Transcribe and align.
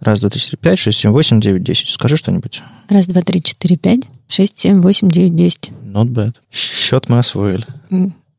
Раз, 0.00 0.20
два, 0.20 0.30
три, 0.30 0.40
четыре, 0.40 0.58
пять, 0.58 0.78
шесть, 0.78 0.98
семь, 0.98 1.10
восемь, 1.10 1.40
девять, 1.40 1.62
десять. 1.62 1.90
Скажи 1.90 2.16
что-нибудь. 2.16 2.62
Раз, 2.88 3.06
два, 3.06 3.20
три, 3.20 3.42
четыре, 3.42 3.76
пять, 3.76 4.00
шесть, 4.28 4.58
семь, 4.58 4.80
восемь, 4.80 5.10
девять, 5.10 5.36
десять. 5.36 5.70
Not 5.84 6.06
bad. 6.08 6.36
Счет 6.50 7.08
мы 7.08 7.18
освоили. 7.18 7.66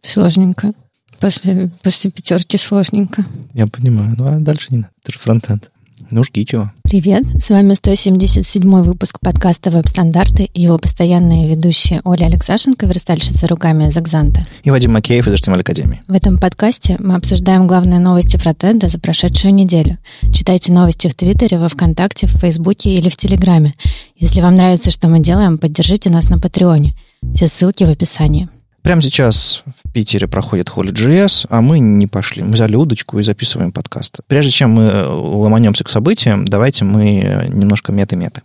Сложненько. 0.01 0.73
После, 1.19 1.69
после 1.83 2.09
пятерки 2.09 2.57
сложненько. 2.57 3.25
Я 3.53 3.67
понимаю. 3.67 4.15
Ну, 4.17 4.25
а 4.25 4.39
дальше 4.39 4.67
не 4.71 4.77
надо. 4.77 4.91
Это 5.03 5.11
же 5.13 5.19
фронтенд. 5.19 5.70
Ну, 6.11 6.23
жги 6.25 6.45
чего. 6.45 6.69
Привет, 6.83 7.23
с 7.41 7.49
вами 7.49 7.73
177 7.73 8.81
выпуск 8.81 9.17
подкаста 9.21 9.71
«Веб-стандарты» 9.71 10.43
и 10.43 10.61
его 10.61 10.77
постоянные 10.77 11.47
ведущие 11.47 12.01
Оля 12.03 12.25
Алексашенко, 12.25 12.85
верстальщица 12.85 13.47
руками 13.47 13.87
из 13.87 13.97
Экзанта. 13.97 14.45
И 14.63 14.71
Вадим 14.71 14.91
Макеев 14.91 15.25
из 15.25 15.33
HTML 15.33 15.61
Академии. 15.61 16.01
В 16.09 16.13
этом 16.13 16.37
подкасте 16.37 16.97
мы 16.99 17.15
обсуждаем 17.15 17.65
главные 17.65 17.99
новости 18.01 18.35
фронтенда 18.35 18.89
за 18.89 18.99
прошедшую 18.99 19.53
неделю. 19.53 19.99
Читайте 20.33 20.73
новости 20.73 21.07
в 21.07 21.15
Твиттере, 21.15 21.57
во 21.57 21.69
Вконтакте, 21.69 22.27
в 22.27 22.31
Фейсбуке 22.31 22.93
или 22.93 23.07
в 23.07 23.15
Телеграме. 23.15 23.75
Если 24.17 24.41
вам 24.41 24.55
нравится, 24.55 24.91
что 24.91 25.07
мы 25.07 25.21
делаем, 25.21 25.57
поддержите 25.57 26.09
нас 26.09 26.27
на 26.27 26.39
Патреоне. 26.39 26.93
Все 27.33 27.47
ссылки 27.47 27.85
в 27.85 27.89
описании. 27.89 28.49
Прямо 28.81 29.01
сейчас 29.01 29.63
в 29.65 29.91
Питере 29.91 30.27
проходит 30.27 30.69
Holy.js, 30.69 31.45
а 31.49 31.61
мы 31.61 31.79
не 31.79 32.07
пошли. 32.07 32.41
Мы 32.41 32.53
взяли 32.53 32.75
удочку 32.75 33.19
и 33.19 33.23
записываем 33.23 33.71
подкаст. 33.71 34.21
Прежде 34.27 34.51
чем 34.51 34.71
мы 34.71 35.05
ломанемся 35.05 35.83
к 35.83 35.89
событиям, 35.89 36.45
давайте 36.45 36.83
мы 36.83 37.47
немножко 37.49 37.91
меты-меты. 37.91 38.41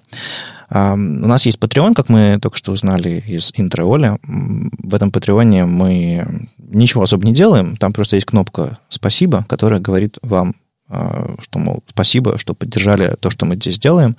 Uh, 0.69 0.95
у 0.95 1.27
нас 1.29 1.47
есть 1.47 1.59
Patreon, 1.59 1.95
как 1.95 2.09
мы 2.09 2.41
только 2.43 2.57
что 2.57 2.73
узнали 2.73 3.23
из 3.25 3.53
интро 3.55 3.85
Оли. 3.85 4.19
В 4.25 4.95
этом 4.95 5.13
Патреоне 5.13 5.65
мы 5.65 6.27
ничего 6.59 7.05
особо 7.05 7.25
не 7.25 7.33
делаем. 7.33 7.77
Там 7.77 7.93
просто 7.93 8.17
есть 8.17 8.27
кнопка 8.27 8.79
«Спасибо», 8.89 9.47
которая 9.49 9.79
говорит 9.79 10.19
вам, 10.23 10.57
uh, 10.91 11.41
что, 11.41 11.61
мол, 11.61 11.85
спасибо, 11.89 12.37
что 12.39 12.53
поддержали 12.53 13.15
то, 13.21 13.31
что 13.31 13.47
мы 13.47 13.55
здесь 13.55 13.79
делаем 13.79 14.17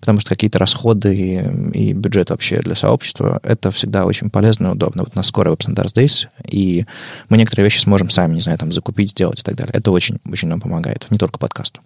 потому 0.00 0.20
что 0.20 0.30
какие-то 0.30 0.58
расходы 0.58 1.14
и, 1.14 1.90
и 1.90 1.92
бюджет 1.92 2.30
вообще 2.30 2.60
для 2.60 2.74
сообщества, 2.74 3.40
это 3.42 3.70
всегда 3.70 4.04
очень 4.04 4.30
полезно 4.30 4.68
и 4.68 4.70
удобно. 4.70 5.02
Вот 5.02 5.12
у 5.14 5.18
нас 5.18 5.26
скоро 5.26 5.50
Web 5.50 5.58
Standards 5.58 5.94
Days, 5.94 6.28
и 6.48 6.86
мы 7.28 7.38
некоторые 7.38 7.64
вещи 7.64 7.80
сможем 7.80 8.10
сами, 8.10 8.34
не 8.34 8.40
знаю, 8.40 8.58
там, 8.58 8.72
закупить, 8.72 9.10
сделать 9.10 9.40
и 9.40 9.42
так 9.42 9.56
далее. 9.56 9.72
Это 9.74 9.90
очень, 9.90 10.18
очень 10.30 10.48
нам 10.48 10.60
помогает, 10.60 11.06
не 11.10 11.18
только 11.18 11.38
подкасту. 11.38 11.80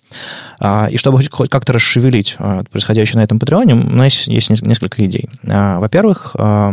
А, 0.59 0.89
и 0.91 0.97
чтобы 0.97 1.23
хоть 1.31 1.51
как-то 1.51 1.73
расшевелить 1.73 2.37
а, 2.39 2.65
происходящее 2.65 3.19
на 3.19 3.25
этом 3.25 3.39
Патреоне, 3.39 3.75
у 3.75 3.79
нас 3.79 4.27
есть 4.27 4.51
несколько 4.63 5.05
идей. 5.07 5.29
А, 5.49 5.81
во-первых, 5.81 6.37
а, 6.39 6.73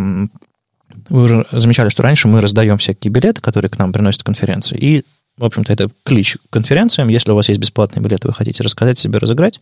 вы 1.09 1.23
уже 1.23 1.45
замечали, 1.51 1.89
что 1.89 2.03
раньше 2.03 2.27
мы 2.27 2.41
раздаем 2.41 2.77
всякие 2.77 3.11
билеты, 3.11 3.41
которые 3.41 3.69
к 3.69 3.77
нам 3.77 3.93
приносят 3.93 4.23
конференции, 4.23 4.77
и 4.77 5.05
в 5.39 5.45
общем-то, 5.45 5.71
это 5.71 5.89
ключ 6.03 6.37
к 6.37 6.49
конференциям. 6.51 7.07
Если 7.07 7.31
у 7.31 7.35
вас 7.35 7.47
есть 7.47 7.59
бесплатные 7.59 8.03
билеты, 8.03 8.27
вы 8.27 8.33
хотите 8.33 8.63
рассказать 8.63 8.99
себе, 8.99 9.19
разыграть, 9.19 9.59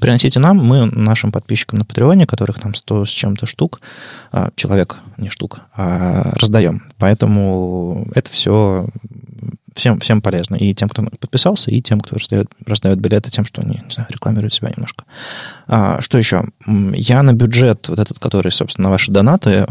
приносите 0.00 0.40
нам, 0.40 0.56
мы 0.56 0.86
нашим 0.86 1.30
подписчикам 1.32 1.78
на 1.78 1.84
Патреоне, 1.84 2.26
которых 2.26 2.58
там 2.58 2.74
100 2.74 3.04
с 3.04 3.10
чем-то 3.10 3.46
штук, 3.46 3.80
а, 4.32 4.50
человек, 4.56 4.96
не 5.18 5.28
штук, 5.28 5.60
а 5.74 6.32
раздаем. 6.34 6.82
Поэтому 6.98 8.06
это 8.14 8.30
все 8.30 8.88
всем, 9.74 9.98
всем 10.00 10.22
полезно. 10.22 10.56
И 10.56 10.74
тем, 10.74 10.88
кто 10.88 11.02
подписался, 11.02 11.70
и 11.70 11.80
тем, 11.80 12.00
кто 12.00 12.16
раздает, 12.16 12.50
раздает 12.66 12.98
билеты, 12.98 13.30
тем, 13.30 13.44
что 13.44 13.62
они, 13.62 13.80
не 13.84 13.90
знаю, 13.90 14.08
рекламируют 14.10 14.54
себя 14.54 14.70
немножко. 14.70 15.04
А, 15.66 16.00
что 16.00 16.18
еще? 16.18 16.44
Я 16.66 17.22
на 17.22 17.32
бюджет, 17.32 17.88
вот 17.88 17.98
этот, 17.98 18.18
который, 18.18 18.52
собственно, 18.52 18.88
на 18.88 18.90
ваши 18.90 19.10
донаты, 19.10 19.66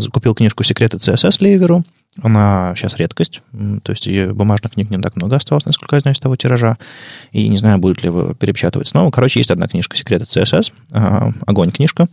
закупил 0.00 0.34
книжку 0.34 0.62
«Секреты 0.62 0.98
CSS» 0.98 1.36
Ливеру. 1.40 1.84
Она 2.22 2.74
сейчас 2.76 2.96
редкость, 2.96 3.42
то 3.82 3.92
есть 3.92 4.08
бумажных 4.32 4.72
книг 4.72 4.90
не 4.90 4.98
так 4.98 5.16
много 5.16 5.36
осталось, 5.36 5.66
насколько 5.66 5.96
я 5.96 6.00
знаю, 6.00 6.16
из 6.16 6.20
того 6.20 6.36
тиража. 6.36 6.78
И 7.32 7.48
не 7.48 7.58
знаю, 7.58 7.78
будет 7.78 8.02
ли 8.02 8.08
его 8.08 8.34
перепечатывать 8.34 8.88
снова. 8.88 9.10
Короче, 9.10 9.40
есть 9.40 9.50
одна 9.50 9.68
книжка 9.68 9.96
«Секреты 9.96 10.24
CSS», 10.24 10.72
а, 10.92 11.30
огонь 11.46 11.70
книжка. 11.70 12.08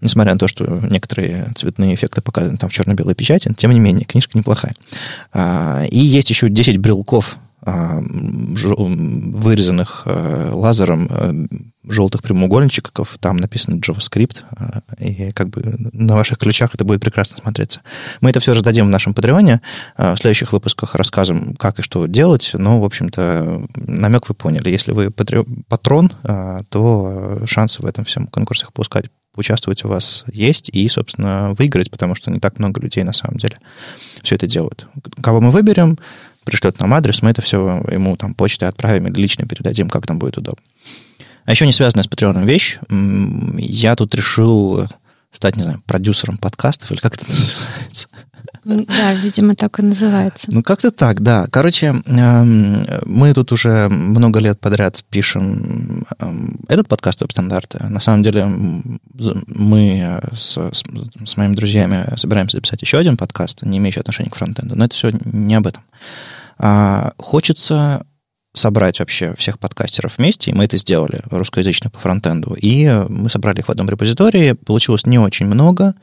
Несмотря 0.00 0.32
на 0.32 0.38
то, 0.38 0.48
что 0.48 0.64
некоторые 0.64 1.52
цветные 1.54 1.94
эффекты 1.94 2.20
показаны 2.20 2.56
там 2.56 2.70
в 2.70 2.72
черно-белой 2.72 3.14
печати, 3.14 3.52
тем 3.56 3.70
не 3.70 3.80
менее, 3.80 4.04
книжка 4.04 4.36
неплохая. 4.36 4.74
А, 5.32 5.84
и 5.90 5.98
есть 5.98 6.30
еще 6.30 6.48
10 6.48 6.78
брелков 6.78 7.36
а, 7.62 8.00
вырезанных 8.00 10.06
лазером 10.06 11.70
желтых 11.86 12.22
прямоугольничков, 12.22 13.16
там 13.20 13.36
написано 13.36 13.76
JavaScript, 13.76 14.42
э, 14.58 15.04
и 15.04 15.30
как 15.32 15.50
бы 15.50 15.62
на 15.92 16.14
ваших 16.14 16.38
ключах 16.38 16.74
это 16.74 16.84
будет 16.84 17.00
прекрасно 17.00 17.36
смотреться. 17.36 17.80
Мы 18.20 18.30
это 18.30 18.40
все 18.40 18.52
раздадим 18.52 18.86
в 18.86 18.90
нашем 18.90 19.14
Патреоне, 19.14 19.60
в 19.96 20.16
следующих 20.16 20.52
выпусках 20.52 20.94
расскажем, 20.94 21.54
как 21.56 21.78
и 21.78 21.82
что 21.82 22.06
делать, 22.06 22.50
но, 22.54 22.80
в 22.80 22.84
общем-то, 22.84 23.62
намек 23.76 24.28
вы 24.28 24.34
поняли. 24.34 24.70
Если 24.70 24.92
вы 24.92 25.10
патрон, 25.10 26.10
то 26.68 27.42
шансы 27.46 27.82
в 27.82 27.86
этом 27.86 28.04
всем 28.04 28.26
конкурсах 28.26 28.72
пускать 28.72 29.06
поучаствовать 29.34 29.84
у 29.84 29.88
вас 29.88 30.24
есть 30.32 30.68
и, 30.68 30.88
собственно, 30.88 31.54
выиграть, 31.58 31.90
потому 31.90 32.14
что 32.14 32.30
не 32.30 32.38
так 32.38 32.58
много 32.58 32.80
людей 32.80 33.02
на 33.02 33.12
самом 33.12 33.38
деле 33.38 33.58
все 34.22 34.36
это 34.36 34.46
делают. 34.46 34.86
Кого 35.20 35.40
мы 35.40 35.50
выберем, 35.50 35.98
пришлет 36.44 36.78
нам 36.78 36.94
адрес, 36.94 37.20
мы 37.20 37.30
это 37.30 37.42
все 37.42 37.82
ему 37.90 38.16
там 38.16 38.34
почтой 38.34 38.68
отправим 38.68 39.08
или 39.08 39.20
лично 39.20 39.46
передадим, 39.46 39.88
как 39.88 40.08
нам 40.08 40.18
будет 40.18 40.38
удобно. 40.38 40.62
А 41.44 41.50
еще 41.50 41.66
не 41.66 41.72
связанная 41.72 42.04
с 42.04 42.08
Патреоном 42.08 42.46
вещь. 42.46 42.78
Я 42.88 43.96
тут 43.96 44.14
решил 44.14 44.86
стать, 45.30 45.56
не 45.56 45.62
знаю, 45.62 45.82
продюсером 45.86 46.38
подкастов, 46.38 46.90
или 46.90 46.98
как 46.98 47.14
это 47.14 47.28
называется? 47.28 48.08
Да, 48.64 49.12
видимо, 49.12 49.54
так 49.54 49.78
и 49.78 49.82
называется. 49.82 50.46
Ну, 50.50 50.62
как-то 50.62 50.90
так, 50.90 51.22
да. 51.22 51.46
Короче, 51.50 52.02
эм, 52.06 52.86
мы 53.04 53.34
тут 53.34 53.52
уже 53.52 53.88
много 53.88 54.40
лет 54.40 54.58
подряд 54.58 55.04
пишем 55.10 56.06
эм, 56.18 56.60
этот 56.68 56.88
подкаст 56.88 57.20
«Веб-стандарты». 57.20 57.78
На 57.84 58.00
самом 58.00 58.22
деле 58.22 58.46
мы 58.46 60.20
с, 60.34 60.58
с 60.72 61.36
моими 61.36 61.54
друзьями 61.54 62.16
собираемся 62.16 62.56
записать 62.56 62.80
еще 62.80 62.96
один 62.96 63.18
подкаст, 63.18 63.62
не 63.62 63.78
имеющий 63.78 64.00
отношения 64.00 64.30
к 64.30 64.36
фронтенду, 64.36 64.76
но 64.76 64.86
это 64.86 64.94
все 64.94 65.10
не 65.24 65.54
об 65.54 65.66
этом. 65.66 65.82
А 66.58 67.12
хочется 67.18 68.06
собрать 68.54 69.00
вообще 69.00 69.34
всех 69.36 69.58
подкастеров 69.58 70.16
вместе, 70.16 70.50
и 70.50 70.54
мы 70.54 70.64
это 70.64 70.78
сделали, 70.78 71.22
русскоязычных 71.30 71.92
по 71.92 71.98
фронтенду. 71.98 72.54
И 72.54 72.88
мы 73.08 73.28
собрали 73.28 73.58
их 73.58 73.66
в 73.66 73.70
одном 73.70 73.90
репозитории, 73.90 74.52
получилось 74.52 75.06
не 75.06 75.18
очень 75.18 75.46
много, 75.46 75.94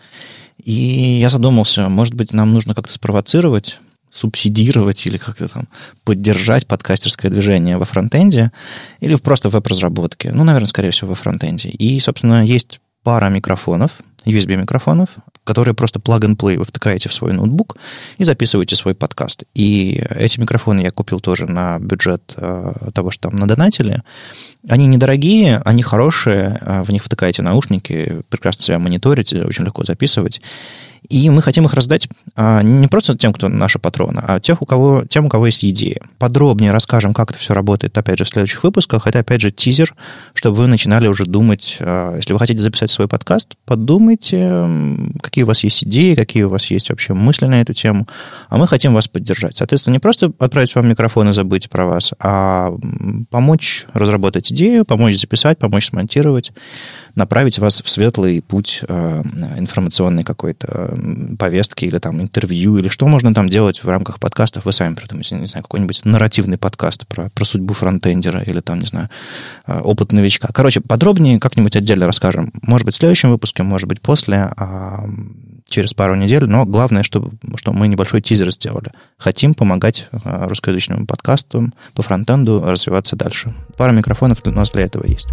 и 0.64 0.72
я 0.72 1.30
задумался, 1.30 1.90
может 1.90 2.14
быть, 2.14 2.34
нам 2.34 2.54
нужно 2.54 2.76
как-то 2.76 2.94
спровоцировать, 2.94 3.80
субсидировать 4.12 5.06
или 5.06 5.18
как-то 5.18 5.48
там 5.48 5.68
поддержать 6.04 6.68
подкастерское 6.68 7.32
движение 7.32 7.78
во 7.78 7.86
фронтенде 7.86 8.52
или 9.00 9.16
просто 9.16 9.50
в 9.50 9.54
веб-разработке. 9.54 10.32
Ну, 10.34 10.44
наверное, 10.44 10.68
скорее 10.68 10.92
всего, 10.92 11.12
во 11.12 11.16
фронтенде. 11.16 11.70
И, 11.70 12.00
собственно, 12.00 12.46
есть 12.46 12.82
пара 13.04 13.30
микрофонов, 13.30 13.92
USB-микрофонов, 14.26 15.10
которые 15.44 15.74
просто 15.74 16.00
plug-and-play 16.00 16.58
вы 16.58 16.64
втыкаете 16.64 17.10
в 17.10 17.14
свой 17.14 17.34
ноутбук 17.34 17.78
и 18.18 18.24
записываете 18.24 18.76
свой 18.76 18.96
подкаст. 18.96 19.44
И 19.54 20.04
эти 20.10 20.40
микрофоны 20.40 20.82
я 20.82 20.92
купил 20.92 21.20
тоже 21.20 21.46
на 21.46 21.80
бюджет 21.80 22.34
э, 22.38 22.74
того, 22.94 23.12
что 23.12 23.30
там 23.30 23.38
надонатили. 23.38 24.04
Они 24.68 24.86
недорогие, 24.86 25.62
они 25.66 25.84
хорошие, 25.84 26.60
э, 26.62 26.84
в 26.84 26.92
них 26.92 27.04
втыкаете 27.04 27.42
наушники, 27.42 28.22
прекрасно 28.30 28.64
себя 28.64 28.80
мониторите, 28.80 29.44
очень 29.44 29.66
легко 29.66 29.84
записывать. 29.84 30.42
И 31.10 31.30
мы 31.30 31.42
хотим 31.42 31.66
их 31.66 31.74
раздать 31.74 32.08
а, 32.36 32.62
не 32.62 32.88
просто 32.88 33.18
тем, 33.18 33.34
кто 33.34 33.50
наши 33.50 33.80
патроны, 33.80 34.22
а 34.24 34.40
тех, 34.40 34.62
у 34.62 34.66
кого, 34.66 35.04
тем, 35.10 35.26
у 35.26 35.30
кого 35.30 35.48
есть 35.48 35.66
идеи. 35.66 36.00
Подробнее 36.20 36.72
расскажем, 36.72 37.14
как 37.14 37.32
это 37.32 37.40
все 37.40 37.54
работает, 37.54 37.98
опять 37.98 38.20
же, 38.20 38.24
в 38.24 38.30
следующих 38.30 38.64
выпусках. 38.64 39.08
Это, 39.08 39.20
опять 39.20 39.42
же, 39.42 39.52
тизер, 39.52 39.96
чтобы 40.36 40.58
вы 40.58 40.68
начинали 40.68 41.08
уже 41.08 41.26
думать, 41.26 41.78
а, 41.80 42.16
если 42.18 42.34
вы 42.34 42.40
хотите 42.40 42.60
записать 42.60 42.92
свой 42.92 43.08
подкаст, 43.08 43.56
подумайте, 43.66 44.68
какие 45.22 45.44
у 45.44 45.48
вас 45.48 45.64
есть 45.64 45.84
идеи, 45.84 46.14
какие 46.14 46.44
у 46.44 46.50
вас 46.50 46.68
есть 46.68 46.90
вообще 46.90 47.14
мысли 47.14 47.46
на 47.46 47.62
эту 47.62 47.74
тему, 47.74 48.08
а 48.50 48.58
мы 48.58 48.68
хотим 48.68 48.94
вас 48.94 49.08
поддержать. 49.08 49.58
Соответственно, 49.58 49.94
не 49.94 50.00
просто 50.00 50.32
отправить 50.38 50.76
вам 50.76 50.88
микрофон 50.88 51.30
и 51.30 51.34
забыть 51.34 51.70
про 51.70 51.86
вас, 51.88 52.12
а 52.20 52.74
помочь 53.32 53.86
разработать 53.94 54.52
идею, 54.52 54.86
помочь 54.86 55.20
записать, 55.20 55.58
помочь 55.58 55.88
смонтировать, 55.88 56.52
направить 57.16 57.60
вас 57.60 57.82
в 57.82 57.90
светлый 57.90 58.42
путь 58.42 58.84
э, 58.88 59.24
информационной 59.58 60.24
какой-то 60.24 60.98
повестки 61.38 61.86
или 61.86 62.00
там 62.00 62.22
интервью, 62.22 62.78
или 62.78 62.88
что 62.88 63.08
можно 63.08 63.34
там 63.34 63.50
делать 63.50 63.84
в 63.84 63.90
рамках 63.90 64.20
подкастов, 64.20 64.66
вы 64.66 64.74
сами 64.74 64.96
придумайте, 64.96 65.36
не 65.36 65.48
знаю, 65.48 65.64
какой-нибудь 65.64 66.02
нарративный 66.06 66.58
подкаст 66.58 67.08
про, 67.08 67.30
про 67.30 67.46
судьбу 67.46 67.74
фронтендера 67.74 68.42
или 68.42 68.60
там, 68.60 68.80
не 68.80 68.86
знаю, 68.86 69.10
э, 69.68 69.80
опыт 69.80 70.12
новичка. 70.12 70.50
Короче, 70.54 70.82
подробнее 70.82 71.40
как-нибудь 71.40 71.76
отдельно 71.76 72.08
расскажем. 72.08 72.52
Может 72.62 72.86
быть, 72.86 72.96
в 72.96 72.98
следующем 72.98 73.30
выпуске, 73.30 73.64
может 73.64 73.88
быть, 73.88 74.02
после, 74.02 74.52
а 74.58 75.06
через 75.72 75.94
пару 75.94 76.16
недель, 76.16 76.46
но 76.46 76.66
главное, 76.66 77.04
что, 77.04 77.32
что 77.56 77.74
мы 77.74 77.88
небольшой 77.88 78.22
тизер 78.22 78.52
сделали. 78.52 78.92
Хотим 79.18 79.54
помогать 79.54 80.08
э, 80.12 80.18
русскоязычному 80.48 81.08
подкасту 81.08 81.72
по 81.94 82.02
фронтенду 82.04 82.64
развиваться 82.66 83.16
дальше. 83.16 83.54
Пара 83.78 83.92
микрофонов 83.92 84.42
у 84.46 84.52
нас 84.52 84.70
для 84.72 84.84
этого 84.84 85.06
есть. 85.06 85.28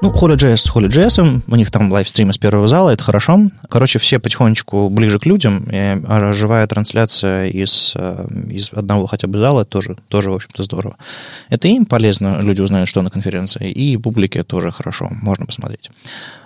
Ну, 0.00 0.12
HolyJS 0.12 0.58
с 0.58 0.70
HolyJS, 0.70 1.42
у 1.48 1.56
них 1.56 1.72
там 1.72 1.90
лайвстрим 1.90 2.30
из 2.30 2.38
первого 2.38 2.68
зала, 2.68 2.90
это 2.90 3.02
хорошо. 3.02 3.50
Короче, 3.68 3.98
все 3.98 4.20
потихонечку 4.20 4.88
ближе 4.90 5.18
к 5.18 5.26
людям, 5.26 5.64
и 5.68 6.00
живая 6.34 6.68
трансляция 6.68 7.48
из, 7.48 7.94
э, 7.96 8.28
из 8.48 8.72
одного 8.72 9.08
хотя 9.08 9.26
бы 9.26 9.40
зала 9.40 9.64
тоже, 9.64 9.96
тоже, 10.06 10.30
в 10.30 10.34
общем-то, 10.34 10.62
здорово. 10.62 10.96
Это 11.48 11.66
им 11.66 11.84
полезно, 11.84 12.38
люди 12.42 12.60
узнают, 12.60 12.88
что 12.88 13.02
на 13.02 13.10
конференции, 13.10 13.72
и 13.72 13.96
публике 13.96 14.44
тоже 14.44 14.70
хорошо, 14.70 15.08
можно 15.10 15.46
посмотреть. 15.46 15.90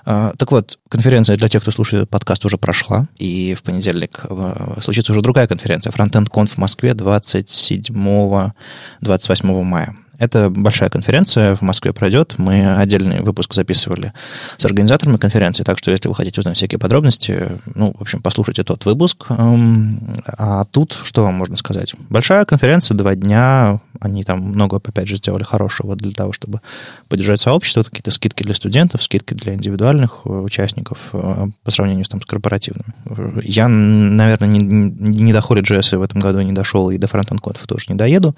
А, 0.06 0.32
так 0.38 0.50
вот, 0.50 0.78
конференция 0.88 1.36
для 1.36 1.48
тех, 1.48 1.60
кто 1.60 1.72
слушает 1.72 2.08
подкаст, 2.08 2.46
уже 2.46 2.56
прошла, 2.56 3.06
и 3.18 3.54
в 3.54 3.62
понедельник 3.62 4.24
э, 4.30 4.80
случится 4.80 5.12
уже 5.12 5.20
другая 5.20 5.46
конференция, 5.46 5.92
Frontend 5.92 6.30
Conf 6.30 6.54
в 6.54 6.56
Москве 6.56 6.92
27-28 6.92 9.62
мая. 9.62 9.94
Это 10.22 10.50
большая 10.50 10.88
конференция, 10.88 11.56
в 11.56 11.62
Москве 11.62 11.92
пройдет. 11.92 12.34
Мы 12.38 12.76
отдельный 12.76 13.22
выпуск 13.22 13.54
записывали 13.54 14.12
с 14.56 14.64
организаторами 14.64 15.16
конференции, 15.16 15.64
так 15.64 15.78
что 15.78 15.90
если 15.90 16.06
вы 16.08 16.14
хотите 16.14 16.40
узнать 16.40 16.56
всякие 16.56 16.78
подробности, 16.78 17.58
ну, 17.74 17.92
в 17.98 18.00
общем, 18.00 18.22
послушайте 18.22 18.62
тот 18.62 18.84
выпуск. 18.84 19.26
А 19.28 20.64
тут 20.66 20.96
что 21.02 21.24
вам 21.24 21.34
можно 21.34 21.56
сказать? 21.56 21.96
Большая 22.08 22.44
конференция, 22.44 22.96
два 22.96 23.16
дня, 23.16 23.80
они 23.98 24.22
там 24.22 24.38
много, 24.42 24.76
опять 24.76 25.08
же, 25.08 25.16
сделали 25.16 25.42
хорошего 25.42 25.96
для 25.96 26.12
того, 26.12 26.30
чтобы 26.32 26.60
поддержать 27.08 27.40
сообщество, 27.40 27.82
какие-то 27.82 28.12
скидки 28.12 28.44
для 28.44 28.54
студентов, 28.54 29.02
скидки 29.02 29.34
для 29.34 29.54
индивидуальных 29.54 30.20
э, 30.24 30.28
участников 30.28 30.98
э, 31.14 31.46
по 31.64 31.70
сравнению 31.72 32.04
с, 32.04 32.08
там, 32.08 32.22
с 32.22 32.26
корпоративными. 32.26 32.94
Я, 33.42 33.66
наверное, 33.66 34.48
не, 34.48 34.60
не 34.60 35.32
до 35.32 35.40
JS 35.40 35.98
в 35.98 36.02
этом 36.02 36.20
году 36.20 36.42
не 36.42 36.52
дошел, 36.52 36.90
и 36.90 36.98
до 36.98 37.08
Code 37.08 37.58
тоже 37.66 37.86
не 37.88 37.96
доеду, 37.96 38.36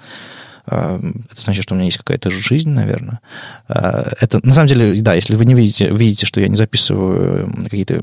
это 0.67 1.01
значит, 1.35 1.63
что 1.63 1.73
у 1.73 1.77
меня 1.77 1.85
есть 1.85 1.97
какая-то 1.97 2.29
жизнь, 2.29 2.69
наверное. 2.69 3.19
А, 3.67 4.11
это, 4.19 4.39
на 4.45 4.53
самом 4.53 4.67
деле, 4.67 4.99
да, 5.01 5.13
если 5.13 5.35
вы 5.35 5.45
не 5.45 5.53
видите, 5.53 5.89
видите, 5.89 6.25
что 6.25 6.41
я 6.41 6.47
не 6.47 6.55
записываю 6.55 7.51
какие-то 7.65 8.01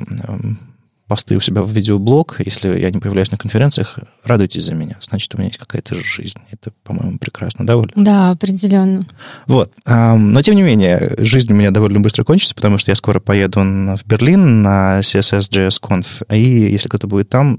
посты 1.13 1.37
у 1.37 1.41
себя 1.41 1.61
в 1.61 1.71
видеоблог, 1.71 2.37
если 2.43 2.81
я 2.81 2.91
не 2.91 2.99
появляюсь 2.99 3.31
на 3.31 3.37
конференциях, 3.37 3.99
радуйтесь 4.25 4.65
за 4.65 4.75
меня. 4.75 4.97
Значит, 5.03 5.35
у 5.35 5.37
меня 5.37 5.49
есть 5.49 5.59
какая-то 5.59 5.95
жизнь. 5.95 6.39
Это, 6.51 6.73
по-моему, 6.85 7.19
прекрасно, 7.19 7.67
да, 7.67 7.77
Оля? 7.77 7.91
Да, 7.95 8.31
определенно. 8.31 9.07
Вот. 9.47 9.75
Но, 9.85 10.41
тем 10.41 10.55
не 10.55 10.63
менее, 10.63 11.17
жизнь 11.19 11.53
у 11.53 11.55
меня 11.55 11.71
довольно 11.71 12.01
быстро 12.01 12.25
кончится, 12.25 12.55
потому 12.55 12.79
что 12.79 12.91
я 12.91 12.95
скоро 12.95 13.21
поеду 13.21 13.61
в 13.61 14.01
Берлин 14.07 14.63
на 14.63 15.01
CSS 15.01 15.51
JS 15.51 15.83
Conf, 15.83 16.07
и 16.35 16.41
если 16.41 16.89
кто-то 16.89 17.07
будет 17.07 17.29
там, 17.29 17.57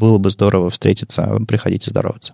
было 0.00 0.18
бы 0.18 0.30
здорово 0.30 0.70
встретиться, 0.70 1.38
приходить 1.48 1.88
и 1.88 1.90
здороваться. 1.90 2.32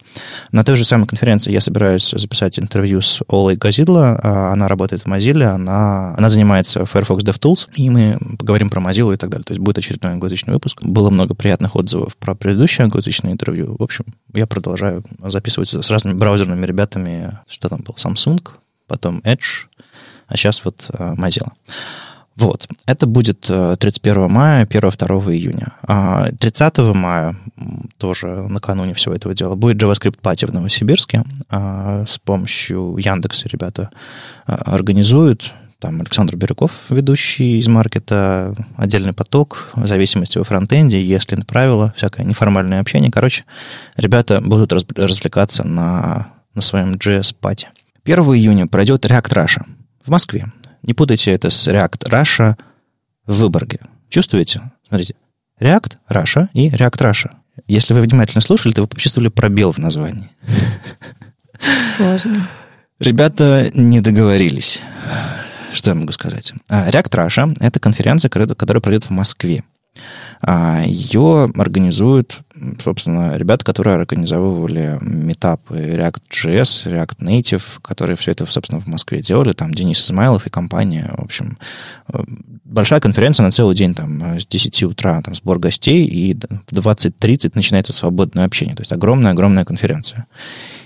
На 0.53 0.65
той 0.65 0.77
же 0.77 0.85
самой 0.85 1.07
конференции 1.07 1.51
я 1.51 1.63
собираюсь 1.63 2.11
записать 2.11 2.59
интервью 2.59 3.01
с 3.01 3.23
Олой 3.29 3.57
Газидло. 3.57 4.21
А, 4.23 4.53
она 4.53 4.69
работает 4.69 5.03
в 5.03 5.07
Mozilla, 5.07 5.55
она, 5.55 6.15
она 6.17 6.29
занимается 6.29 6.85
Firefox 6.85 7.25
DevTools, 7.25 7.69
и 7.75 7.89
мы 7.91 8.19
поговорим 8.39 8.69
про 8.71 8.81
Mozilla 8.81 9.15
и 9.15 9.17
так 9.17 9.31
далее. 9.31 9.45
То 9.45 9.53
есть 9.53 9.61
будет 9.61 9.79
очередной 9.79 10.17
англоязычный 10.27 10.55
выпуск. 10.55 10.83
Было 10.83 11.11
много 11.11 11.35
приятных 11.35 11.77
отзывов 11.77 12.17
про 12.17 12.35
предыдущее 12.35 12.85
англоязычное 12.85 13.33
интервью. 13.33 13.77
В 13.79 13.83
общем, 13.83 14.05
я 14.35 14.47
продолжаю 14.47 15.05
записывать 15.23 15.69
с 15.69 15.91
разными 15.91 16.19
браузерными 16.19 16.67
ребятами. 16.67 17.39
Что 17.49 17.69
там 17.69 17.83
был? 17.83 17.95
Samsung, 17.95 18.43
потом 18.87 19.21
Edge, 19.21 19.67
а 20.27 20.37
сейчас 20.37 20.65
вот 20.65 20.91
uh, 20.91 21.15
Mozilla. 21.17 21.53
Вот. 22.37 22.69
Это 22.85 23.07
будет 23.07 23.41
31 23.41 24.17
э, 24.17 24.29
мая, 24.29 24.67
1-2 24.67 25.33
июня. 25.33 25.73
30 26.39 26.79
а 26.79 26.93
мая, 26.93 27.37
тоже 27.97 28.27
накануне 28.27 28.93
всего 28.93 29.15
этого 29.15 29.35
дела, 29.35 29.55
будет 29.55 29.83
JavaScript 29.83 30.21
Party 30.21 30.47
в 30.47 30.53
Новосибирске. 30.53 31.25
А, 31.49 32.05
с 32.07 32.19
помощью 32.19 32.97
Яндекса 32.99 33.49
ребята 33.49 33.89
а, 34.47 34.75
организуют. 34.75 35.51
Там 35.79 36.01
Александр 36.01 36.37
Бирюков, 36.37 36.73
ведущий 36.89 37.59
из 37.59 37.69
маркета, 37.69 38.55
отдельный 38.77 39.13
поток, 39.13 39.71
зависимости 39.77 40.39
во 40.39 40.45
фронтенде, 40.45 41.03
если 41.03 41.37
правила, 41.43 41.93
всякое 41.97 42.25
неформальное 42.25 42.81
общение. 42.81 43.11
Короче, 43.11 43.45
ребята 43.97 44.41
будут 44.41 44.73
развлекаться 44.73 45.65
на, 45.65 46.29
на 46.55 46.63
своем 46.63 46.95
JS-пати. 46.95 47.69
1 48.05 48.19
июня 48.21 48.67
пройдет 48.67 49.05
React 49.05 49.33
Russia 49.33 49.67
в 50.03 50.11
Москве. 50.11 50.51
Не 50.83 50.95
путайте 50.95 51.33
это 51.33 51.51
с 51.51 51.69
React 51.69 52.09
Russia 52.09 52.57
в 53.27 53.35
Выборге. 53.35 53.81
Чувствуете? 54.09 54.71
Смотрите. 54.89 55.15
React 55.61 55.97
Russia 56.09 56.49
и 56.55 56.71
React 56.71 56.99
Russia. 56.99 57.31
Если 57.67 57.93
вы 57.93 58.01
внимательно 58.01 58.41
слушали, 58.41 58.73
то 58.73 58.83
вы 58.83 58.89
почувствовали 58.89 59.29
пробел 59.29 59.73
в 59.73 59.79
названии. 59.79 60.31
Сложно. 61.97 62.49
Ребята 62.99 63.71
не 63.75 64.01
договорились. 64.01 64.81
Что 65.77 65.91
я 65.91 65.95
могу 65.95 66.11
сказать? 66.13 66.55
А, 66.71 66.89
React 66.89 67.11
Russia— 67.11 67.57
это 67.61 67.79
конференция, 67.81 68.31
которая 68.31 68.81
пройдет 68.81 69.05
в 69.05 69.11
Москве. 69.11 69.63
А, 70.41 70.83
Ее 70.87 71.53
организуют, 71.55 72.41
собственно, 72.83 73.37
ребята, 73.37 73.63
которые 73.63 73.97
организовывали 73.97 74.99
метапы 75.03 75.77
React.js, 75.77 76.87
React 76.87 77.19
Native, 77.19 77.63
которые 77.83 78.17
все 78.17 78.33
это, 78.33 78.47
собственно, 78.47 78.81
в 78.81 78.87
Москве 78.87 79.21
делали. 79.21 79.53
Там 79.53 79.75
Денис 79.75 80.03
Измайлов 80.03 80.47
и 80.47 80.51
компания. 80.51 81.13
В 81.19 81.25
общем, 81.25 81.59
э, 82.09 82.23
большая 82.65 83.01
конференция 83.01 83.45
на 83.45 83.51
целый 83.51 83.77
день, 83.77 83.95
там, 83.95 84.41
с 84.41 84.47
10 84.47 84.83
утра 84.85 85.21
там, 85.21 85.35
сбор 85.35 85.59
гостей, 85.59 86.07
и 86.07 86.35
в 86.35 86.73
20.30 86.73 87.53
начинается 87.55 87.93
свободное 87.93 88.47
общение. 88.47 88.77
То 88.77 88.81
есть 88.81 88.93
огромная-огромная 88.93 89.67
конференция. 89.67 90.27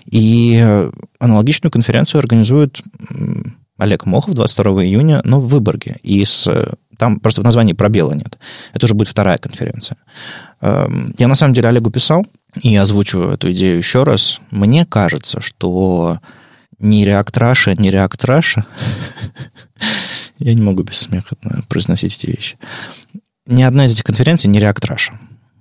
И 0.07 0.61
э, 0.61 0.91
аналогичную 1.21 1.71
конференцию 1.71 2.19
организуют 2.19 2.83
Олег 3.81 4.05
Мохов 4.05 4.35
22 4.35 4.85
июня, 4.85 5.23
но 5.25 5.41
в 5.41 5.49
Выборге. 5.49 5.97
И 6.03 6.23
с 6.23 6.47
там 6.99 7.19
просто 7.19 7.41
в 7.41 7.45
названии 7.45 7.73
пробела 7.73 8.13
нет. 8.13 8.39
Это 8.75 8.85
уже 8.85 8.93
будет 8.93 9.09
вторая 9.09 9.39
конференция. 9.39 9.97
Эм, 10.61 11.15
я 11.17 11.29
на 11.29 11.35
самом 11.35 11.55
деле 11.55 11.71
Олегу 11.71 11.91
писал 11.91 12.27
и 12.61 12.77
озвучу 12.77 13.21
эту 13.21 13.51
идею 13.53 13.79
еще 13.79 14.03
раз. 14.03 14.43
Мне 14.51 14.85
кажется, 14.85 15.41
что 15.41 16.19
Russia, 17.33 17.75
ни 17.81 17.91
React 17.91 18.21
Russia 18.27 18.65
я 20.39 20.53
не 20.53 20.61
могу 20.61 20.83
без 20.83 20.99
смеха 20.99 21.37
произносить 21.67 22.19
эти 22.19 22.27
вещи. 22.27 22.59
Ни 23.47 23.63
одна 23.63 23.87
из 23.87 23.95
этих 23.95 24.05
конференций 24.05 24.51
не 24.51 24.61
Russia. 24.61 25.15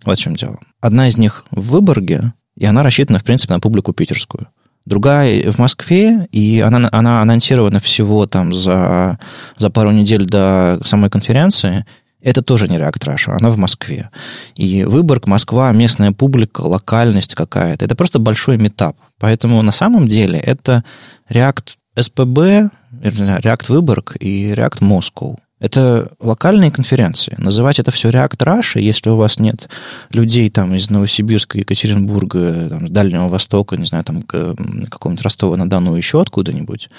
Вот 0.03 0.19
в 0.19 0.21
чем 0.21 0.35
дело. 0.35 0.59
Одна 0.81 1.07
из 1.07 1.17
них 1.17 1.45
в 1.51 1.69
Выборге, 1.69 2.33
и 2.57 2.65
она 2.65 2.83
рассчитана, 2.83 3.19
в 3.19 3.23
принципе, 3.23 3.53
на 3.53 3.61
публику 3.61 3.93
питерскую 3.93 4.49
другая 4.89 5.51
в 5.51 5.59
Москве, 5.59 6.27
и 6.31 6.59
она, 6.59 6.89
она 6.91 7.21
анонсирована 7.21 7.79
всего 7.79 8.25
там 8.25 8.53
за, 8.53 9.19
за 9.57 9.69
пару 9.69 9.91
недель 9.91 10.25
до 10.25 10.79
самой 10.83 11.09
конференции. 11.09 11.85
Это 12.21 12.41
тоже 12.41 12.67
не 12.67 12.77
React 12.77 13.05
Russia, 13.05 13.37
она 13.39 13.49
в 13.49 13.57
Москве. 13.57 14.09
И 14.55 14.83
Выборг, 14.83 15.27
Москва, 15.27 15.71
местная 15.71 16.11
публика, 16.11 16.61
локальность 16.61 17.35
какая-то. 17.35 17.85
Это 17.85 17.95
просто 17.95 18.19
большой 18.19 18.57
метап. 18.57 18.97
Поэтому 19.19 19.61
на 19.61 19.71
самом 19.71 20.07
деле 20.07 20.37
это 20.39 20.83
React 21.29 21.67
SPB, 21.95 22.69
React 23.01 23.65
Выборг 23.69 24.17
и 24.19 24.51
React 24.51 24.79
Moscow. 24.79 25.37
Это 25.59 26.11
локальные 26.21 26.71
конференции. 26.71 27.35
Называть 27.37 27.79
это 27.79 27.91
все 27.91 28.09
React 28.09 28.37
Russia, 28.37 28.81
если 28.81 29.09
у 29.09 29.17
вас 29.17 29.39
нет 29.39 29.69
людей 30.11 30.49
там 30.49 30.73
из 30.73 30.89
Новосибирска, 30.89 31.57
Екатеринбурга, 31.57 32.69
там, 32.69 32.87
Дальнего 32.87 33.27
Востока, 33.27 33.75
не 33.75 33.85
знаю, 33.85 34.05
там 34.05 34.21
какого-нибудь 34.21 35.23
Ростова-на-Дону, 35.23 35.95
еще 35.95 36.21
откуда-нибудь, 36.21 36.89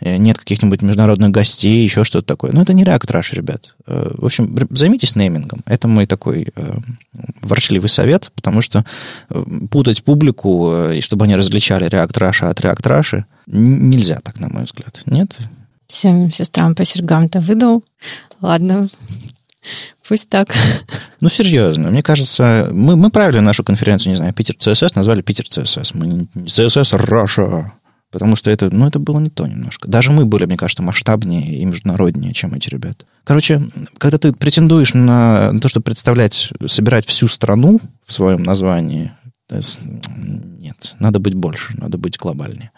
э, 0.00 0.16
нет 0.16 0.38
каких-нибудь 0.38 0.80
международных 0.80 1.30
гостей, 1.30 1.84
еще 1.84 2.04
что-то 2.04 2.26
такое. 2.26 2.52
Но 2.52 2.62
это 2.62 2.72
не 2.72 2.84
React 2.84 3.06
Russia, 3.06 3.34
ребят. 3.34 3.74
Э, 3.86 4.10
в 4.16 4.24
общем, 4.24 4.56
займитесь 4.70 5.14
неймингом. 5.14 5.60
Это 5.66 5.86
мой 5.86 6.06
такой 6.06 6.48
э, 6.56 6.76
ворчливый 7.42 7.90
совет, 7.90 8.32
потому 8.34 8.62
что 8.62 8.84
путать 9.70 10.02
публику, 10.02 10.90
и 10.90 11.00
чтобы 11.02 11.26
они 11.26 11.36
различали 11.36 11.86
React 11.86 12.12
Russia 12.12 12.48
от 12.48 12.60
React 12.60 12.82
Russia, 12.82 13.24
нельзя 13.46 14.20
так, 14.22 14.40
на 14.40 14.48
мой 14.48 14.64
взгляд. 14.64 15.02
Нет? 15.04 15.36
Всем 15.86 16.32
сестрам 16.32 16.74
по 16.74 16.84
сергам-то 16.84 17.40
выдал. 17.40 17.84
Ладно, 18.40 18.88
пусть 20.06 20.28
так. 20.28 20.52
Ну, 21.20 21.28
серьезно, 21.28 21.90
мне 21.90 22.02
кажется, 22.02 22.68
мы, 22.72 22.96
мы 22.96 23.10
правили 23.10 23.40
нашу 23.40 23.64
конференцию, 23.64 24.12
не 24.12 24.16
знаю, 24.16 24.34
Питер 24.34 24.56
ЦСС, 24.56 24.94
назвали 24.94 25.22
Питер 25.22 25.46
ЦСС. 25.48 25.94
Мы 25.94 26.06
не 26.06 26.46
ЦСС 26.46 26.92
Раша, 26.92 27.72
потому 28.10 28.36
что 28.36 28.50
это, 28.50 28.74
ну, 28.74 28.86
это 28.86 28.98
было 28.98 29.18
не 29.20 29.30
то 29.30 29.46
немножко. 29.46 29.88
Даже 29.88 30.12
мы 30.12 30.24
были, 30.24 30.44
мне 30.44 30.56
кажется, 30.56 30.82
масштабнее 30.82 31.58
и 31.58 31.64
международнее, 31.64 32.34
чем 32.34 32.54
эти 32.54 32.68
ребята. 32.68 33.06
Короче, 33.24 33.62
когда 33.98 34.18
ты 34.18 34.32
претендуешь 34.32 34.94
на 34.94 35.58
то, 35.60 35.68
чтобы 35.68 35.84
представлять, 35.84 36.50
собирать 36.66 37.06
всю 37.06 37.28
страну 37.28 37.80
в 38.04 38.12
своем 38.12 38.42
названии, 38.42 39.12
нет, 39.48 40.96
надо 40.98 41.20
быть 41.20 41.34
больше, 41.34 41.72
надо 41.78 41.98
быть 41.98 42.18
глобальнее. 42.18 42.72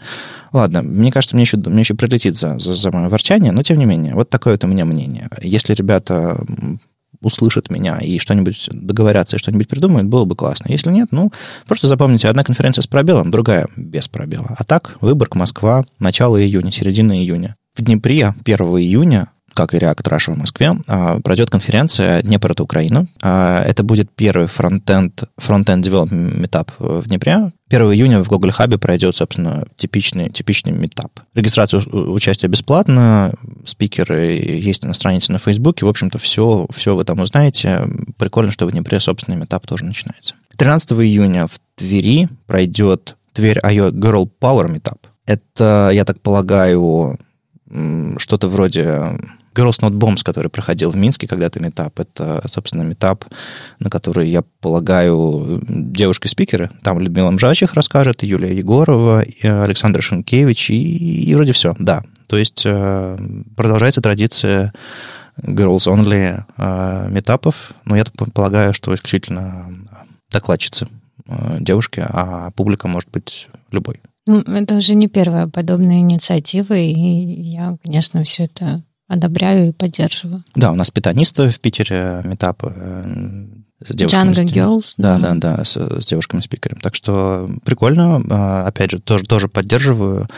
Ладно, 0.53 0.83
мне 0.83 1.11
кажется, 1.11 1.35
мне 1.35 1.45
еще, 1.45 1.57
мне 1.57 1.81
еще 1.81 1.95
прилетит 1.95 2.37
за, 2.37 2.59
за, 2.59 2.75
за 2.75 2.93
мое 2.93 3.09
ворчание, 3.09 3.53
но 3.53 3.63
тем 3.63 3.79
не 3.79 3.87
менее, 3.87 4.15
вот 4.15 4.29
такое 4.29 4.55
вот 4.55 4.65
у 4.65 4.67
меня 4.67 4.85
мнение. 4.85 5.29
Если 5.43 5.75
ребята 5.75 6.39
услышат 7.21 7.71
меня 7.71 7.99
и 7.99 8.19
что-нибудь 8.19 8.69
договорятся 8.71 9.37
и 9.37 9.39
что-нибудь 9.39 9.69
придумают, 9.69 10.09
было 10.09 10.25
бы 10.25 10.37
классно. 10.37 10.71
Если 10.71 10.91
нет, 10.91 11.09
ну, 11.11 11.33
просто 11.67 11.89
запомните, 11.89 12.29
одна 12.29 12.45
конференция 12.45 12.83
с 12.83 12.87
пробелом, 12.87 13.31
другая 13.31 13.67
без 13.77 14.09
пробела. 14.09 14.55
А 14.57 14.65
так, 14.65 14.99
Выборг, 15.01 15.35
Москва, 15.35 15.85
начало 15.99 16.41
июня, 16.41 16.71
середина 16.71 17.13
июня. 17.19 17.57
В 17.75 17.83
Днепре 17.83 18.35
1 18.45 18.57
июня 18.79 19.31
как 19.59 19.75
и 19.75 19.79
React 19.79 20.05
Russia 20.05 20.35
в 20.35 20.38
Москве, 20.38 20.77
а, 20.87 21.19
пройдет 21.19 21.50
конференция 21.50 22.23
«Днепр— 22.23 22.53
это 22.53 22.62
Украина». 22.62 23.09
А, 23.21 23.61
это 23.65 23.83
будет 23.83 24.09
первый 24.09 24.47
фронтенд, 24.47 25.25
фронтенд 25.37 25.85
development 25.85 26.38
метап 26.38 26.71
в 26.79 27.09
Днепре. 27.09 27.50
1 27.69 27.93
июня 27.93 28.23
в 28.23 28.29
Google 28.29 28.50
Hub 28.50 28.79
пройдет, 28.79 29.17
собственно, 29.17 29.67
типичный, 29.77 30.31
типичный 30.31 30.71
метап. 30.71 31.11
Регистрация 31.35 31.81
участия 31.81 32.47
бесплатна, 32.47 33.35
спикеры 33.67 34.27
есть 34.37 34.85
на 34.85 34.95
странице 34.95 35.33
на 35.33 35.41
Фейсбуке. 35.41 35.85
В 35.85 35.88
общем-то, 35.88 36.19
все, 36.19 36.69
все 36.73 36.95
вы 36.95 37.03
там 37.03 37.19
узнаете. 37.19 37.83
Прикольно, 38.17 38.53
что 38.53 38.65
в 38.65 38.71
Днепре 38.71 39.00
собственный 39.00 39.38
метап 39.38 39.67
тоже 39.67 39.85
начинается. 39.85 40.37
13 40.57 40.93
июня 40.93 41.49
в 41.49 41.59
Твери 41.75 42.29
пройдет 42.47 43.17
Тверь 43.33 43.59
IO 43.59 43.91
Girl 43.91 44.31
Power 44.41 44.73
Meetup. 44.73 44.99
Это, 45.27 45.91
я 45.93 46.05
так 46.05 46.21
полагаю, 46.21 47.19
что-то 48.19 48.49
вроде 48.49 49.19
Girls 49.59 49.81
Not 49.81 49.93
Bombs, 49.93 50.23
который 50.25 50.49
проходил 50.49 50.91
в 50.91 50.97
Минске 50.97 51.27
когда-то 51.27 51.61
метап. 51.61 51.99
Это, 51.99 52.45
собственно, 52.49 52.83
метап, 52.83 53.25
на 53.81 53.91
который, 53.91 54.31
я 54.31 54.43
полагаю, 54.61 55.61
девушки-спикеры. 55.69 56.71
Там 56.83 57.00
Людмила 57.00 57.31
Мжачих 57.31 57.75
расскажет, 57.75 58.23
Юлия 58.23 58.57
Егорова, 58.57 59.25
Александр 59.43 60.03
Шенкевич, 60.03 60.71
и, 60.71 61.25
и 61.25 61.35
вроде 61.35 61.53
все, 61.53 61.75
да. 61.79 62.03
То 62.29 62.37
есть 62.37 62.62
э, 62.65 63.19
продолжается 63.57 64.00
традиция 64.00 64.73
Girls 65.43 65.87
Only 65.87 66.45
э, 66.57 67.09
метапов, 67.11 67.73
но 67.85 67.97
я 67.97 68.05
полагаю, 68.35 68.75
что 68.75 68.95
исключительно 68.95 69.67
докладчицы 70.31 70.88
э, 71.27 71.57
девушки, 71.61 72.05
а 72.07 72.50
публика 72.53 72.87
может 72.87 73.11
быть 73.11 73.49
любой. 73.71 74.00
Ну, 74.27 74.41
это 74.41 74.77
уже 74.77 74.95
не 74.95 75.09
первая 75.09 75.47
подобная 75.47 76.00
инициатива, 76.00 76.75
и 76.75 76.93
я, 76.93 77.79
конечно, 77.83 78.23
все 78.25 78.45
это 78.45 78.85
одобряю 79.09 79.71
и 79.71 79.73
поддерживаю. 79.73 80.45
Да, 80.55 80.71
у 80.71 80.75
нас 80.75 80.91
питанисты 80.91 81.49
в 81.49 81.59
Питере 81.61 82.21
метап 82.25 82.62
э, 82.62 83.47
с 83.85 83.95
девушками. 83.95 84.33
Django 84.33 84.53
Girls. 84.53 84.95
Да, 84.99 85.19
да, 85.19 85.35
да, 85.35 85.57
да 85.57 85.65
с, 85.65 85.77
с 85.77 86.07
девушками-спикерами. 86.07 86.79
Так 86.81 86.95
что 86.95 87.49
прикольно. 87.65 88.23
А, 88.31 88.67
опять 88.67 88.91
же, 88.91 89.00
тоже, 89.00 89.25
тоже 89.25 89.49
поддерживаю. 89.49 90.29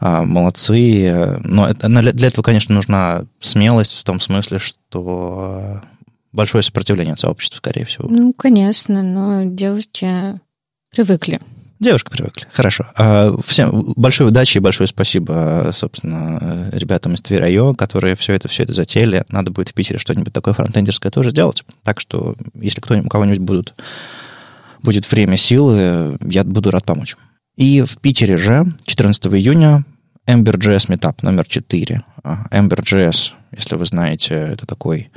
Молодцы. 0.00 1.38
Но 1.42 1.66
это, 1.66 1.88
для 1.88 2.28
этого, 2.28 2.42
конечно, 2.42 2.74
нужна 2.74 3.24
смелость 3.40 3.98
в 3.98 4.04
том 4.04 4.20
смысле, 4.20 4.58
что 4.58 5.82
большое 6.32 6.62
сопротивление 6.62 7.14
от 7.14 7.20
сообщества, 7.20 7.56
скорее 7.58 7.84
всего. 7.84 8.08
Ну, 8.08 8.32
конечно, 8.32 9.02
но 9.02 9.44
девушки 9.44 10.38
привыкли 10.90 11.40
Девушка 11.80 12.10
привыкли. 12.10 12.46
Хорошо. 12.52 12.84
А, 12.94 13.34
всем 13.46 13.94
большой 13.96 14.28
удачи 14.28 14.58
и 14.58 14.60
большое 14.60 14.86
спасибо, 14.86 15.72
собственно, 15.74 16.68
ребятам 16.72 17.14
из 17.14 17.22
Твирайо, 17.22 17.72
которые 17.72 18.16
все 18.16 18.34
это, 18.34 18.48
все 18.48 18.64
это 18.64 18.74
затеяли. 18.74 19.24
Надо 19.30 19.50
будет 19.50 19.70
в 19.70 19.74
Питере 19.74 19.98
что-нибудь 19.98 20.34
такое 20.34 20.52
фронтендерское 20.52 21.10
тоже 21.10 21.32
делать. 21.32 21.64
Так 21.82 21.98
что, 21.98 22.36
если 22.54 22.82
кто-нибудь, 22.82 23.06
у 23.06 23.08
кого-нибудь 23.08 23.38
будут, 23.38 23.74
будет 24.82 25.10
время, 25.10 25.38
силы, 25.38 26.18
я 26.20 26.44
буду 26.44 26.70
рад 26.70 26.84
помочь. 26.84 27.16
И 27.56 27.80
в 27.80 27.96
Питере 27.96 28.36
же 28.36 28.66
14 28.84 29.26
июня 29.28 29.86
Ember.js 30.26 30.88
Meetup 30.88 31.20
номер 31.22 31.46
4. 31.46 32.02
Ember.js, 32.22 33.30
если 33.56 33.76
вы 33.76 33.86
знаете, 33.86 34.34
это 34.34 34.66
такой 34.66 35.10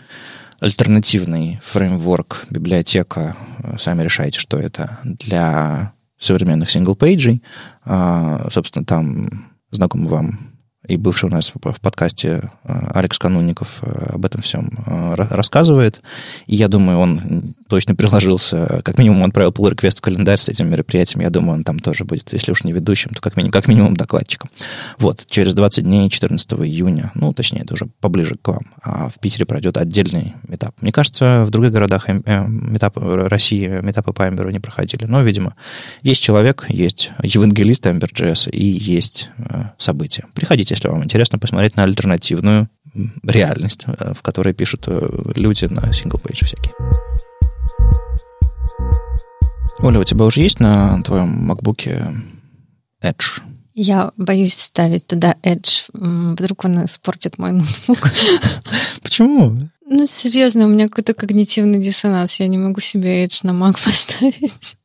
альтернативный 0.62 1.60
фреймворк, 1.62 2.46
библиотека, 2.50 3.36
сами 3.78 4.02
решайте, 4.02 4.40
что 4.40 4.58
это, 4.58 5.00
для 5.04 5.92
современных 6.24 6.70
сингл-пейджей. 6.70 7.44
А, 7.86 8.48
собственно, 8.52 8.86
там 8.86 9.28
знакомый 9.72 10.10
вам 10.10 10.54
и 10.88 10.98
бывший 10.98 11.30
у 11.30 11.32
нас 11.32 11.52
в 11.54 11.80
подкасте 11.80 12.52
э, 12.64 12.74
Алекс 12.94 13.18
Канунников 13.18 13.80
э, 13.82 14.16
об 14.16 14.26
этом 14.26 14.42
всем 14.42 14.70
э, 14.86 15.14
рассказывает. 15.16 16.02
И 16.46 16.56
я 16.56 16.68
думаю, 16.68 17.00
он 17.00 17.56
точно 17.74 17.96
приложился. 17.96 18.82
Как 18.86 19.00
минимум, 19.00 19.24
он 19.24 19.30
отправил 19.30 19.50
pull 19.50 19.74
request 19.74 19.98
в 19.98 20.02
календарь 20.02 20.38
с 20.38 20.48
этим 20.48 20.70
мероприятием. 20.70 21.22
Я 21.22 21.32
думаю, 21.32 21.58
он 21.58 21.64
там 21.64 21.80
тоже 21.80 22.06
будет, 22.06 22.32
если 22.32 22.52
уж 22.52 22.64
не 22.64 22.72
ведущим, 22.72 23.10
то 23.16 23.20
как 23.20 23.36
минимум, 23.36 23.52
как 23.52 23.68
минимум 23.68 23.98
докладчиком. 23.98 24.52
Вот, 25.00 25.26
через 25.28 25.56
20 25.56 25.84
дней, 25.84 26.08
14 26.08 26.54
июня, 26.54 27.12
ну, 27.16 27.34
точнее, 27.34 27.62
это 27.62 27.74
уже 27.74 27.88
поближе 28.00 28.36
к 28.40 28.48
вам, 28.48 28.62
а 28.84 29.10
в 29.10 29.18
Питере 29.20 29.48
пройдет 29.48 29.78
отдельный 29.78 30.36
митап. 30.48 30.76
Мне 30.82 30.92
кажется, 30.92 31.46
в 31.48 31.50
других 31.50 31.72
городах 31.72 32.08
митап 32.08 32.96
России 32.96 33.68
митапы 33.82 34.14
по 34.14 34.30
Эмберу 34.30 34.52
не 34.52 34.60
проходили. 34.60 35.06
Но, 35.06 35.24
видимо, 35.24 35.56
есть 36.04 36.22
человек, 36.22 36.68
есть 36.70 37.10
евангелист 37.24 37.88
Ember.js 37.88 38.52
и 38.52 38.64
есть 38.64 39.32
события. 39.80 40.26
Приходите 40.36 40.76
если 40.76 40.90
вам 40.90 41.04
интересно 41.04 41.40
посмотреть 41.40 41.76
на 41.76 41.84
альтернативную 41.84 42.70
реальность, 43.24 43.86
э, 43.88 44.14
в 44.14 44.22
которой 44.22 44.54
пишут 44.54 44.86
э, 44.88 45.10
люди 45.36 45.66
на 45.66 45.92
сингл-пейдже 45.92 46.46
всякие. 46.46 46.74
Оля, 49.84 50.00
у 50.00 50.04
тебя 50.06 50.24
уже 50.24 50.40
есть 50.40 50.62
на 50.62 51.04
твоем 51.04 51.52
MacBook 51.52 52.16
Edge? 53.04 53.42
Я 53.74 54.14
боюсь 54.16 54.54
ставить 54.54 55.08
туда 55.08 55.36
Edge. 55.44 55.84
Вдруг 55.92 56.64
он 56.64 56.86
испортит 56.86 57.38
мой 57.38 57.52
ноутбук. 57.52 58.10
Почему? 59.04 59.58
Ну, 59.86 60.06
серьезно, 60.06 60.66
у 60.66 60.70
меня 60.70 60.88
какой-то 60.88 61.14
когнитивный 61.14 61.80
диссонанс. 61.80 62.40
Я 62.40 62.48
не 62.48 62.58
могу 62.58 62.80
себе 62.80 63.26
Edge 63.26 63.42
на 63.44 63.52
Mac 63.52 63.78
поставить. 63.84 64.78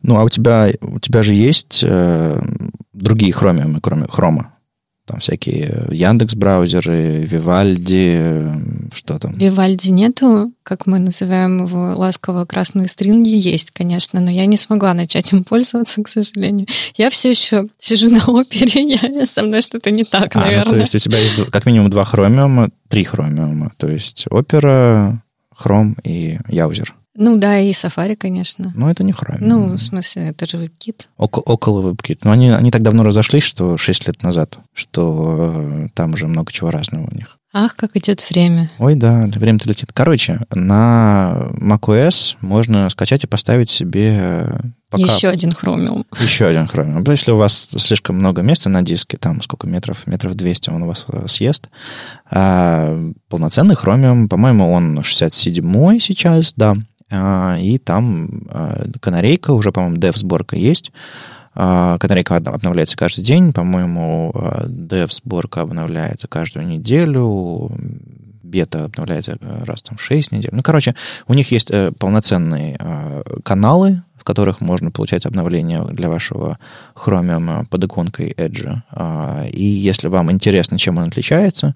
Ну, 0.00 0.16
а 0.16 0.24
у 0.24 0.30
тебя, 0.30 0.70
у 0.80 0.98
тебя 0.98 1.22
же 1.22 1.34
есть 1.34 1.84
э, 1.86 2.40
другие 2.94 3.34
хромиумы, 3.34 3.80
кроме 3.82 4.06
хрома? 4.06 4.55
Там 5.06 5.20
всякие 5.20 5.86
Яндекс 5.92 6.34
браузеры, 6.34 7.24
Вивальди, 7.24 8.42
что 8.92 9.20
там. 9.20 9.34
Вивальди 9.34 9.90
нету, 9.92 10.52
как 10.64 10.86
мы 10.86 10.98
называем 10.98 11.64
его 11.64 11.94
ласково 11.96 12.44
красные 12.44 12.88
стринги, 12.88 13.28
есть, 13.28 13.70
конечно, 13.70 14.20
но 14.20 14.32
я 14.32 14.46
не 14.46 14.56
смогла 14.56 14.94
начать 14.94 15.32
им 15.32 15.44
пользоваться, 15.44 16.02
к 16.02 16.08
сожалению. 16.08 16.66
Я 16.96 17.10
все 17.10 17.30
еще 17.30 17.68
сижу 17.78 18.10
на 18.10 18.24
опере, 18.26 18.98
я, 19.00 19.26
со 19.26 19.44
мной 19.44 19.62
что-то 19.62 19.92
не 19.92 20.02
так, 20.02 20.34
а, 20.34 20.40
наверное. 20.40 20.64
Ну, 20.64 20.70
то 20.72 20.80
есть 20.80 20.94
у 20.96 20.98
тебя 20.98 21.18
есть 21.18 21.36
как 21.52 21.66
минимум 21.66 21.88
два 21.88 22.04
хромиума, 22.04 22.70
три 22.88 23.04
хромиума, 23.04 23.72
то 23.76 23.86
есть 23.86 24.26
опера, 24.28 25.22
хром 25.54 25.96
и 26.02 26.38
яузер. 26.48 26.94
Ну 27.16 27.36
да, 27.36 27.58
и 27.58 27.70
Safari, 27.72 28.16
конечно. 28.16 28.72
Но 28.74 28.90
это 28.90 29.02
не 29.04 29.12
Chrome. 29.12 29.38
Ну, 29.40 29.72
в 29.72 29.82
смысле, 29.82 30.28
это 30.28 30.46
же 30.46 30.58
WebKit. 30.58 31.06
Ок- 31.16 31.48
около 31.48 31.90
WebKit. 31.90 32.20
Но 32.24 32.32
они, 32.32 32.50
они 32.50 32.70
так 32.70 32.82
давно 32.82 33.02
разошлись, 33.02 33.44
что 33.44 33.76
6 33.76 34.06
лет 34.08 34.22
назад, 34.22 34.58
что 34.74 35.52
э, 35.56 35.88
там 35.94 36.14
уже 36.14 36.26
много 36.26 36.52
чего 36.52 36.70
разного 36.70 37.08
у 37.10 37.14
них. 37.14 37.38
Ах, 37.58 37.74
как 37.74 37.96
идет 37.96 38.28
время. 38.28 38.70
Ой, 38.78 38.96
да, 38.96 39.30
время-то 39.34 39.66
летит. 39.66 39.90
Короче, 39.94 40.40
на 40.54 41.48
macOS 41.58 42.36
можно 42.42 42.90
скачать 42.90 43.24
и 43.24 43.26
поставить 43.26 43.70
себе 43.70 44.18
э, 44.20 44.58
пока... 44.90 45.04
Еще 45.04 45.28
один 45.28 45.48
Chromium. 45.50 46.04
Еще 46.20 46.44
один 46.44 46.66
Chromium. 46.66 47.10
Если 47.10 47.30
у 47.30 47.36
вас 47.36 47.68
слишком 47.78 48.16
много 48.16 48.42
места 48.42 48.68
на 48.68 48.82
диске, 48.82 49.16
там 49.16 49.40
сколько 49.40 49.66
метров, 49.66 50.06
метров 50.06 50.34
200 50.34 50.68
он 50.68 50.82
у 50.82 50.86
вас 50.86 51.06
э, 51.08 51.24
съест, 51.28 51.70
а 52.30 52.94
полноценный 53.30 53.74
Chromium, 53.74 54.28
по-моему, 54.28 54.70
он 54.70 55.02
67 55.02 55.98
сейчас, 55.98 56.52
да, 56.54 56.76
и 57.10 57.78
там 57.78 58.28
а, 58.50 58.84
канарейка, 59.00 59.52
уже, 59.52 59.70
по-моему, 59.70 59.96
dev-сборка 59.96 60.56
есть. 60.56 60.90
А, 61.54 61.98
канарейка 61.98 62.36
обновляется 62.36 62.96
каждый 62.96 63.22
день, 63.22 63.52
по-моему, 63.52 64.32
dev-сборка 64.66 65.60
обновляется 65.60 66.26
каждую 66.26 66.66
неделю, 66.66 67.70
бета 68.42 68.84
обновляется 68.84 69.38
раз 69.64 69.82
там 69.82 69.96
в 69.96 70.02
6 70.02 70.32
недель. 70.32 70.50
Ну, 70.52 70.62
короче, 70.62 70.94
у 71.28 71.34
них 71.34 71.50
есть 71.52 71.70
э, 71.70 71.92
полноценные 71.98 72.78
каналы, 73.44 74.02
в 74.16 74.24
которых 74.24 74.60
можно 74.60 74.90
получать 74.90 75.26
обновления 75.26 75.82
для 75.84 76.08
вашего 76.08 76.58
Chromium 76.94 77.66
под 77.68 77.84
иконкой 77.84 78.32
Edge. 78.32 79.48
И 79.52 79.64
если 79.64 80.08
вам 80.08 80.32
интересно, 80.32 80.78
чем 80.78 80.98
он 80.98 81.04
отличается, 81.04 81.74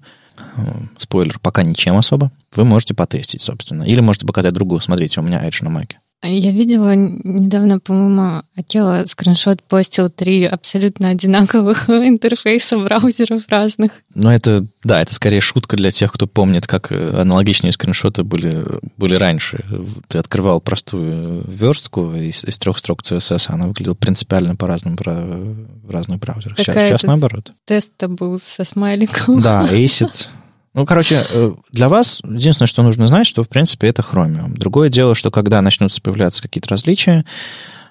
спойлер, 0.97 1.39
пока 1.39 1.63
ничем 1.63 1.95
особо, 1.97 2.31
вы 2.55 2.65
можете 2.65 2.93
потестить, 2.93 3.41
собственно. 3.41 3.83
Или 3.83 4.01
можете 4.01 4.25
показать 4.25 4.53
другую. 4.53 4.81
Смотрите, 4.81 5.19
у 5.19 5.23
меня 5.23 5.47
Edge 5.47 5.63
на 5.63 5.69
Mac. 5.69 5.93
Я 6.23 6.51
видела 6.51 6.93
недавно, 6.95 7.79
по-моему, 7.79 8.43
Акела 8.55 9.05
скриншот 9.07 9.63
постил 9.63 10.09
три 10.09 10.45
абсолютно 10.45 11.09
одинаковых 11.09 11.89
интерфейса 11.89 12.77
браузеров 12.77 13.43
разных. 13.47 13.91
Ну, 14.13 14.29
это, 14.29 14.67
да, 14.83 15.01
это 15.01 15.15
скорее 15.15 15.41
шутка 15.41 15.77
для 15.77 15.89
тех, 15.89 16.11
кто 16.11 16.27
помнит, 16.27 16.67
как 16.67 16.91
аналогичные 16.91 17.71
скриншоты 17.71 18.23
были, 18.23 18.63
были 18.97 19.15
раньше. 19.15 19.65
Ты 20.09 20.19
открывал 20.19 20.61
простую 20.61 21.43
верстку 21.47 22.13
из, 22.13 22.45
из 22.45 22.59
трех 22.59 22.77
строк 22.77 23.01
CSS, 23.01 23.45
она 23.47 23.65
выглядела 23.65 23.95
принципиально 23.95 24.55
по-разному 24.55 24.97
в 24.97 25.89
разных 25.89 26.19
браузерах. 26.19 26.57
Сейчас, 26.59 26.75
сейчас 26.75 27.03
наоборот. 27.03 27.51
Тест-то 27.65 28.07
был 28.07 28.37
со 28.37 28.63
смайликом. 28.63 29.41
Да, 29.41 29.67
Acid 29.71 30.27
ну, 30.73 30.85
короче, 30.85 31.25
э, 31.29 31.53
для 31.71 31.89
вас 31.89 32.21
единственное, 32.23 32.67
что 32.67 32.83
нужно 32.83 33.07
знать, 33.07 33.27
что, 33.27 33.43
в 33.43 33.49
принципе, 33.49 33.87
это 33.87 34.01
Chromium. 34.01 34.53
Другое 34.53 34.89
дело, 34.89 35.15
что 35.15 35.31
когда 35.31 35.61
начнутся 35.61 36.01
появляться 36.01 36.41
какие-то 36.41 36.69
различия, 36.69 37.25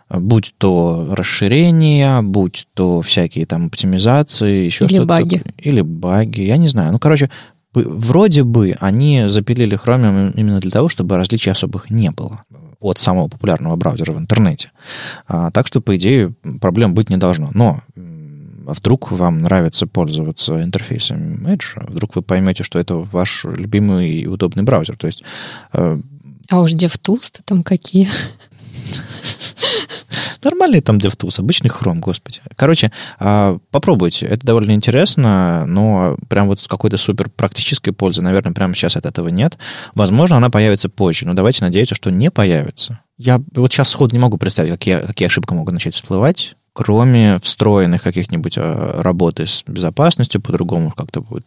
будь 0.08 0.54
то 0.58 1.08
расширения, 1.12 2.22
будь 2.22 2.66
то 2.74 3.00
всякие 3.02 3.46
там 3.46 3.66
оптимизации, 3.66 4.64
еще 4.64 4.88
что-то. 4.88 5.02
Или 5.02 5.04
баги. 5.04 5.42
Или 5.58 5.80
баги, 5.82 6.42
я 6.42 6.56
не 6.56 6.68
знаю. 6.68 6.92
Ну, 6.92 6.98
короче, 6.98 7.30
вроде 7.74 8.42
бы 8.44 8.76
они 8.80 9.24
запилили 9.28 9.78
Chromium 9.78 10.32
именно 10.34 10.60
для 10.60 10.70
того, 10.70 10.88
чтобы 10.88 11.16
различий 11.16 11.52
особых 11.52 11.90
не 11.90 12.10
было 12.10 12.44
от 12.80 12.98
самого 12.98 13.28
популярного 13.28 13.76
браузера 13.76 14.12
в 14.12 14.18
интернете. 14.18 14.72
А, 15.28 15.50
так 15.50 15.66
что, 15.66 15.82
по 15.82 15.96
идее, 15.96 16.32
проблем 16.60 16.94
быть 16.94 17.10
не 17.10 17.18
должно. 17.18 17.50
Но 17.52 17.80
а 18.70 18.72
вдруг 18.72 19.10
вам 19.10 19.42
нравится 19.42 19.88
пользоваться 19.88 20.62
интерфейсом 20.62 21.44
Edge, 21.44 21.72
а 21.74 21.86
вдруг 21.90 22.14
вы 22.14 22.22
поймете, 22.22 22.62
что 22.62 22.78
это 22.78 22.94
ваш 22.94 23.44
любимый 23.44 24.10
и 24.10 24.26
удобный 24.28 24.62
браузер. 24.62 24.96
То 24.96 25.08
есть... 25.08 25.24
Э, 25.72 25.98
а 26.48 26.60
уж 26.60 26.72
DevTools-то 26.74 27.42
там 27.44 27.64
какие? 27.64 28.08
Нормальный 30.44 30.80
там 30.80 30.98
DevTools, 30.98 31.40
обычный 31.40 31.68
Chrome, 31.68 31.98
господи. 31.98 32.40
Короче, 32.54 32.92
а, 33.18 33.58
попробуйте. 33.72 34.26
Это 34.26 34.46
довольно 34.46 34.70
интересно, 34.70 35.64
но 35.66 36.16
прям 36.28 36.46
вот 36.46 36.60
с 36.60 36.68
какой-то 36.68 36.96
супер 36.96 37.28
практической 37.28 37.90
пользы, 37.90 38.22
наверное, 38.22 38.52
прямо 38.52 38.74
сейчас 38.74 38.94
от 38.94 39.04
этого 39.04 39.28
нет. 39.28 39.58
Возможно, 39.94 40.36
она 40.36 40.48
появится 40.48 40.88
позже, 40.88 41.26
но 41.26 41.34
давайте 41.34 41.64
надеяться, 41.64 41.96
что 41.96 42.10
не 42.10 42.30
появится. 42.30 43.00
Я 43.18 43.42
вот 43.54 43.72
сейчас 43.72 43.90
сходу 43.90 44.14
не 44.14 44.20
могу 44.20 44.38
представить, 44.38 44.70
какие, 44.70 45.00
какие 45.00 45.26
ошибки 45.26 45.52
могут 45.52 45.74
начать 45.74 45.94
всплывать 45.94 46.54
кроме 46.80 47.38
встроенных 47.40 48.02
каких-нибудь 48.02 48.54
а, 48.56 49.02
работы 49.02 49.46
с 49.46 49.62
безопасностью, 49.66 50.40
по-другому 50.40 50.90
как-то 50.96 51.20
будут 51.20 51.44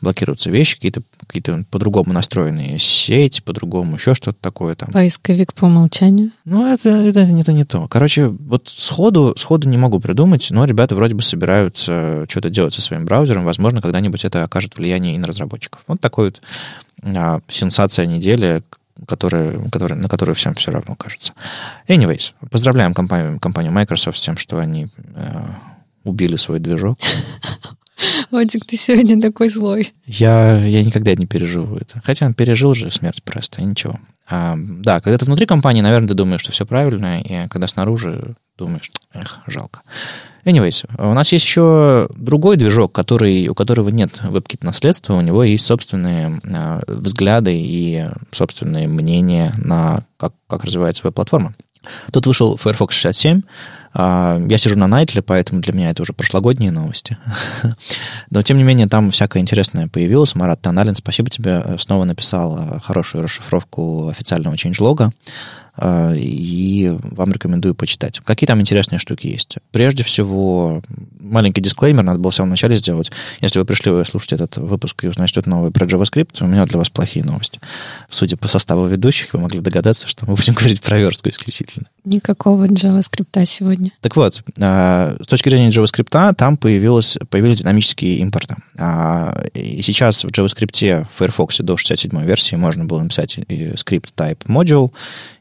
блокироваться 0.00 0.50
вещи, 0.50 0.74
какие-то 0.74 1.02
какие 1.24 1.62
по-другому 1.70 2.12
настроенные 2.12 2.80
сеть, 2.80 3.44
по-другому 3.44 3.94
еще 3.94 4.16
что-то 4.16 4.38
такое 4.40 4.74
там. 4.74 4.90
Поисковик 4.90 5.54
по 5.54 5.66
умолчанию? 5.66 6.32
Ну, 6.44 6.66
это, 6.66 6.90
это 6.90 7.26
не 7.26 7.44
то, 7.44 7.52
не 7.52 7.62
то. 7.62 7.86
Короче, 7.86 8.26
вот 8.26 8.66
сходу, 8.66 9.34
сходу 9.38 9.68
не 9.68 9.78
могу 9.78 10.00
придумать, 10.00 10.48
но 10.50 10.64
ребята 10.64 10.96
вроде 10.96 11.14
бы 11.14 11.22
собираются 11.22 12.26
что-то 12.28 12.50
делать 12.50 12.74
со 12.74 12.82
своим 12.82 13.04
браузером. 13.04 13.44
Возможно, 13.44 13.80
когда-нибудь 13.80 14.24
это 14.24 14.42
окажет 14.42 14.76
влияние 14.76 15.14
и 15.14 15.18
на 15.18 15.28
разработчиков. 15.28 15.82
Вот 15.86 16.00
такой 16.00 16.24
вот 16.24 16.40
а, 17.04 17.38
сенсация 17.46 18.06
недели, 18.06 18.64
которые, 19.06 19.58
которые, 19.70 19.98
на 19.98 20.08
которые 20.08 20.34
всем 20.34 20.54
все 20.54 20.70
равно 20.70 20.94
кажется. 20.94 21.34
Anyways, 21.88 22.32
поздравляем 22.50 22.94
компанию, 22.94 23.38
компанию 23.40 23.72
Microsoft 23.72 24.18
с 24.18 24.22
тем, 24.22 24.36
что 24.36 24.58
они 24.58 24.88
э, 25.14 25.44
убили 26.04 26.36
свой 26.36 26.60
движок. 26.60 26.98
Вадик, 28.30 28.66
ты 28.66 28.76
сегодня 28.76 29.20
такой 29.20 29.48
злой. 29.48 29.94
Я, 30.04 30.64
я 30.64 30.84
никогда 30.84 31.14
не 31.14 31.26
переживу 31.26 31.76
это. 31.76 32.00
Хотя 32.04 32.26
он 32.26 32.34
пережил 32.34 32.74
же 32.74 32.90
смерть 32.90 33.22
просто, 33.22 33.62
ничего. 33.62 33.98
А, 34.28 34.54
да, 34.56 35.00
когда 35.00 35.18
ты 35.18 35.24
внутри 35.24 35.46
компании, 35.46 35.80
наверное, 35.80 36.08
ты 36.08 36.14
думаешь, 36.14 36.40
что 36.40 36.52
все 36.52 36.66
правильно, 36.66 37.20
и 37.20 37.48
когда 37.48 37.68
снаружи 37.68 38.36
думаешь, 38.58 38.90
эх, 39.12 39.40
жалко. 39.46 39.82
Anyways, 40.46 40.84
у 40.96 41.12
нас 41.12 41.32
есть 41.32 41.44
еще 41.44 42.08
другой 42.14 42.56
движок, 42.56 42.92
который, 42.92 43.48
у 43.48 43.54
которого 43.54 43.88
нет 43.88 44.20
WebKit 44.22 44.58
наследства, 44.64 45.14
у 45.14 45.20
него 45.20 45.42
есть 45.42 45.66
собственные 45.66 46.40
э, 46.44 46.80
взгляды 46.86 47.52
и 47.52 48.06
собственные 48.30 48.86
мнения 48.86 49.52
на 49.58 50.04
как, 50.16 50.34
как 50.46 50.62
развивается 50.62 51.02
веб-платформа. 51.02 51.56
Тут 52.12 52.26
вышел 52.26 52.56
Firefox 52.56 52.94
67. 52.94 53.42
А, 53.92 54.38
я 54.48 54.58
сижу 54.58 54.76
на 54.76 54.86
Найтле, 54.86 55.20
поэтому 55.20 55.60
для 55.60 55.72
меня 55.72 55.90
это 55.90 56.02
уже 56.02 56.12
прошлогодние 56.12 56.70
новости. 56.70 57.16
Но, 58.30 58.42
тем 58.42 58.56
не 58.56 58.62
менее, 58.62 58.86
там 58.86 59.10
всякое 59.10 59.40
интересное 59.40 59.88
появилось. 59.88 60.34
Марат 60.34 60.60
Таналин, 60.60 60.94
спасибо 60.94 61.28
тебе, 61.30 61.76
снова 61.78 62.04
написал 62.04 62.80
хорошую 62.84 63.24
расшифровку 63.24 64.08
официального 64.08 64.54
changelog. 64.54 65.02
А, 65.02 65.10
и 65.78 66.96
вам 67.02 67.32
рекомендую 67.32 67.74
почитать. 67.74 68.20
Какие 68.24 68.46
там 68.46 68.60
интересные 68.60 68.98
штуки 68.98 69.26
есть? 69.26 69.56
Прежде 69.72 70.04
всего, 70.04 70.82
маленький 71.20 71.60
дисклеймер 71.60 72.02
надо 72.02 72.18
было 72.18 72.30
в 72.30 72.34
самом 72.34 72.50
начале 72.50 72.76
сделать. 72.76 73.10
Если 73.40 73.58
вы 73.58 73.64
пришли 73.64 73.92
слушать 74.04 74.32
этот 74.32 74.56
выпуск 74.56 75.04
и 75.04 75.08
узнаете 75.08 75.32
что-то 75.32 75.50
новое 75.50 75.70
про 75.70 75.86
JavaScript, 75.86 76.36
у 76.40 76.46
меня 76.46 76.64
для 76.66 76.78
вас 76.78 76.88
плохие 76.88 77.24
новости. 77.24 77.60
Судя 78.10 78.36
по 78.36 78.48
составу 78.48 78.86
ведущих, 78.86 79.34
вы 79.34 79.40
могли 79.40 79.60
догадаться, 79.60 80.06
что 80.06 80.26
мы 80.26 80.34
будем 80.34 80.54
говорить 80.56 80.80
про 80.80 80.98
верстку 80.98 81.28
исключительно. 81.28 81.86
Никакого 82.04 82.66
JavaScript 82.66 83.44
сегодня. 83.46 83.92
Так 84.00 84.16
вот, 84.16 84.42
а, 84.60 85.16
с 85.20 85.26
точки 85.26 85.48
зрения 85.48 85.70
JavaScript, 85.70 86.34
там 86.34 86.56
появилось, 86.56 87.18
появились 87.30 87.60
динамические 87.60 88.18
импорты. 88.18 88.56
А, 88.78 89.44
и 89.54 89.82
сейчас 89.82 90.24
в 90.24 90.28
JavaScript 90.28 91.06
в 91.06 91.18
Firefox 91.18 91.58
до 91.58 91.76
67 91.76 92.24
версии 92.24 92.56
можно 92.56 92.84
было 92.84 93.02
написать 93.02 93.38
скрипт 93.76 94.12
type 94.16 94.38
module, 94.46 94.92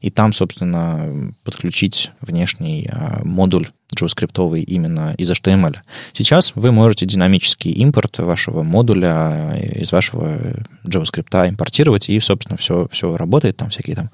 и 0.02 0.10
там, 0.10 0.25
собственно, 0.34 1.34
подключить 1.44 2.12
внешний 2.22 2.90
а, 2.92 3.22
модуль 3.24 3.70
JavaScript 3.96 4.60
именно 4.60 5.14
из 5.18 5.30
HTML. 5.32 5.78
Сейчас 6.14 6.54
вы 6.56 6.72
можете 6.72 7.06
динамический 7.06 7.72
импорт 7.72 8.18
вашего 8.20 8.64
модуля 8.64 9.54
э, 9.56 9.82
из 9.82 9.92
вашего 9.92 10.38
JavaScript 10.84 11.50
импортировать, 11.50 12.10
и, 12.10 12.20
собственно, 12.20 12.58
все, 12.58 12.88
все 12.92 13.16
работает, 13.16 13.58
там 13.58 13.70
всякие 13.70 13.96
там 13.96 14.12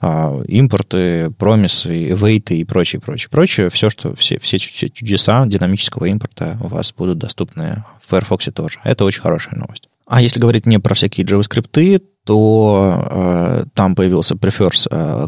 а, 0.00 0.42
импорты, 0.48 1.30
промисы, 1.30 2.12
вейты 2.12 2.56
и 2.58 2.64
прочее, 2.64 3.00
прочее, 3.00 3.28
прочее. 3.30 3.70
Все, 3.70 3.90
что, 3.90 4.14
все, 4.16 4.38
все 4.38 4.58
чудеса 4.58 5.46
динамического 5.46 6.06
импорта 6.06 6.58
у 6.60 6.68
вас 6.68 6.92
будут 6.92 7.18
доступны 7.18 7.84
в 8.00 8.10
Firefox 8.10 8.48
тоже. 8.54 8.78
Это 8.84 9.04
очень 9.04 9.20
хорошая 9.20 9.58
новость. 9.58 9.88
А 10.06 10.20
если 10.20 10.40
говорить 10.40 10.66
не 10.66 10.78
про 10.78 10.94
всякие 10.94 11.24
JavaScript, 11.24 12.02
то 12.30 13.08
э, 13.10 13.64
там 13.74 13.96
появился 13.96 14.36
prefers 14.36 14.86
э, 14.88 15.26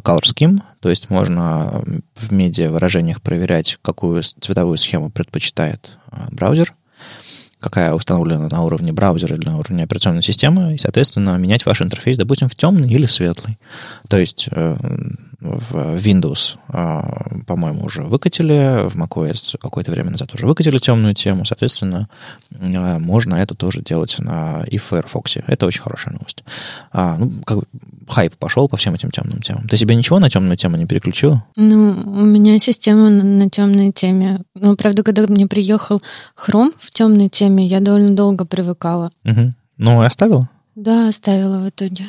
то 0.80 0.88
есть 0.88 1.10
можно 1.10 1.82
в 2.14 2.32
медиа 2.32 2.70
выражениях 2.70 3.20
проверять, 3.20 3.80
какую 3.82 4.22
цветовую 4.22 4.78
схему 4.78 5.10
предпочитает 5.10 5.98
э, 6.12 6.16
браузер, 6.30 6.74
какая 7.58 7.92
установлена 7.92 8.46
на 8.48 8.62
уровне 8.62 8.92
браузера 8.92 9.34
или 9.34 9.44
на 9.44 9.58
уровне 9.58 9.82
операционной 9.82 10.22
системы, 10.22 10.76
и, 10.76 10.78
соответственно, 10.78 11.36
менять 11.38 11.66
ваш 11.66 11.82
интерфейс, 11.82 12.16
допустим, 12.18 12.48
в 12.48 12.54
темный 12.54 12.88
или 12.88 13.06
светлый. 13.06 13.58
То 14.08 14.16
есть 14.16 14.48
э, 14.52 14.76
в 15.42 15.96
Windows, 15.96 16.56
а, 16.68 17.02
по-моему, 17.46 17.84
уже 17.84 18.02
выкатили, 18.02 18.88
в 18.88 18.96
macOS 18.96 19.58
какое-то 19.58 19.90
время 19.90 20.10
назад 20.10 20.34
уже 20.34 20.46
выкатили 20.46 20.78
темную 20.78 21.14
тему, 21.14 21.44
соответственно, 21.44 22.08
а, 22.54 22.98
можно 22.98 23.34
это 23.34 23.54
тоже 23.54 23.82
делать 23.82 24.16
на 24.18 24.64
и 24.68 24.78
в 24.78 24.84
Firefox. 24.84 25.38
Это 25.46 25.66
очень 25.66 25.82
хорошая 25.82 26.14
новость. 26.14 26.44
А, 26.92 27.18
ну, 27.18 27.30
как 27.44 27.58
бы 27.58 27.64
хайп 28.08 28.36
пошел 28.36 28.68
по 28.68 28.76
всем 28.76 28.94
этим 28.94 29.10
темным 29.10 29.40
темам. 29.40 29.66
Ты 29.68 29.76
себе 29.76 29.94
ничего 29.94 30.18
на 30.18 30.30
темную 30.30 30.56
тему 30.56 30.76
не 30.76 30.86
переключила? 30.86 31.44
Ну, 31.56 31.90
у 31.90 32.22
меня 32.22 32.58
система 32.58 33.10
на, 33.10 33.24
на 33.24 33.50
темной 33.50 33.90
теме. 33.92 34.42
Ну, 34.54 34.76
правда, 34.76 35.02
когда 35.02 35.26
мне 35.26 35.46
приехал 35.46 36.02
Chrome 36.36 36.72
в 36.78 36.90
темной 36.90 37.28
теме, 37.28 37.66
я 37.66 37.80
довольно 37.80 38.14
долго 38.14 38.44
привыкала. 38.44 39.10
Угу. 39.24 39.54
Ну, 39.78 40.02
и 40.02 40.06
оставила? 40.06 40.48
Да, 40.74 41.08
оставила 41.08 41.58
в 41.58 41.68
итоге. 41.68 42.06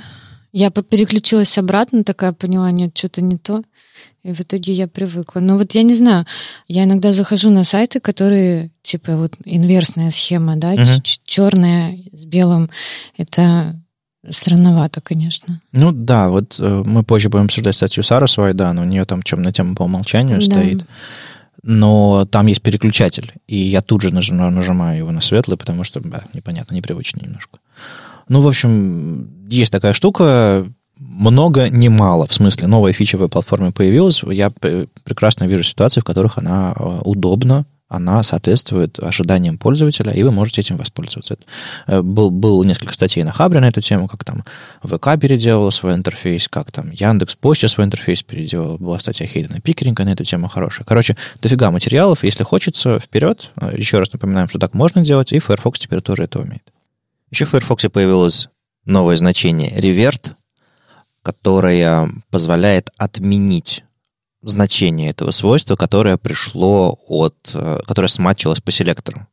Я 0.54 0.70
переключилась 0.70 1.58
обратно, 1.58 2.04
такая 2.04 2.32
поняла, 2.32 2.72
нет, 2.72 2.96
что-то 2.96 3.22
не 3.22 3.38
то. 3.38 3.64
И 4.24 4.32
в 4.32 4.40
итоге 4.40 4.72
я 4.72 4.88
привыкла. 4.88 5.40
Но 5.40 5.58
вот 5.58 5.74
я 5.74 5.84
не 5.84 5.96
знаю, 5.96 6.26
я 6.68 6.84
иногда 6.84 7.12
захожу 7.12 7.50
на 7.50 7.64
сайты, 7.64 8.00
которые 8.00 8.72
типа 8.84 9.18
вот 9.18 9.34
инверсная 9.44 10.12
схема, 10.12 10.56
да, 10.56 10.76
uh-huh. 10.76 11.20
черная 11.26 11.98
с 12.14 12.24
белым. 12.24 12.70
Это 13.18 13.82
странновато, 14.30 15.02
конечно. 15.02 15.60
Ну 15.72 15.92
да, 15.92 16.30
вот 16.30 16.58
э, 16.60 16.84
мы 16.86 17.04
позже 17.04 17.30
будем 17.30 17.46
обсуждать 17.46 17.76
статью 17.76 18.04
Сарасвай, 18.04 18.54
да, 18.54 18.72
но 18.74 18.84
у 18.84 18.86
нее 18.86 19.06
там 19.06 19.22
темная 19.24 19.52
тема 19.52 19.76
по 19.76 19.84
умолчанию 19.84 20.38
да. 20.38 20.46
стоит. 20.46 20.86
Но 21.64 22.26
там 22.26 22.48
есть 22.48 22.62
переключатель, 22.62 23.34
и 23.48 23.58
я 23.58 23.82
тут 23.82 24.02
же 24.02 24.14
нажимаю, 24.14 24.52
нажимаю 24.52 24.98
его 24.98 25.12
на 25.12 25.22
светлый, 25.22 25.58
потому 25.58 25.84
что, 25.84 26.00
да, 26.02 26.24
непонятно, 26.34 26.76
непривычно 26.76 27.22
немножко. 27.22 27.60
Ну, 28.28 28.42
в 28.42 28.48
общем, 28.48 29.48
есть 29.48 29.72
такая 29.72 29.94
штука, 29.94 30.66
много, 31.00 31.70
не 31.70 31.90
мало. 31.90 32.28
В 32.28 32.34
смысле, 32.34 32.68
новая 32.68 32.94
фича 32.94 33.18
в 33.18 33.28
платформе 33.28 33.72
появилась. 33.72 34.24
Я 34.24 34.50
прекрасно 34.50 35.46
вижу 35.46 35.64
ситуации, 35.64 36.02
в 36.02 36.06
которых 36.06 36.38
она 36.38 36.74
э, 36.78 37.00
удобна, 37.04 37.66
она 37.94 38.24
соответствует 38.24 38.98
ожиданиям 38.98 39.60
пользователя, 39.60 40.12
и 40.12 40.24
вы 40.24 40.32
можете 40.32 40.62
этим 40.62 40.78
воспользоваться. 40.78 41.38
Э, 41.86 42.02
был, 42.02 42.32
был 42.32 42.64
несколько 42.64 42.94
статей 42.94 43.24
на 43.24 43.32
Хабре 43.32 43.60
на 43.60 43.68
эту 43.68 43.82
тему, 43.82 44.08
как 44.08 44.24
там 44.24 44.44
ВК 44.82 45.20
переделал 45.22 45.70
свой 45.72 45.94
интерфейс, 45.94 46.48
как 46.48 46.72
там 46.72 46.90
Яндекс 46.90 47.36
Почта 47.36 47.68
свой 47.68 47.86
интерфейс 47.86 48.24
переделал. 48.24 48.80
Была 48.80 48.98
статья 48.98 49.28
Хейдена 49.28 49.62
Пикеринга 49.62 50.06
на 50.06 50.14
эту 50.14 50.24
тему 50.24 50.48
хорошая. 50.48 50.86
Короче, 50.86 51.16
дофига 51.40 51.70
материалов. 51.70 52.24
Если 52.24 52.44
хочется, 52.44 53.00
вперед. 53.00 53.52
Э, 53.62 53.72
Еще 53.78 54.00
раз 54.00 54.12
напоминаем, 54.12 54.50
что 54.50 54.58
так 54.58 54.74
можно 54.74 55.04
делать, 55.04 55.32
и 55.32 55.38
Firefox 55.38 55.80
теперь 55.80 56.02
тоже 56.02 56.24
это 56.24 56.40
умеет. 56.40 56.73
Еще 57.34 57.46
в 57.46 57.50
Firefox 57.50 57.86
появилось 57.92 58.50
новое 58.86 59.16
значение 59.16 59.72
revert, 59.72 60.36
которое 61.24 62.08
позволяет 62.30 62.92
отменить 62.96 63.84
значение 64.44 65.10
этого 65.10 65.32
свойства, 65.32 65.76
которое 65.76 66.18
пришло 66.18 66.96
от, 67.08 67.36
э, 67.56 67.80
которое 67.88 68.08
смачилось 68.08 68.62
по 68.62 68.72
селектору. 68.72 69.26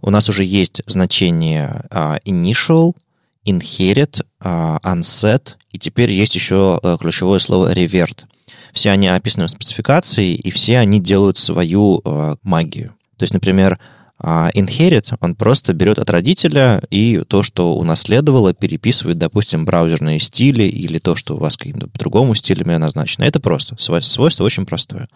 У 0.00 0.10
нас 0.10 0.28
уже 0.28 0.44
есть 0.44 0.82
значение 0.86 1.86
uh, 1.90 2.22
initial, 2.22 2.94
inherit, 3.44 4.24
uh, 4.40 4.80
unset, 4.82 5.56
и 5.72 5.80
теперь 5.80 6.12
есть 6.12 6.36
еще 6.36 6.78
uh, 6.80 6.98
ключевое 6.98 7.40
слово 7.40 7.74
revert. 7.74 8.26
Все 8.72 8.90
они 8.90 9.08
описаны 9.08 9.46
в 9.46 9.50
спецификации, 9.50 10.36
и 10.36 10.52
все 10.52 10.78
они 10.78 11.00
делают 11.00 11.36
свою 11.36 12.00
магию. 12.44 12.94
То 13.16 13.24
есть, 13.24 13.34
например, 13.34 13.80
А 14.24 14.50
inherit, 14.54 15.12
он 15.20 15.34
просто 15.34 15.72
берет 15.72 15.98
от 15.98 16.08
родителя 16.08 16.80
и 16.90 17.22
то, 17.26 17.42
что 17.42 17.74
унаследовало, 17.74 18.54
переписывает, 18.54 19.18
допустим, 19.18 19.64
браузерные 19.64 20.20
стили 20.20 20.62
или 20.62 20.98
то, 20.98 21.16
что 21.16 21.34
у 21.34 21.38
вас 21.38 21.56
каким-то 21.56 21.88
по-другому 21.88 22.36
стилями 22.36 22.76
назначено. 22.76 23.24
Это 23.24 23.40
просто. 23.40 23.74
Свойство, 23.80 24.44
очень 24.44 24.64
простое. 24.64 25.08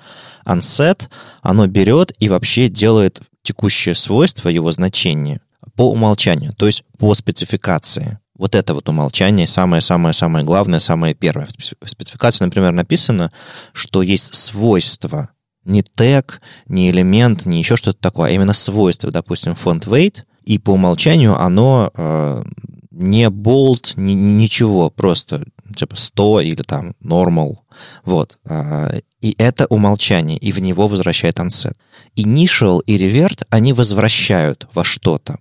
Unset, 0.44 1.02
оно 1.40 1.68
берет 1.68 2.12
и 2.18 2.28
вообще 2.28 2.68
делает 2.68 3.20
текущее 3.42 3.94
свойство, 3.94 4.48
его 4.48 4.72
значение, 4.72 5.40
по 5.76 5.88
умолчанию, 5.88 6.52
то 6.54 6.66
есть 6.66 6.82
по 6.98 7.14
спецификации. 7.14 8.18
Вот 8.36 8.56
это 8.56 8.74
вот 8.74 8.88
умолчание 8.88 9.46
самое-самое-самое 9.46 10.44
главное, 10.44 10.80
самое 10.80 11.14
первое. 11.14 11.46
В 11.56 11.88
спецификации, 11.88 12.44
например, 12.44 12.72
написано, 12.72 13.30
что 13.72 14.02
есть 14.02 14.34
свойство, 14.34 15.30
не 15.66 15.82
тег, 15.82 16.40
не 16.68 16.90
элемент, 16.90 17.44
не 17.44 17.58
еще 17.58 17.76
что-то 17.76 18.00
такое, 18.00 18.30
а 18.30 18.32
именно 18.32 18.52
свойство, 18.52 19.10
допустим, 19.10 19.52
font 19.52 19.86
weight, 19.86 20.22
и 20.44 20.58
по 20.58 20.70
умолчанию 20.70 21.38
оно 21.38 21.90
э, 21.94 22.44
не 22.92 23.26
bold, 23.26 23.92
ни, 23.96 24.12
ничего, 24.12 24.90
просто 24.90 25.44
типа 25.74 25.96
100 25.96 26.40
или 26.42 26.62
там 26.62 26.94
normal. 27.02 27.56
Вот. 28.04 28.38
Э, 28.44 29.00
и 29.20 29.34
это 29.38 29.66
умолчание, 29.66 30.38
и 30.38 30.52
в 30.52 30.60
него 30.60 30.86
возвращает 30.86 31.38
onset. 31.38 31.74
Initial 32.16 32.80
и 32.86 32.96
revert, 32.96 33.44
они 33.50 33.72
возвращают 33.72 34.68
во 34.72 34.84
что-то. 34.84 35.38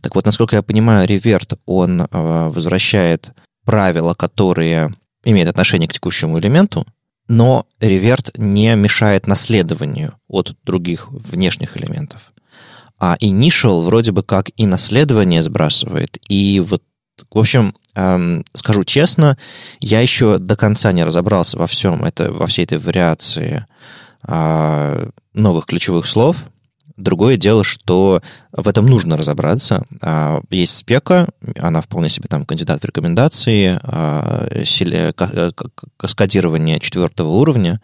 Так 0.00 0.14
вот, 0.14 0.26
насколько 0.26 0.56
я 0.56 0.62
понимаю, 0.62 1.08
revert, 1.08 1.58
он 1.66 2.02
э, 2.02 2.06
возвращает 2.48 3.30
правила, 3.64 4.14
которые 4.14 4.94
имеют 5.24 5.48
отношение 5.48 5.88
к 5.88 5.92
текущему 5.92 6.38
элементу, 6.38 6.86
но 7.28 7.66
реверт 7.80 8.30
не 8.36 8.74
мешает 8.74 9.26
наследованию 9.26 10.14
от 10.28 10.56
других 10.64 11.10
внешних 11.10 11.76
элементов. 11.76 12.32
А 12.98 13.16
initial 13.20 13.84
вроде 13.84 14.12
бы 14.12 14.22
как 14.22 14.50
и 14.56 14.66
наследование 14.66 15.42
сбрасывает, 15.42 16.18
и 16.28 16.60
вот, 16.60 16.82
в 17.30 17.38
общем, 17.38 17.74
эм, 17.94 18.44
скажу 18.52 18.84
честно, 18.84 19.36
я 19.80 20.00
еще 20.00 20.38
до 20.38 20.56
конца 20.56 20.92
не 20.92 21.04
разобрался 21.04 21.58
во 21.58 21.66
всем, 21.66 22.04
это, 22.04 22.32
во 22.32 22.46
всей 22.46 22.64
этой 22.64 22.78
вариации 22.78 23.66
э, 24.26 25.10
новых 25.34 25.66
ключевых 25.66 26.06
слов, 26.06 26.36
Другое 26.96 27.36
дело, 27.36 27.64
что 27.64 28.22
в 28.52 28.68
этом 28.68 28.86
нужно 28.86 29.16
разобраться. 29.16 29.84
А, 30.00 30.42
есть 30.50 30.76
спека, 30.76 31.28
она 31.58 31.80
вполне 31.80 32.08
себе 32.08 32.28
там 32.28 32.44
кандидат 32.44 32.82
в 32.82 32.84
рекомендации, 32.84 33.78
а, 33.82 34.46
э, 34.50 35.52
каскадирование 35.96 36.80
четвертого 36.80 37.28
уровня. 37.28 37.80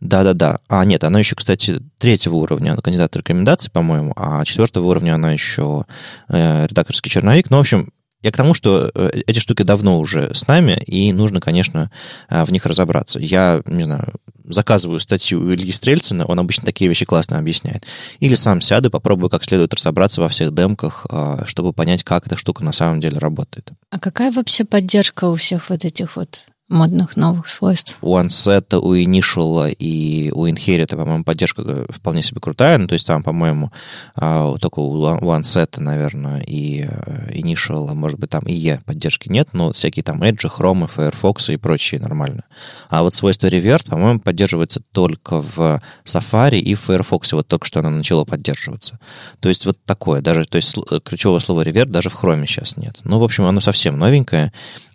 Да-да-да. 0.00 0.58
А, 0.68 0.84
нет, 0.84 1.02
она 1.04 1.20
еще, 1.20 1.34
кстати, 1.34 1.80
третьего 1.98 2.34
уровня, 2.34 2.72
она 2.72 2.82
кандидат 2.82 3.16
рекомендации, 3.16 3.70
по-моему, 3.70 4.12
а 4.16 4.44
четвертого 4.44 4.86
уровня 4.86 5.14
она 5.14 5.32
еще 5.32 5.86
э, 6.28 6.66
редакторский 6.66 7.10
черновик. 7.10 7.50
Ну, 7.50 7.56
в 7.56 7.60
общем, 7.60 7.90
я 8.24 8.32
к 8.32 8.36
тому, 8.36 8.54
что 8.54 8.90
э, 8.94 9.10
эти 9.26 9.38
штуки 9.38 9.62
давно 9.62 10.00
уже 10.00 10.34
с 10.34 10.48
нами, 10.48 10.80
и 10.86 11.12
нужно, 11.12 11.40
конечно, 11.40 11.90
в 12.28 12.50
них 12.50 12.66
разобраться. 12.66 13.18
Я, 13.20 13.62
не 13.66 13.84
знаю, 13.84 14.14
заказываю 14.44 15.00
статью 15.00 15.40
у 15.40 15.52
Ильи 15.52 15.72
Стрельцина, 15.72 16.24
он 16.26 16.38
обычно 16.38 16.64
такие 16.66 16.88
вещи 16.88 17.04
классно 17.04 17.38
объясняет. 17.38 17.84
Или 18.20 18.34
сам 18.34 18.60
сяду, 18.60 18.90
попробую 18.90 19.30
как 19.30 19.44
следует 19.44 19.72
разобраться 19.74 20.20
во 20.20 20.28
всех 20.28 20.54
демках, 20.54 21.06
а, 21.10 21.44
чтобы 21.46 21.72
понять, 21.72 22.02
как 22.02 22.26
эта 22.26 22.36
штука 22.36 22.64
на 22.64 22.72
самом 22.72 23.00
деле 23.00 23.18
работает. 23.18 23.72
А 23.90 23.98
какая 23.98 24.30
вообще 24.32 24.64
поддержка 24.64 25.26
у 25.26 25.36
всех 25.36 25.70
вот 25.70 25.84
этих 25.84 26.16
вот 26.16 26.44
модных 26.74 27.16
новых 27.16 27.48
свойств. 27.48 27.96
У 28.02 28.18
Onset, 28.18 28.76
у 28.76 28.94
Initial 28.94 29.70
и 29.70 30.30
у 30.34 30.46
Inherit, 30.46 30.94
по-моему, 30.94 31.24
поддержка 31.24 31.86
вполне 31.88 32.22
себе 32.22 32.40
крутая. 32.40 32.76
Ну, 32.78 32.86
то 32.86 32.94
есть 32.94 33.06
там, 33.06 33.22
по-моему, 33.22 33.72
а, 34.16 34.56
только 34.58 34.80
у 34.80 35.02
Onset, 35.04 35.80
наверное, 35.80 36.40
и 36.40 36.86
э, 36.88 37.30
Initial, 37.32 37.86
а 37.90 37.94
может 37.94 38.18
быть, 38.18 38.30
там 38.30 38.42
и 38.42 38.52
E 38.52 38.80
поддержки 38.84 39.28
нет, 39.28 39.50
но 39.52 39.72
всякие 39.72 40.02
там 40.02 40.22
Edge, 40.22 40.50
Chrome, 40.50 40.90
Firefox 40.92 41.50
и 41.50 41.56
прочие 41.56 42.00
нормально. 42.00 42.44
А 42.90 43.02
вот 43.02 43.14
свойство 43.14 43.46
Revert, 43.46 43.88
по-моему, 43.88 44.20
поддерживается 44.20 44.80
только 44.92 45.42
в 45.42 45.80
Safari 46.04 46.58
и 46.58 46.74
в 46.74 46.80
Firefox. 46.80 47.32
Вот 47.32 47.46
только 47.46 47.66
что 47.66 47.80
оно 47.80 47.90
начало 47.90 48.24
поддерживаться. 48.24 48.98
То 49.40 49.48
есть 49.48 49.64
вот 49.64 49.78
такое. 49.84 50.20
Даже, 50.20 50.44
то 50.44 50.56
есть 50.56 50.74
ключевого 51.04 51.38
слова 51.38 51.64
Revert 51.64 51.86
даже 51.86 52.10
в 52.10 52.22
Chrome 52.22 52.46
сейчас 52.46 52.76
нет. 52.76 52.98
Ну, 53.04 53.20
в 53.20 53.24
общем, 53.24 53.44
оно 53.44 53.60
совсем 53.60 53.98
новенькое 53.98 54.52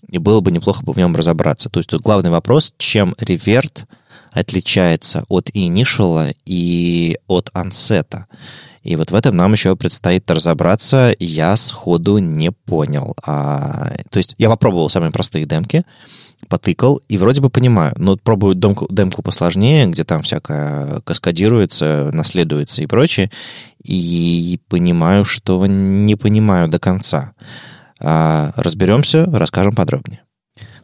и 0.09 0.17
было 0.17 0.41
бы 0.41 0.51
неплохо 0.51 0.83
бы 0.83 0.93
в 0.93 0.97
нем 0.97 1.15
разобраться. 1.15 1.69
То 1.69 1.79
есть 1.79 1.89
тут 1.89 2.01
главный 2.01 2.29
вопрос, 2.29 2.73
чем 2.77 3.15
реверт 3.19 3.85
отличается 4.31 5.23
от 5.27 5.49
initial 5.51 6.35
и 6.45 7.17
от 7.27 7.49
ансета. 7.53 8.27
И 8.83 8.95
вот 8.95 9.11
в 9.11 9.15
этом 9.15 9.35
нам 9.35 9.53
еще 9.53 9.75
предстоит 9.75 10.29
разобраться. 10.31 11.15
Я 11.19 11.55
сходу 11.57 12.17
не 12.17 12.51
понял. 12.51 13.15
А, 13.25 13.93
то 14.09 14.17
есть 14.17 14.35
я 14.37 14.49
попробовал 14.49 14.89
самые 14.89 15.11
простые 15.11 15.45
демки, 15.45 15.83
потыкал, 16.47 17.01
и 17.09 17.17
вроде 17.17 17.41
бы 17.41 17.49
понимаю. 17.49 17.93
Но 17.97 18.15
пробую 18.15 18.55
демку, 18.55 18.87
демку 18.89 19.21
посложнее, 19.21 19.87
где 19.87 20.05
там 20.05 20.21
всякое 20.21 21.01
каскадируется, 21.01 22.09
наследуется 22.13 22.81
и 22.81 22.87
прочее, 22.87 23.29
и 23.83 24.59
понимаю, 24.69 25.25
что 25.25 25.65
не 25.65 26.15
понимаю 26.15 26.69
до 26.69 26.79
конца. 26.79 27.33
А, 27.99 28.53
разберемся, 28.55 29.25
расскажем 29.25 29.75
подробнее. 29.75 30.21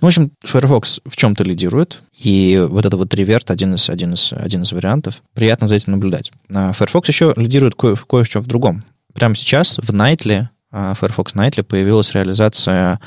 Ну, 0.01 0.07
в 0.07 0.09
общем, 0.09 0.31
Firefox 0.43 0.99
в 1.05 1.15
чем-то 1.15 1.43
лидирует, 1.43 2.01
и 2.17 2.63
вот 2.69 2.85
это 2.85 2.97
вот 2.97 3.13
реверт 3.13 3.49
один 3.51 3.75
из, 3.75 3.89
один 3.89 4.13
из, 4.13 4.33
один 4.33 4.63
из 4.63 4.71
вариантов. 4.71 5.21
Приятно 5.33 5.67
за 5.67 5.75
этим 5.75 5.93
наблюдать. 5.93 6.31
А 6.53 6.73
Firefox 6.73 7.07
еще 7.07 7.33
лидирует 7.37 7.75
кое, 7.75 7.95
кое 7.95 8.23
в 8.23 8.29
чем 8.29 8.43
в 8.43 8.47
другом. 8.47 8.83
Прямо 9.13 9.35
сейчас 9.35 9.77
в 9.77 9.91
Nightly, 9.91 10.47
а, 10.71 10.93
Firefox 10.95 11.33
Nightly, 11.35 11.63
появилась 11.63 12.13
реализация 12.13 12.99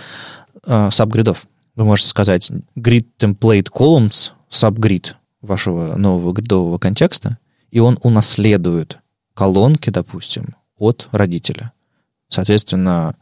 э, 0.66 0.90
сабгридов. 0.90 1.46
Вы 1.76 1.84
можете 1.84 2.08
сказать 2.08 2.50
grid 2.76 3.06
template 3.18 3.68
columns, 3.70 4.32
subgrid 4.50 5.12
вашего 5.42 5.96
нового 5.96 6.32
гридового 6.32 6.78
контекста, 6.78 7.38
и 7.70 7.78
он 7.78 7.98
унаследует 8.02 8.98
колонки, 9.34 9.90
допустим, 9.90 10.46
от 10.78 11.08
родителя. 11.12 11.72
Соответственно, 12.28 13.14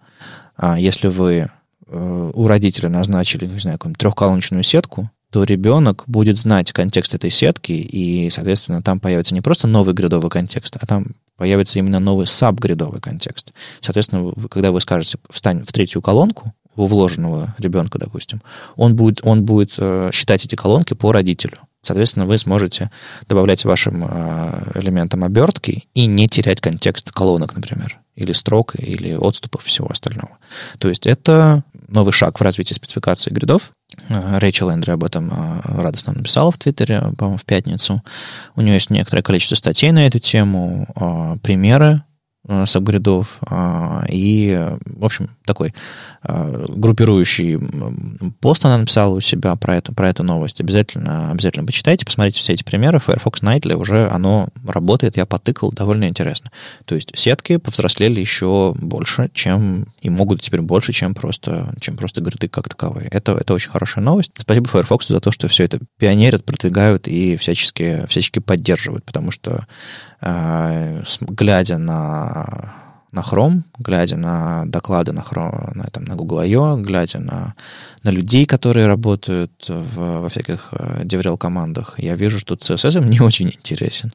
а 0.56 0.78
если 0.78 1.08
вы 1.08 1.48
э, 1.86 2.30
у 2.34 2.46
родителя 2.46 2.88
назначили, 2.88 3.46
не 3.46 3.58
знаю, 3.58 3.78
какую-нибудь 3.78 4.00
трехколоночную 4.00 4.62
сетку, 4.64 5.10
то 5.30 5.44
ребенок 5.44 6.04
будет 6.06 6.38
знать 6.38 6.72
контекст 6.72 7.14
этой 7.14 7.30
сетки, 7.30 7.72
и, 7.72 8.30
соответственно, 8.30 8.82
там 8.82 9.00
появится 9.00 9.34
не 9.34 9.40
просто 9.40 9.66
новый 9.66 9.92
грядовый 9.92 10.30
контекст, 10.30 10.76
а 10.80 10.86
там 10.86 11.06
появится 11.36 11.78
именно 11.78 12.00
новый 12.00 12.26
сабгридовый 12.26 13.00
контекст. 13.00 13.52
Соответственно, 13.80 14.22
вы, 14.22 14.48
когда 14.48 14.72
вы 14.72 14.80
скажете 14.80 15.18
«встань 15.30 15.64
в 15.64 15.72
третью 15.72 16.00
колонку», 16.00 16.54
у 16.76 16.86
вложенного 16.86 17.54
ребенка, 17.58 17.98
допустим, 17.98 18.42
он 18.76 18.96
будет, 18.96 19.20
он 19.24 19.44
будет 19.44 19.72
э, 19.78 20.10
считать 20.12 20.44
эти 20.44 20.54
колонки 20.54 20.92
по 20.92 21.10
родителю. 21.10 21.58
Соответственно, 21.82 22.26
вы 22.26 22.36
сможете 22.36 22.90
добавлять 23.28 23.64
вашим 23.64 24.04
э, 24.04 24.72
элементам 24.74 25.24
обертки 25.24 25.84
и 25.94 26.06
не 26.06 26.28
терять 26.28 26.60
контекст 26.60 27.10
колонок, 27.10 27.54
например, 27.54 27.98
или 28.16 28.32
строк, 28.32 28.74
или 28.76 29.14
отступов 29.14 29.64
всего 29.64 29.88
остального. 29.90 30.38
То 30.78 30.88
есть 30.88 31.06
это 31.06 31.62
новый 31.88 32.12
шаг 32.12 32.40
в 32.40 32.42
развитии 32.42 32.74
спецификации 32.74 33.30
гридов. 33.30 33.72
Э, 34.08 34.38
Рэйчел 34.38 34.72
Эндри 34.72 34.90
об 34.90 35.04
этом 35.04 35.30
э, 35.30 35.60
радостно 35.64 36.14
написала 36.14 36.50
в 36.50 36.58
Твиттере, 36.58 37.00
по-моему, 37.16 37.38
в 37.38 37.44
пятницу. 37.44 38.02
У 38.56 38.62
нее 38.62 38.74
есть 38.74 38.90
некоторое 38.90 39.22
количество 39.22 39.54
статей 39.54 39.92
на 39.92 40.06
эту 40.06 40.18
тему, 40.18 40.88
примеры 41.42 42.02
Э, 42.48 42.64
сабгридов 42.64 43.38
а, 43.48 44.04
и, 44.08 44.68
в 44.84 45.04
общем, 45.04 45.30
такой 45.44 45.74
а, 46.22 46.66
группирующий 46.68 47.58
пост 48.40 48.64
она 48.64 48.78
написала 48.78 49.16
у 49.16 49.20
себя 49.20 49.56
про 49.56 49.76
эту, 49.76 49.92
про 49.92 50.10
эту 50.10 50.22
новость. 50.22 50.60
Обязательно, 50.60 51.32
обязательно 51.32 51.66
почитайте, 51.66 52.04
посмотрите 52.04 52.38
все 52.38 52.52
эти 52.52 52.62
примеры. 52.62 53.00
Firefox 53.00 53.42
Nightly 53.42 53.74
уже 53.74 54.08
оно 54.08 54.48
работает, 54.64 55.16
я 55.16 55.26
потыкал, 55.26 55.72
довольно 55.72 56.08
интересно. 56.08 56.52
То 56.84 56.94
есть 56.94 57.10
сетки 57.18 57.56
повзрослели 57.56 58.20
еще 58.20 58.74
больше, 58.80 59.28
чем 59.34 59.88
и 60.00 60.08
могут 60.08 60.40
теперь 60.42 60.62
больше, 60.62 60.92
чем 60.92 61.14
просто, 61.14 61.74
чем 61.80 61.96
просто 61.96 62.20
гриды 62.20 62.48
как 62.48 62.68
таковые. 62.68 63.08
Это, 63.08 63.32
это 63.32 63.54
очень 63.54 63.70
хорошая 63.70 64.04
новость. 64.04 64.30
Спасибо 64.38 64.68
Firefox 64.68 65.08
за 65.08 65.18
то, 65.18 65.32
что 65.32 65.48
все 65.48 65.64
это 65.64 65.80
пионерят, 65.98 66.44
продвигают 66.44 67.08
и 67.08 67.36
всячески, 67.36 68.04
всячески 68.08 68.38
поддерживают, 68.38 69.04
потому 69.04 69.32
что 69.32 69.66
глядя 70.20 71.78
на, 71.78 72.74
на 73.12 73.20
Chrome, 73.20 73.62
глядя 73.78 74.16
на 74.16 74.64
доклады 74.66 75.12
на, 75.12 75.20
Chrome, 75.20 75.74
на, 75.74 75.84
там, 75.84 76.04
на 76.04 76.14
Google 76.14 76.40
I.O., 76.40 76.76
глядя 76.76 77.18
на, 77.18 77.54
на 78.02 78.10
людей, 78.10 78.46
которые 78.46 78.86
работают 78.86 79.52
в, 79.68 80.20
во 80.20 80.28
всяких 80.28 80.68
э, 80.72 81.02
DevRel 81.04 81.38
командах, 81.38 81.94
я 81.98 82.14
вижу, 82.16 82.38
что 82.38 82.54
CSS 82.54 83.04
не 83.06 83.20
очень 83.20 83.48
интересен. 83.48 84.12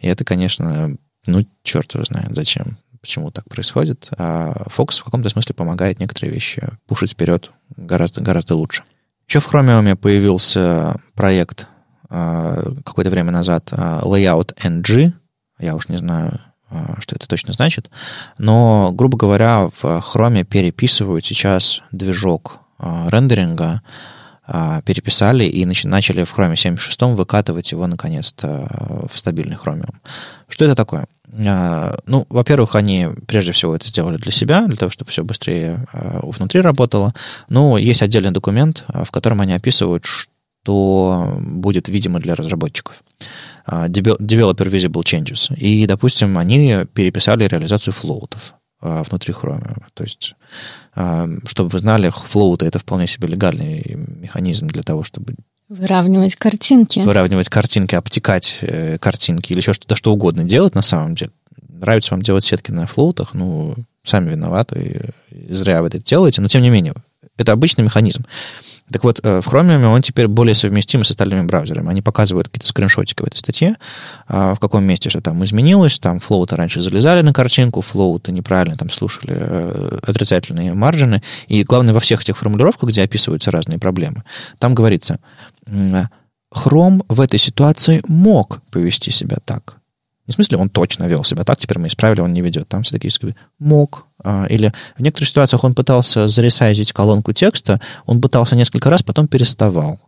И 0.00 0.08
это, 0.08 0.24
конечно, 0.24 0.96
ну, 1.26 1.46
черт 1.62 1.94
его 1.94 2.04
знает, 2.04 2.34
зачем 2.34 2.76
почему 3.00 3.30
так 3.30 3.48
происходит. 3.48 4.10
А 4.16 4.64
Fox 4.68 5.00
в 5.00 5.04
каком-то 5.04 5.28
смысле 5.28 5.54
помогает 5.54 6.00
некоторые 6.00 6.32
вещи 6.32 6.62
пушить 6.86 7.12
вперед 7.12 7.50
гораздо, 7.76 8.20
гораздо 8.20 8.54
лучше. 8.54 8.84
Еще 9.28 9.40
в 9.40 9.52
Chromium 9.52 9.96
появился 9.96 10.96
проект 11.14 11.66
э, 12.08 12.72
какое-то 12.84 13.10
время 13.10 13.32
назад 13.32 13.72
Layout 13.72 14.54
NG, 14.62 15.12
я 15.62 15.74
уж 15.74 15.88
не 15.88 15.96
знаю, 15.98 16.40
что 17.00 17.16
это 17.16 17.26
точно 17.26 17.52
значит. 17.52 17.90
Но, 18.38 18.92
грубо 18.92 19.16
говоря, 19.18 19.70
в 19.80 19.84
Chrome 19.84 20.44
переписывают 20.44 21.24
сейчас 21.24 21.82
движок 21.92 22.58
рендеринга, 22.78 23.82
переписали 24.84 25.44
и 25.44 25.64
начали 25.64 26.24
в 26.24 26.36
Chrome 26.36 26.54
7.6 26.54 27.14
выкатывать 27.14 27.72
его 27.72 27.86
наконец-то 27.86 29.06
в 29.10 29.18
стабильный 29.18 29.56
Chromium. 29.56 29.94
Что 30.48 30.64
это 30.64 30.74
такое? 30.74 31.06
Ну, 31.30 32.26
во-первых, 32.28 32.74
они 32.74 33.08
прежде 33.26 33.52
всего 33.52 33.74
это 33.76 33.88
сделали 33.88 34.16
для 34.18 34.32
себя, 34.32 34.66
для 34.66 34.76
того, 34.76 34.90
чтобы 34.90 35.10
все 35.10 35.24
быстрее 35.24 35.86
внутри 35.92 36.60
работало. 36.60 37.14
Но 37.48 37.78
есть 37.78 38.02
отдельный 38.02 38.32
документ, 38.32 38.84
в 38.88 39.10
котором 39.10 39.40
они 39.40 39.54
описывают, 39.54 40.04
что 40.62 41.38
будет 41.40 41.88
видимо 41.88 42.20
для 42.20 42.34
разработчиков. 42.34 43.02
Developer 43.66 44.70
Visible 44.70 45.02
Changes. 45.02 45.54
И, 45.56 45.86
допустим, 45.86 46.38
они 46.38 46.84
переписали 46.94 47.44
реализацию 47.44 47.92
флоутов 47.92 48.54
внутри 48.80 49.32
Chrome. 49.32 49.76
То 49.94 50.02
есть, 50.02 50.34
чтобы 51.46 51.70
вы 51.70 51.78
знали, 51.78 52.10
флоуты— 52.10 52.66
это 52.66 52.78
вполне 52.78 53.06
себе 53.06 53.28
легальный 53.28 53.96
механизм 54.20 54.66
для 54.68 54.82
того, 54.82 55.04
чтобы 55.04 55.34
Выравнивать 55.68 56.36
картинки. 56.36 56.98
Выравнивать 56.98 57.48
картинки, 57.48 57.94
обтекать 57.94 58.58
э, 58.60 58.98
картинки 58.98 59.52
или 59.52 59.60
еще 59.60 59.72
что-то, 59.72 59.96
что 59.96 60.12
угодно 60.12 60.44
делать 60.44 60.74
на 60.74 60.82
самом 60.82 61.14
деле. 61.14 61.30
Нравится 61.70 62.12
вам 62.12 62.20
делать 62.20 62.44
сетки 62.44 62.70
на 62.70 62.86
флоутах, 62.86 63.32
ну, 63.32 63.74
сами 64.04 64.28
виноваты, 64.28 65.14
зря 65.30 65.80
вы 65.80 65.88
это 65.88 65.98
делаете, 65.98 66.42
но 66.42 66.48
тем 66.48 66.60
не 66.60 66.68
менее, 66.68 66.92
это 67.42 67.52
обычный 67.52 67.84
механизм. 67.84 68.24
Так 68.92 69.04
вот, 69.04 69.20
э, 69.22 69.40
в 69.40 69.48
Chromium 69.48 69.84
он 69.86 70.02
теперь 70.02 70.28
более 70.28 70.54
совместим 70.54 71.04
с 71.04 71.10
остальными 71.10 71.46
браузерами. 71.46 71.88
Они 71.88 72.02
показывают 72.02 72.48
какие-то 72.48 72.68
скриншотики 72.68 73.22
в 73.22 73.26
этой 73.26 73.38
статье, 73.38 73.76
а, 74.28 74.54
в 74.54 74.60
каком 74.60 74.84
месте 74.84 75.08
что 75.08 75.20
там 75.20 75.42
изменилось. 75.44 75.98
Там 75.98 76.20
флоуты 76.20 76.56
раньше 76.56 76.80
залезали 76.80 77.22
на 77.22 77.32
картинку, 77.32 77.80
флоуты 77.80 78.32
неправильно 78.32 78.76
там 78.76 78.90
слушали 78.90 79.34
э, 79.36 79.98
отрицательные 80.02 80.74
маржины. 80.74 81.22
И 81.48 81.64
главное, 81.64 81.94
во 81.94 82.00
всех 82.00 82.22
этих 82.22 82.36
формулировках, 82.36 82.90
где 82.90 83.02
описываются 83.02 83.50
разные 83.50 83.78
проблемы, 83.78 84.24
там 84.58 84.74
говорится, 84.74 85.18
Chrome 85.66 87.04
в 87.08 87.20
этой 87.20 87.38
ситуации 87.38 88.02
мог 88.06 88.60
повести 88.70 89.10
себя 89.10 89.38
так. 89.44 89.76
Не 90.26 90.32
в 90.32 90.34
смысле, 90.34 90.58
он 90.58 90.68
точно 90.68 91.04
вел 91.04 91.24
себя 91.24 91.44
так, 91.44 91.58
теперь 91.58 91.78
мы 91.78 91.88
исправили, 91.88 92.20
он 92.20 92.32
не 92.32 92.42
ведет. 92.42 92.68
Там 92.68 92.82
все 92.82 92.98
такие 92.98 93.12
мог. 93.58 94.06
А, 94.24 94.46
или 94.46 94.72
в 94.96 95.02
некоторых 95.02 95.28
ситуациях 95.28 95.64
он 95.64 95.74
пытался 95.74 96.28
заресайзить 96.28 96.92
колонку 96.92 97.32
текста, 97.32 97.80
он 98.06 98.20
пытался 98.20 98.56
несколько 98.56 98.90
раз, 98.90 99.02
потом 99.02 99.26
переставал. 99.28 99.98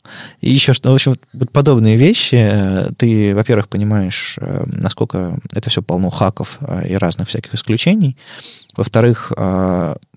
И 0.40 0.52
еще 0.52 0.72
что, 0.72 0.90
в 0.90 0.94
общем, 0.94 1.16
подобные 1.52 1.96
вещи, 1.96 2.36
э, 2.36 2.90
ты, 2.96 3.34
во-первых, 3.34 3.68
понимаешь, 3.68 4.36
э, 4.40 4.64
насколько 4.66 5.38
это 5.52 5.70
все 5.70 5.82
полно 5.82 6.10
хаков 6.10 6.58
э, 6.60 6.88
и 6.88 6.94
разных 6.94 7.28
всяких 7.28 7.54
исключений. 7.54 8.16
Во-вторых, 8.76 9.32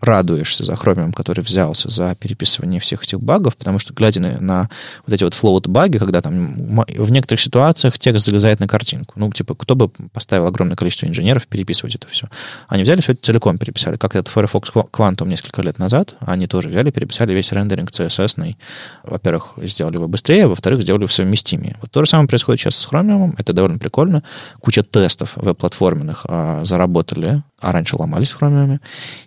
радуешься 0.01 0.65
за 0.65 0.73
Chromium, 0.73 1.11
который 1.13 1.41
взялся 1.41 1.89
за 1.89 2.15
переписывание 2.15 2.79
всех 2.79 3.03
этих 3.03 3.21
багов, 3.21 3.55
потому 3.55 3.77
что, 3.77 3.93
глядя 3.93 4.19
на, 4.19 4.41
на 4.41 4.69
вот 5.05 5.13
эти 5.13 5.23
вот 5.23 5.33
float-баги, 5.33 5.99
когда 5.99 6.21
там 6.21 6.55
в 6.87 7.11
некоторых 7.11 7.39
ситуациях 7.39 7.99
текст 7.99 8.25
залезает 8.25 8.59
на 8.59 8.67
картинку, 8.67 9.13
ну, 9.15 9.31
типа, 9.31 9.53
кто 9.53 9.75
бы 9.75 9.89
поставил 10.11 10.47
огромное 10.47 10.75
количество 10.75 11.05
инженеров 11.05 11.45
переписывать 11.45 11.95
это 11.95 12.07
все? 12.07 12.29
Они 12.67 12.81
взяли 12.81 13.01
все 13.01 13.11
это 13.11 13.23
целиком, 13.23 13.59
переписали. 13.59 13.86
Как 13.97 14.15
этот 14.15 14.27
Firefox 14.27 14.69
Quantum 14.71 15.27
несколько 15.27 15.61
лет 15.61 15.79
назад, 15.79 16.15
они 16.19 16.47
тоже 16.47 16.69
взяли, 16.69 16.91
переписали 16.91 17.33
весь 17.33 17.51
рендеринг 17.51 17.89
CSS. 17.91 18.55
Во-первых, 19.03 19.53
сделали 19.61 19.95
его 19.95 20.07
быстрее, 20.07 20.47
во-вторых, 20.47 20.81
сделали 20.81 21.03
его 21.03 21.11
совместимее. 21.11 21.77
Вот 21.81 21.91
то 21.91 22.03
же 22.03 22.09
самое 22.09 22.27
происходит 22.27 22.61
сейчас 22.61 22.75
с 22.75 22.87
Chromium, 22.87 23.33
это 23.37 23.53
довольно 23.53 23.77
прикольно. 23.77 24.23
Куча 24.59 24.83
тестов 24.83 25.33
веб-платформенных 25.35 26.25
а, 26.27 26.65
заработали, 26.65 27.43
а 27.61 27.71
раньше 27.71 27.95
ломались 27.97 28.29
в 28.29 28.41
Chromium. 28.41 28.79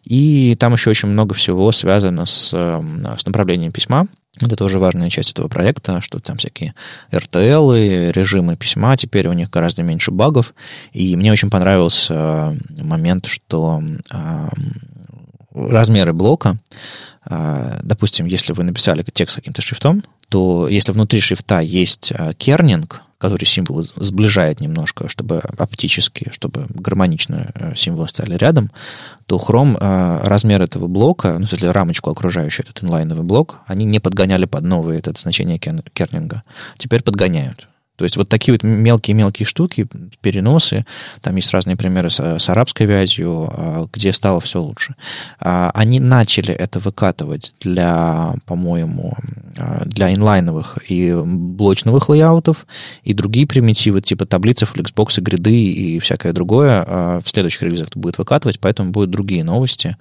И 0.04 0.56
там 0.58 0.72
еще 0.72 0.90
очень 0.90 1.08
много 1.08 1.34
всего 1.34 1.72
связано 1.72 2.26
с, 2.26 2.52
эм, 2.52 3.06
с 3.18 3.24
направлением 3.26 3.72
письма. 3.72 4.06
Это 4.38 4.56
тоже 4.56 4.78
важная 4.78 5.10
часть 5.10 5.32
этого 5.32 5.48
проекта, 5.48 6.00
что 6.00 6.20
там 6.20 6.36
всякие 6.36 6.74
RTL, 7.10 8.12
режимы 8.12 8.56
письма, 8.56 8.96
теперь 8.96 9.26
у 9.26 9.32
них 9.32 9.50
гораздо 9.50 9.82
меньше 9.82 10.12
багов. 10.12 10.54
И 10.92 11.16
мне 11.16 11.32
очень 11.32 11.50
понравился 11.50 12.14
э, 12.14 12.82
момент, 12.82 13.26
что 13.26 13.82
эм, 14.10 14.72
размеры 15.52 16.12
блока, 16.12 16.58
э, 17.28 17.80
допустим, 17.82 18.26
если 18.26 18.52
вы 18.52 18.62
написали 18.62 19.04
текст 19.12 19.36
каким-то 19.36 19.62
шрифтом, 19.62 20.04
то 20.28 20.68
если 20.68 20.92
внутри 20.92 21.20
шрифта 21.20 21.60
есть 21.60 22.12
э, 22.12 22.32
кернинг, 22.34 23.02
который 23.20 23.44
символы 23.44 23.84
сближает 23.96 24.62
немножко, 24.62 25.08
чтобы 25.08 25.42
оптически, 25.58 26.30
чтобы 26.32 26.64
гармонично 26.70 27.50
э, 27.54 27.74
символы 27.76 28.08
стали 28.08 28.34
рядом, 28.34 28.70
то 29.26 29.36
Chrome 29.36 29.76
э, 29.78 30.26
размер 30.26 30.62
этого 30.62 30.86
блока, 30.86 31.38
ну, 31.38 31.46
если 31.50 31.66
рамочку 31.66 32.10
окружающую 32.10 32.64
этот 32.64 32.82
инлайновый 32.82 33.24
блок, 33.24 33.60
они 33.66 33.84
не 33.84 34.00
подгоняли 34.00 34.46
под 34.46 34.64
новые 34.64 35.00
это 35.00 35.12
значение 35.20 35.58
кернинга. 35.58 36.44
Теперь 36.78 37.02
подгоняют. 37.02 37.68
То 38.00 38.04
есть 38.04 38.16
вот 38.16 38.30
такие 38.30 38.54
вот 38.54 38.62
мелкие-мелкие 38.62 39.44
штуки, 39.44 39.86
переносы, 40.22 40.86
там 41.20 41.36
есть 41.36 41.52
разные 41.52 41.76
примеры 41.76 42.08
с, 42.08 42.18
с 42.18 42.48
арабской 42.48 42.86
вязью, 42.86 43.50
а, 43.52 43.86
где 43.92 44.14
стало 44.14 44.40
все 44.40 44.58
лучше. 44.58 44.94
А, 45.38 45.70
они 45.74 46.00
начали 46.00 46.54
это 46.54 46.78
выкатывать 46.78 47.52
для, 47.60 48.32
по-моему, 48.46 49.12
а, 49.58 49.82
для 49.84 50.14
инлайновых 50.14 50.78
и 50.88 51.14
блочных 51.14 52.08
лейаутов, 52.08 52.66
и 53.02 53.12
другие 53.12 53.46
примитивы, 53.46 54.00
типа 54.00 54.24
таблицы, 54.24 54.64
флексбоксы, 54.64 55.20
гриды 55.20 55.54
и 55.54 55.98
всякое 55.98 56.32
другое 56.32 57.20
в 57.22 57.28
следующих 57.28 57.60
релизах 57.60 57.88
будет 57.94 58.16
выкатывать, 58.16 58.60
поэтому 58.60 58.92
будут 58.92 59.10
другие 59.10 59.44
новости 59.44 59.98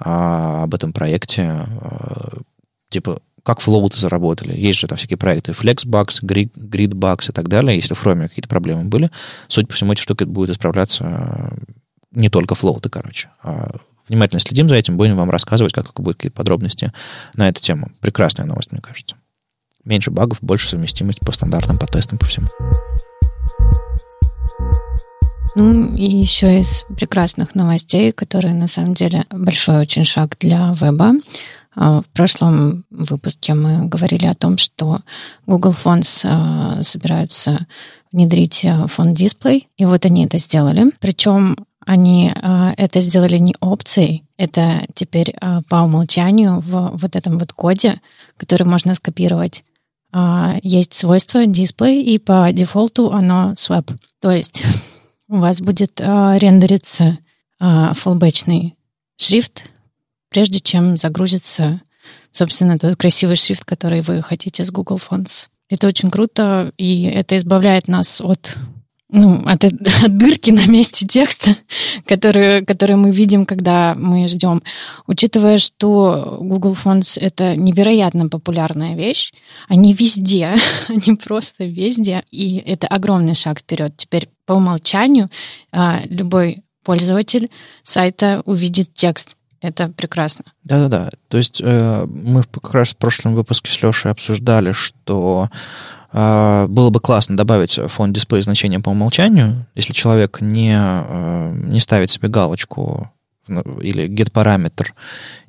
об 0.00 0.74
этом 0.74 0.92
проекте, 0.92 1.64
типа 2.90 3.20
как 3.46 3.60
флоуты 3.60 3.96
заработали. 3.96 4.58
Есть 4.58 4.80
же 4.80 4.88
там 4.88 4.98
всякие 4.98 5.16
проекты 5.16 5.52
Flexbox, 5.52 6.20
Gridbox 6.20 7.30
и 7.30 7.32
так 7.32 7.46
далее. 7.46 7.76
Если 7.76 7.94
в 7.94 8.04
Chrome 8.04 8.28
какие-то 8.28 8.48
проблемы 8.48 8.86
были, 8.86 9.12
судя 9.46 9.68
по 9.68 9.74
всему, 9.74 9.92
эти 9.92 10.00
штуки 10.00 10.24
будут 10.24 10.50
исправляться 10.50 11.04
э, 11.04 11.56
не 12.10 12.28
только 12.28 12.56
флоуты, 12.56 12.88
короче. 12.88 13.30
А 13.44 13.76
внимательно 14.08 14.40
следим 14.40 14.68
за 14.68 14.74
этим, 14.74 14.96
будем 14.96 15.14
вам 15.14 15.30
рассказывать, 15.30 15.72
как 15.72 15.84
только 15.84 16.02
будут 16.02 16.16
какие-то 16.16 16.36
подробности 16.36 16.92
на 17.34 17.48
эту 17.48 17.60
тему. 17.60 17.86
Прекрасная 18.00 18.46
новость, 18.46 18.72
мне 18.72 18.80
кажется. 18.80 19.14
Меньше 19.84 20.10
багов, 20.10 20.38
больше 20.40 20.68
совместимость 20.68 21.20
по 21.20 21.30
стандартам, 21.30 21.78
по 21.78 21.86
тестам, 21.86 22.18
по 22.18 22.26
всему. 22.26 22.48
Ну, 25.54 25.94
и 25.94 26.04
еще 26.04 26.58
из 26.58 26.84
прекрасных 26.96 27.54
новостей, 27.54 28.10
которые 28.10 28.54
на 28.54 28.66
самом 28.66 28.94
деле 28.94 29.24
большой 29.30 29.78
очень 29.78 30.04
шаг 30.04 30.36
для 30.40 30.74
веба. 30.78 31.12
А, 31.76 32.00
в 32.00 32.06
прошлом 32.06 32.84
выпуске 32.90 33.54
мы 33.54 33.86
говорили 33.86 34.26
о 34.26 34.34
том, 34.34 34.56
что 34.56 35.00
Google 35.46 35.72
Fonts 35.72 36.24
а, 36.24 36.82
собираются 36.82 37.66
внедрить 38.10 38.64
а, 38.64 38.86
фонд 38.86 39.14
дисплей, 39.14 39.68
и 39.76 39.84
вот 39.84 40.06
они 40.06 40.24
это 40.24 40.38
сделали. 40.38 40.90
Причем 41.00 41.56
они 41.84 42.32
это 42.76 43.00
сделали 43.00 43.36
не 43.36 43.54
опцией, 43.60 44.24
это 44.36 44.82
теперь 44.94 45.36
по 45.68 45.76
умолчанию 45.82 46.58
в 46.58 46.96
вот 46.96 47.14
этом 47.14 47.38
вот 47.38 47.52
коде, 47.52 48.00
который 48.36 48.64
можно 48.64 48.96
скопировать. 48.96 49.62
Есть 50.64 50.94
свойство 50.94 51.46
дисплей, 51.46 52.02
и 52.02 52.18
по 52.18 52.52
дефолту 52.52 53.12
оно 53.12 53.52
swap. 53.52 53.96
То 54.20 54.32
есть 54.32 54.64
у 55.28 55.36
вас 55.36 55.60
будет 55.60 56.00
рендериться 56.00 57.18
фуллбэчный 57.60 58.76
шрифт 59.16 59.62
прежде 60.36 60.60
чем 60.60 60.98
загрузится, 60.98 61.80
собственно, 62.30 62.78
тот 62.78 62.96
красивый 62.96 63.36
шрифт, 63.36 63.64
который 63.64 64.02
вы 64.02 64.20
хотите 64.20 64.64
с 64.64 64.70
Google 64.70 64.98
Fonts. 64.98 65.46
Это 65.70 65.88
очень 65.88 66.10
круто, 66.10 66.72
и 66.76 67.04
это 67.04 67.38
избавляет 67.38 67.88
нас 67.88 68.20
от 68.20 68.54
ну, 69.08 69.42
от, 69.46 69.64
от 69.64 70.18
дырки 70.18 70.50
на 70.50 70.66
месте 70.66 71.06
текста, 71.06 71.56
которые, 72.06 72.66
которые 72.66 72.98
мы 72.98 73.12
видим, 73.12 73.46
когда 73.46 73.94
мы 73.96 74.28
ждем. 74.28 74.62
Учитывая, 75.06 75.56
что 75.56 76.36
Google 76.38 76.76
Fonts— 76.84 77.18
это 77.20 77.56
невероятно 77.56 78.28
популярная 78.28 78.94
вещь, 78.94 79.32
они 79.68 79.94
везде, 79.94 80.56
они 80.88 81.16
просто 81.16 81.64
везде, 81.64 82.24
и 82.30 82.58
это 82.58 82.88
огромный 82.88 83.34
шаг 83.34 83.60
вперед. 83.60 83.96
Теперь 83.96 84.28
по 84.44 84.52
умолчанию 84.52 85.30
а, 85.72 86.02
любой 86.10 86.62
пользователь 86.84 87.50
сайта 87.82 88.42
увидит 88.44 88.92
текст 88.92 89.35
это 89.60 89.88
прекрасно. 89.88 90.44
Да-да-да. 90.64 91.10
То 91.28 91.38
есть 91.38 91.60
э, 91.62 92.06
мы 92.06 92.44
как 92.44 92.74
раз 92.74 92.90
в 92.90 92.96
прошлом 92.96 93.34
выпуске 93.34 93.72
с 93.72 93.82
Лешей 93.82 94.10
обсуждали, 94.10 94.72
что 94.72 95.50
э, 96.12 96.66
было 96.68 96.90
бы 96.90 97.00
классно 97.00 97.36
добавить 97.36 97.78
фон 97.88 98.12
дисплей 98.12 98.42
значения 98.42 98.80
по 98.80 98.90
умолчанию, 98.90 99.66
если 99.74 99.92
человек 99.92 100.40
не, 100.40 100.76
э, 100.76 101.52
не 101.54 101.80
ставит 101.80 102.10
себе 102.10 102.28
галочку 102.28 103.10
или 103.48 104.08
get 104.08 104.30
параметр, 104.32 104.94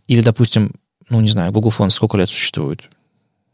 или, 0.07 0.21
допустим, 0.21 0.71
ну, 1.09 1.21
не 1.21 1.29
знаю, 1.29 1.51
Google 1.51 1.73
Fonts 1.77 1.91
сколько 1.91 2.17
лет 2.17 2.29
существует? 2.29 2.89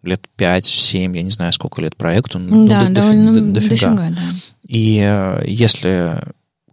Лет 0.02 0.28
5-7, 0.38 1.16
я 1.16 1.24
не 1.24 1.32
знаю, 1.32 1.54
сколько 1.54 1.82
лет 1.82 1.96
проекту. 1.96 2.38
Ну, 2.38 2.68
да, 2.68 2.88
до, 2.88 2.96
довольно 2.96 3.54
дофига. 3.54 3.92
дофига 3.92 4.10
да. 4.10 4.22
И 4.68 5.00
э, 5.02 5.44
если 5.48 6.20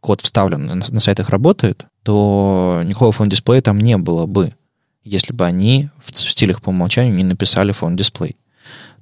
код 0.00 0.20
вставлен, 0.20 0.66
на, 0.66 0.74
на 0.74 1.00
сайтах 1.00 1.28
работает, 1.28 1.86
то 2.02 2.82
никакого 2.84 3.12
фон-дисплея 3.12 3.62
там 3.62 3.78
не 3.78 3.96
было 3.96 4.26
бы, 4.26 4.54
если 5.04 5.32
бы 5.32 5.44
они 5.44 5.90
в, 6.02 6.12
в 6.12 6.30
стилях 6.30 6.62
по 6.62 6.70
умолчанию 6.70 7.14
не 7.14 7.24
написали 7.24 7.72
фон-дисплей. 7.72 8.36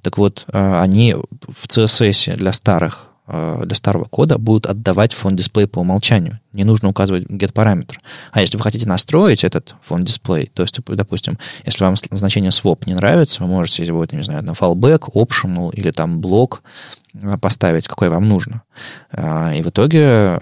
Так 0.01 0.17
вот, 0.17 0.45
э, 0.51 0.81
они 0.81 1.13
в 1.13 1.67
CSS 1.67 2.35
для 2.35 2.53
старых 2.53 3.08
для 3.29 3.75
старого 3.75 4.05
кода 4.05 4.37
будут 4.37 4.65
отдавать 4.65 5.13
фон 5.13 5.35
дисплей 5.35 5.67
по 5.67 5.79
умолчанию. 5.79 6.39
Не 6.53 6.63
нужно 6.63 6.89
указывать 6.89 7.25
get 7.25 7.53
параметр. 7.53 7.99
А 8.31 8.41
если 8.41 8.57
вы 8.57 8.63
хотите 8.63 8.87
настроить 8.87 9.43
этот 9.43 9.75
фон 9.81 10.03
дисплей, 10.05 10.51
то 10.53 10.63
есть, 10.63 10.79
допустим, 10.85 11.37
если 11.65 11.83
вам 11.83 11.95
значение 11.95 12.51
swap 12.51 12.83
не 12.85 12.95
нравится, 12.95 13.43
вы 13.43 13.49
можете 13.49 13.83
его, 13.83 14.05
не 14.11 14.23
знаю, 14.23 14.43
на 14.43 14.51
fallback, 14.51 15.11
optional 15.13 15.71
или 15.73 15.91
там 15.91 16.19
блок 16.19 16.63
э, 17.13 17.37
поставить, 17.37 17.87
какой 17.87 18.09
вам 18.09 18.27
нужно. 18.27 18.63
Э, 19.11 19.55
и 19.55 19.61
в 19.61 19.69
итоге 19.69 20.39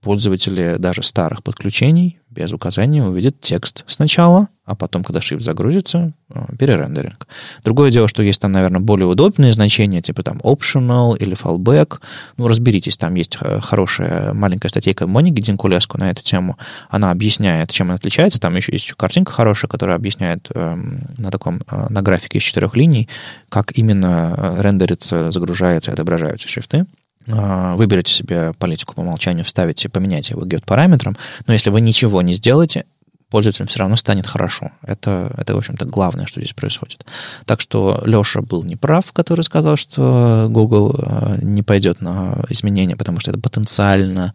пользователи 0.00 0.76
даже 0.78 1.02
старых 1.02 1.42
подключений 1.42 2.19
без 2.30 2.52
указания 2.52 3.04
увидят 3.04 3.40
текст 3.40 3.84
сначала, 3.88 4.48
а 4.64 4.76
потом, 4.76 5.02
когда 5.02 5.18
shift 5.18 5.40
загрузится, 5.40 6.12
э, 6.32 6.40
перерендеринг. 6.56 7.26
Другое 7.64 7.90
дело, 7.90 8.06
что 8.06 8.22
есть 8.22 8.40
там, 8.40 8.52
наверное, 8.52 8.80
более 8.80 9.06
удобные 9.06 9.52
значения, 9.52 10.00
типа 10.00 10.22
там 10.22 10.38
optional 10.44 11.16
или 11.18 11.36
fallback. 11.36 11.98
Ну, 12.36 12.46
разберитесь, 12.46 12.96
там 12.96 13.16
есть 13.16 13.36
э, 13.40 13.58
хорошая 13.60 14.32
маленькая 14.32 14.68
статейка 14.68 15.08
Моники 15.08 15.40
Динкулеску 15.40 15.98
на 15.98 16.10
эту 16.10 16.22
тему. 16.22 16.56
Она 16.88 17.10
объясняет, 17.10 17.72
чем 17.72 17.88
она 17.88 17.96
отличается. 17.96 18.38
Там 18.38 18.54
еще 18.54 18.72
есть 18.72 18.92
картинка 18.92 19.32
хорошая, 19.32 19.68
которая 19.68 19.96
объясняет 19.96 20.48
э, 20.54 20.76
на 21.18 21.30
таком, 21.32 21.60
э, 21.68 21.86
на 21.88 22.00
графике 22.02 22.38
из 22.38 22.44
четырех 22.44 22.76
линий, 22.76 23.08
как 23.48 23.76
именно 23.76 24.34
э, 24.36 24.62
рендерится, 24.62 25.32
загружается 25.32 25.90
и 25.90 25.94
отображаются 25.94 26.48
шрифты. 26.48 26.86
А, 27.28 27.76
выберете 27.76 28.12
себе 28.12 28.52
политику 28.58 28.94
по 28.94 29.00
умолчанию, 29.00 29.44
вставите, 29.44 29.88
поменяйте 29.88 30.32
его 30.34 30.44
get 30.44 30.64
параметром, 30.64 31.16
но 31.46 31.52
если 31.52 31.70
вы 31.70 31.80
ничего 31.80 32.22
не 32.22 32.34
сделаете, 32.34 32.86
пользователям 33.30 33.68
все 33.68 33.78
равно 33.78 33.96
станет 33.96 34.26
хорошо. 34.26 34.72
Это, 34.82 35.32
это, 35.36 35.54
в 35.54 35.58
общем-то, 35.58 35.84
главное, 35.84 36.26
что 36.26 36.40
здесь 36.40 36.52
происходит. 36.52 37.06
Так 37.46 37.60
что 37.60 38.02
Леша 38.04 38.42
был 38.42 38.64
неправ, 38.64 39.12
который 39.12 39.42
сказал, 39.42 39.76
что 39.76 40.48
Google 40.50 40.96
а, 40.98 41.36
не 41.40 41.62
пойдет 41.62 42.00
на 42.00 42.44
изменения, 42.48 42.96
потому 42.96 43.20
что 43.20 43.30
это 43.30 43.40
потенциально 43.40 44.34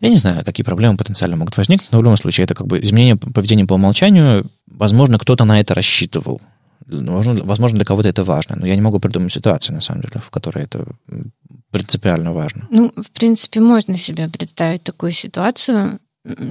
я 0.00 0.10
не 0.10 0.18
знаю, 0.18 0.44
какие 0.44 0.64
проблемы 0.64 0.98
потенциально 0.98 1.34
могут 1.34 1.56
возникнуть, 1.56 1.90
но 1.90 1.98
в 1.98 2.02
любом 2.02 2.18
случае 2.18 2.44
это 2.44 2.54
как 2.54 2.66
бы 2.66 2.78
изменение 2.82 3.16
поведения 3.16 3.64
по 3.64 3.72
умолчанию. 3.72 4.50
Возможно, 4.66 5.18
кто-то 5.18 5.46
на 5.46 5.60
это 5.60 5.72
рассчитывал. 5.72 6.42
Возможно, 6.86 7.44
возможно, 7.44 7.78
для 7.78 7.84
кого-то 7.84 8.08
это 8.08 8.24
важно, 8.24 8.56
но 8.56 8.66
я 8.66 8.74
не 8.74 8.82
могу 8.82 8.98
придумать 9.00 9.32
ситуацию, 9.32 9.74
на 9.74 9.80
самом 9.80 10.02
деле, 10.02 10.20
в 10.20 10.30
которой 10.30 10.64
это 10.64 10.86
принципиально 11.70 12.32
важно? 12.32 12.66
Ну, 12.70 12.92
в 12.96 13.10
принципе, 13.10 13.60
можно 13.60 13.96
себе 13.96 14.28
представить 14.28 14.82
такую 14.82 15.12
ситуацию. 15.12 15.98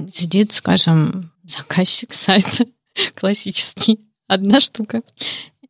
Сидит, 0.08 0.52
скажем, 0.52 1.32
заказчик 1.48 2.12
сайта 2.12 2.66
классический, 3.14 4.00
одна 4.28 4.60
штука, 4.60 5.02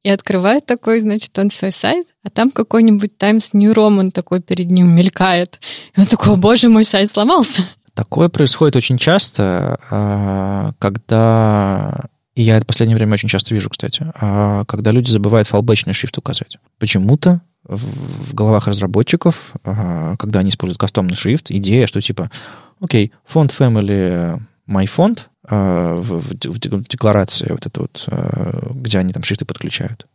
и 0.03 0.11
открывает 0.11 0.67
такой, 0.67 1.01
значит, 1.01 1.37
он 1.39 1.51
свой 1.51 1.73
сайт, 1.73 2.07
а 2.23 2.31
там 2.31 2.51
какой-нибудь 2.51 3.17
Times 3.17 3.51
New 3.55 3.73
Roman 3.73 4.11
такой 4.11 4.41
перед 4.41 4.71
ним 4.71 4.95
мелькает. 4.95 5.59
И 5.97 6.01
он 6.01 6.07
такой, 6.07 6.37
боже, 6.37 6.69
мой 6.69 6.85
сайт 6.85 7.11
сломался. 7.11 7.67
Такое 7.95 8.29
происходит 8.29 8.77
очень 8.77 8.99
часто, 8.99 9.79
а, 9.91 10.73
когда 10.79 12.09
и 12.35 12.43
я 12.43 12.57
это 12.57 12.65
в 12.65 12.69
последнее 12.69 12.97
время 12.97 13.15
очень 13.15 13.29
часто 13.29 13.55
вижу, 13.55 13.71
кстати, 13.71 14.07
а, 14.21 14.65
когда 14.65 14.91
люди 14.91 15.11
забывают 15.11 15.49
фалбэчный 15.49 15.95
шрифт 15.95 16.19
указать. 16.19 16.59
Почему-то 16.79 17.43
в 17.65 18.35
головах 18.35 18.69
разработчиков, 18.69 19.55
когда 19.63 20.41
они 20.41 20.51
используют 20.51 20.79
кастомный 20.79 21.17
шрифт, 21.17 21.51
идея, 21.51 21.87
что 21.87 22.01
типа, 22.03 22.31
окей, 22.79 23.13
фонд 23.25 23.55
family 23.59 24.39
my 24.69 24.87
фонд 24.87 25.31
в, 25.43 26.21
в 26.21 26.59
декларации 26.59 27.49
вот 27.51 27.67
это 27.67 27.81
вот, 27.81 28.05
а, 28.09 28.73
где 28.75 28.99
они 28.99 29.13
там 29.13 29.23
шрифты 29.23 29.45
подключают. 29.45 30.07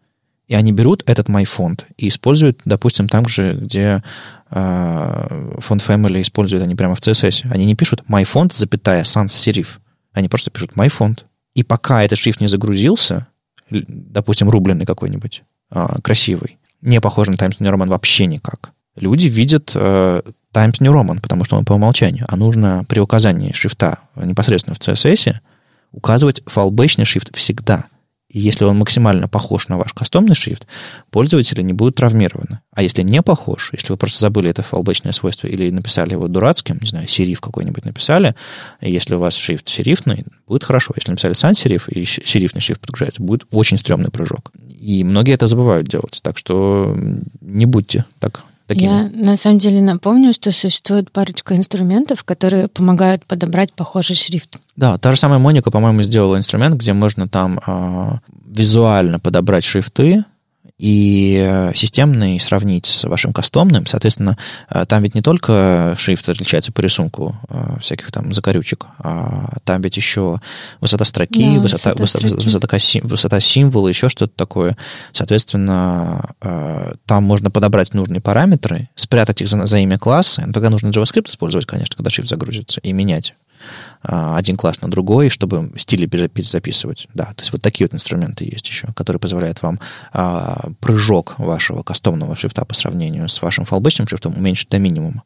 И 0.48 0.56
они 0.56 0.72
берут 0.72 1.04
этот 1.06 1.30
my 1.30 1.46
фонд 1.46 1.86
и 1.98 2.08
используют, 2.08 2.62
допустим, 2.66 3.08
там 3.08 3.28
же, 3.28 3.54
где 3.54 4.04
а, 4.50 5.58
фонд 5.60 5.84
family 5.88 6.22
используют 6.22 6.64
они 6.64 6.76
прямо 6.76 6.96
в 6.96 7.00
CSS. 7.00 7.52
Они 7.52 7.66
не 7.66 7.76
пишут 7.76 8.04
my 8.10 8.24
фонд, 8.24 8.54
запятая 8.54 9.04
sans 9.04 9.28
serif. 9.28 9.78
Они 10.12 10.28
просто 10.28 10.50
пишут 10.50 10.72
my 10.76 10.90
фонд. 10.90 11.28
И 11.56 11.64
пока 11.64 12.04
этот 12.04 12.18
шрифт 12.18 12.42
не 12.42 12.48
загрузился, 12.48 13.28
допустим, 13.70 14.50
рубленый 14.50 14.86
какой-нибудь, 14.86 15.44
а, 15.70 16.02
красивый, 16.02 16.58
не 16.82 17.02
похож 17.02 17.28
на 17.28 17.36
Times 17.36 17.60
New 17.60 17.72
Roman 17.72 17.88
вообще 17.88 18.26
никак. 18.26 18.72
Люди 18.96 19.28
видят 19.28 19.72
э, 19.76 20.22
Times 20.54 20.80
New 20.80 20.94
Roman, 20.94 21.22
потому 21.22 21.46
что 21.46 21.58
он 21.58 21.66
по 21.66 21.74
умолчанию, 21.74 22.26
а 22.28 22.36
нужно 22.36 22.86
при 22.88 23.00
указании 23.00 23.54
шрифта 23.54 24.00
непосредственно 24.16 24.76
в 24.76 24.80
CSS 24.80 25.36
указывать 25.92 26.42
фалбэчный 26.46 27.06
шрифт 27.06 27.36
всегда– 27.36 27.86
и 28.30 28.40
если 28.40 28.64
он 28.64 28.78
максимально 28.78 29.28
похож 29.28 29.68
на 29.70 29.78
ваш 29.78 29.92
кастомный 29.94 30.36
шрифт, 30.36 30.68
пользователи 31.10 31.64
не 31.64 31.74
будут 31.74 31.96
травмированы. 31.96 32.60
А 32.74 32.84
если 32.84 33.02
не 33.02 33.24
похож, 33.24 33.72
если 33.74 33.92
вы 33.92 33.98
просто 33.98 34.20
забыли 34.20 34.52
это 34.52 34.62
фалбэчное 34.62 35.14
свойство 35.14 35.48
или 35.48 35.72
написали 35.72 36.12
его 36.12 36.28
дурацким, 36.28 36.78
не 36.80 36.88
знаю, 36.88 37.08
сериф 37.08 37.42
какой-нибудь 37.42 37.86
написали, 37.86 38.36
если 38.82 39.16
у 39.16 39.20
вас 39.20 39.36
шрифт 39.36 39.68
серифный, 39.68 40.26
будет 40.48 40.64
хорошо. 40.64 40.94
Если 40.96 41.10
написали 41.10 41.34
сан 41.34 41.56
сериф 41.56 41.90
и 41.90 42.06
серифный 42.06 42.62
шрифт 42.62 42.82
подгружается, 42.82 43.24
будет 43.24 43.48
очень 43.50 43.80
стрёмный 43.80 44.12
прыжок. 44.12 44.52
И 44.80 45.04
многие 45.04 45.34
это 45.34 45.48
забывают 45.48 45.88
делать. 45.88 46.20
Так 46.22 46.38
что 46.38 46.96
не 47.42 47.66
будьте 47.66 48.06
так 48.20 48.44
такими. 48.70 48.88
Я 48.88 49.10
на 49.14 49.36
самом 49.36 49.60
деле 49.60 49.82
напомню, 49.82 50.32
что 50.34 50.52
существует 50.52 51.12
парочка 51.12 51.56
инструментов, 51.56 52.24
которые 52.24 52.68
помогают 52.68 53.26
подобрать 53.26 53.74
похожий 53.74 54.16
шрифт. 54.16 54.58
Да, 54.78 54.98
та 54.98 55.12
же 55.12 55.20
самая 55.20 55.40
Моника, 55.40 55.72
по-моему, 55.72 56.04
сделала 56.04 56.38
инструмент, 56.38 56.76
где 56.76 56.94
можно 56.94 57.28
там 57.28 57.60
э, 57.66 58.20
визуально 58.46 59.20
подобрать 59.20 59.64
шрифты, 59.64 60.24
и 60.80 61.38
э, 61.38 61.74
системный 61.76 62.40
сравнить 62.40 62.86
с 62.86 63.04
вашим 63.04 63.34
кастомным. 63.34 63.86
Соответственно, 63.86 64.38
э, 64.70 64.86
там 64.88 65.04
ведь 65.04 65.14
не 65.14 65.22
только 65.22 65.94
шрифт 65.98 66.28
отличается 66.30 66.72
по 66.72 66.80
рисунку 66.80 67.38
э, 67.50 67.80
всяких 67.82 68.12
там 68.12 68.34
закорючек, 68.34 68.88
а 68.98 69.58
там 69.66 69.82
ведь 69.82 69.98
еще 69.98 70.40
высота 70.80 71.04
строки, 71.04 71.56
да, 71.56 71.60
высота, 71.60 71.94
высота, 71.96 72.24
высота, 72.24 72.68
высота, 72.68 73.08
высота 73.08 73.40
символа, 73.42 73.90
еще 73.90 74.08
что-то 74.08 74.34
такое. 74.36 74.78
Соответственно, 75.12 76.34
там 77.06 77.24
можно 77.24 77.52
подобрать 77.52 77.94
нужные 77.94 78.22
параметры, 78.22 78.90
спрятать 78.96 79.42
их 79.42 79.50
за, 79.50 79.66
за 79.66 79.80
имя 79.80 80.00
класса, 80.00 80.44
но 80.48 80.54
тогда 80.54 80.70
нужно 80.70 80.88
JavaScript 80.88 81.30
использовать, 81.30 81.66
конечно, 81.68 81.96
когда 81.98 82.10
шрифт 82.10 82.30
загрузится, 82.30 82.80
и 82.82 82.94
менять 82.94 83.36
один 84.02 84.56
класс 84.56 84.82
на 84.82 84.90
другой, 84.90 85.30
чтобы 85.30 85.72
стили 85.78 86.06
перезаписывать. 86.06 87.08
Да, 87.14 87.26
то 87.26 87.42
есть 87.42 87.52
вот 87.52 87.62
такие 87.62 87.86
вот 87.86 87.94
инструменты 87.94 88.46
есть 88.46 88.68
еще, 88.68 88.88
которые 88.96 89.20
позволяют 89.20 89.62
вам 89.62 89.80
а, 90.14 90.70
прыжок 90.80 91.38
вашего 91.38 91.84
кастомного 91.84 92.36
шрифта 92.36 92.66
по 92.66 92.74
сравнению 92.74 93.28
с 93.28 93.42
вашим 93.42 93.66
фалбэчным 93.66 94.08
шрифтом 94.08 94.38
уменьшить 94.38 94.70
до 94.70 94.80
минимума. 94.80 95.24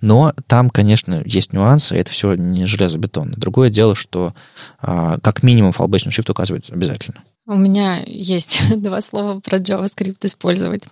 Но 0.00 0.32
там, 0.46 0.70
конечно, 0.70 1.22
есть 1.24 1.52
нюансы, 1.52 1.96
это 1.96 2.10
все 2.10 2.34
не 2.34 2.66
железобетонно. 2.66 3.34
Другое 3.36 3.70
дело, 3.70 3.94
что 3.94 4.34
а, 4.80 5.18
как 5.20 5.42
минимум 5.42 5.72
фалбэчный 5.72 6.12
шрифт 6.12 6.30
указывать 6.30 6.70
обязательно. 6.70 7.20
У 7.46 7.54
меня 7.54 8.02
есть 8.06 8.60
два 8.76 9.00
слова 9.00 9.40
про 9.40 9.58
JavaScript 9.58 10.18
использовать. 10.22 10.84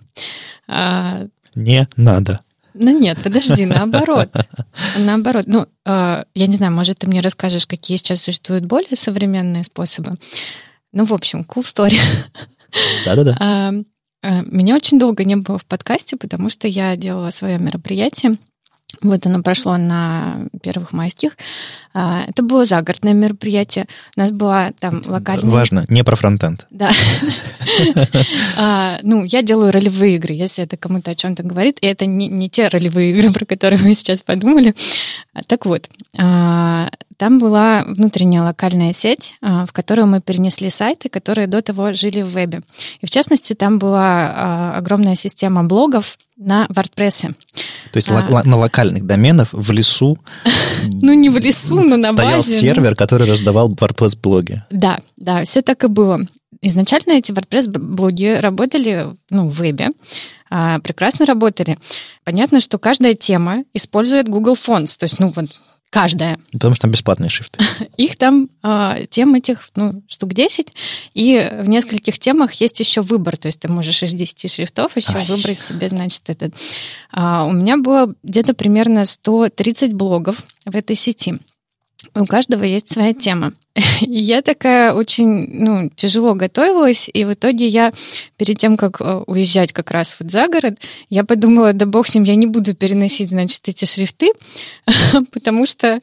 А, 0.68 1.26
не 1.54 1.88
надо. 1.96 2.40
Ну 2.74 2.98
нет, 2.98 3.18
подожди, 3.22 3.66
наоборот. 3.66 4.34
Наоборот. 4.98 5.44
Ну, 5.46 5.66
э, 5.86 6.24
я 6.34 6.46
не 6.46 6.56
знаю, 6.56 6.72
может, 6.72 6.98
ты 6.98 7.06
мне 7.06 7.20
расскажешь, 7.20 7.66
какие 7.66 7.96
сейчас 7.96 8.22
существуют 8.22 8.64
более 8.64 8.96
современные 8.96 9.64
способы. 9.64 10.16
Ну, 10.92 11.04
в 11.04 11.12
общем, 11.12 11.46
cool 11.48 11.62
story. 11.62 11.98
Да-да-да. 13.04 13.36
А, 13.40 13.72
э, 14.22 14.42
меня 14.46 14.74
очень 14.74 14.98
долго 14.98 15.24
не 15.24 15.36
было 15.36 15.58
в 15.58 15.64
подкасте, 15.64 16.16
потому 16.16 16.50
что 16.50 16.66
я 16.66 16.96
делала 16.96 17.30
свое 17.30 17.58
мероприятие. 17.58 18.38
Вот 19.04 19.26
оно 19.26 19.42
прошло 19.42 19.76
на 19.76 20.46
первых 20.62 20.94
майских. 20.94 21.32
А, 21.92 22.24
это 22.26 22.42
было 22.42 22.64
загородное 22.64 23.12
мероприятие. 23.12 23.84
У 24.16 24.20
нас 24.20 24.30
была 24.30 24.72
там 24.80 25.02
локальная... 25.04 25.50
Важно, 25.50 25.84
не 25.88 26.02
про 26.02 26.16
фронтенд. 26.16 26.66
Да. 26.70 26.90
А, 28.56 28.98
ну, 29.02 29.24
я 29.24 29.42
делаю 29.42 29.72
ролевые 29.72 30.16
игры, 30.16 30.34
если 30.34 30.64
это 30.64 30.76
кому-то 30.76 31.10
о 31.10 31.14
чем-то 31.14 31.42
говорит. 31.42 31.78
И 31.80 31.86
это 31.86 32.06
не 32.06 32.48
те 32.48 32.68
ролевые 32.68 33.10
игры, 33.10 33.32
про 33.32 33.44
которые 33.44 33.80
мы 33.82 33.94
сейчас 33.94 34.22
подумали. 34.22 34.74
Так 35.46 35.66
вот, 35.66 35.88
а, 36.16 36.88
там 37.16 37.38
была 37.38 37.84
внутренняя 37.86 38.42
локальная 38.42 38.92
сеть, 38.92 39.34
в 39.40 39.68
которую 39.72 40.06
мы 40.06 40.20
перенесли 40.20 40.70
сайты, 40.70 41.08
которые 41.08 41.46
до 41.46 41.62
того 41.62 41.92
жили 41.92 42.22
в 42.22 42.28
вебе. 42.28 42.62
И 43.00 43.06
в 43.06 43.10
частности, 43.10 43.54
там 43.54 43.78
была 43.78 44.74
огромная 44.76 45.14
система 45.14 45.64
блогов 45.64 46.18
на 46.36 46.66
WordPress. 46.66 47.34
То 47.92 47.96
есть 47.96 48.10
а, 48.10 48.42
на 48.44 48.56
локальных 48.56 49.06
доменах 49.06 49.48
в 49.52 49.70
лесу... 49.70 50.18
Ну, 50.86 51.14
не 51.14 51.30
в 51.30 51.38
лесу, 51.38 51.80
но 51.80 51.96
на 51.96 52.12
стоял 52.12 52.36
базе. 52.36 52.42
Стоял 52.42 52.74
сервер, 52.74 52.94
который 52.94 53.26
раздавал 53.26 53.72
WordPress-блоги. 53.72 54.64
Да, 54.70 54.98
да, 55.16 55.44
все 55.44 55.62
так 55.62 55.82
и 55.84 55.86
было. 55.86 56.20
Изначально 56.60 57.12
эти 57.12 57.32
WordPress-блоги 57.32 58.38
работали 58.38 59.08
ну, 59.30 59.48
в 59.48 59.54
вебе, 59.54 59.90
а, 60.50 60.78
прекрасно 60.80 61.24
работали. 61.24 61.78
Понятно, 62.24 62.60
что 62.60 62.78
каждая 62.78 63.14
тема 63.14 63.64
использует 63.72 64.28
Google 64.28 64.54
Fonts, 64.54 64.96
то 64.98 65.04
есть, 65.04 65.20
ну, 65.20 65.32
вот 65.34 65.46
каждая. 65.94 66.40
Потому 66.50 66.74
что 66.74 66.82
там 66.82 66.90
бесплатные 66.90 67.30
шрифты. 67.30 67.64
Их 67.96 68.16
там 68.16 68.48
э, 68.64 69.06
тем 69.10 69.36
этих, 69.36 69.70
ну, 69.76 70.02
штук 70.08 70.34
10, 70.34 70.66
и 71.14 71.48
в 71.62 71.68
нескольких 71.68 72.18
темах 72.18 72.54
есть 72.54 72.80
еще 72.80 73.00
выбор, 73.00 73.36
то 73.36 73.46
есть 73.46 73.60
ты 73.60 73.68
можешь 73.68 74.02
из 74.02 74.12
10 74.12 74.50
шрифтов 74.50 74.96
еще 74.96 75.12
Ай. 75.14 75.24
выбрать 75.26 75.60
себе, 75.60 75.88
значит, 75.88 76.22
этот. 76.26 76.52
А, 77.12 77.44
у 77.44 77.52
меня 77.52 77.76
было 77.76 78.12
где-то 78.24 78.54
примерно 78.54 79.04
130 79.04 79.92
блогов 79.92 80.42
в 80.66 80.74
этой 80.74 80.96
сети. 80.96 81.38
У 82.14 82.26
каждого 82.26 82.64
есть 82.64 82.92
своя 82.92 83.14
тема. 83.14 83.52
Я 84.00 84.42
такая 84.42 84.92
очень, 84.92 85.48
ну, 85.50 85.90
тяжело 85.90 86.34
готовилась, 86.34 87.08
и 87.12 87.24
в 87.24 87.32
итоге 87.32 87.66
я 87.66 87.92
перед 88.36 88.58
тем, 88.58 88.76
как 88.76 89.00
э, 89.00 89.22
уезжать 89.26 89.72
как 89.72 89.90
раз 89.90 90.14
вот 90.18 90.30
за 90.30 90.46
город, 90.48 90.78
я 91.08 91.24
подумала, 91.24 91.72
да 91.72 91.86
бог 91.86 92.06
с 92.06 92.14
ним, 92.14 92.24
я 92.24 92.36
не 92.36 92.46
буду 92.46 92.74
переносить, 92.74 93.30
значит, 93.30 93.68
эти 93.68 93.84
шрифты, 93.84 94.32
потому 95.32 95.66
что, 95.66 96.00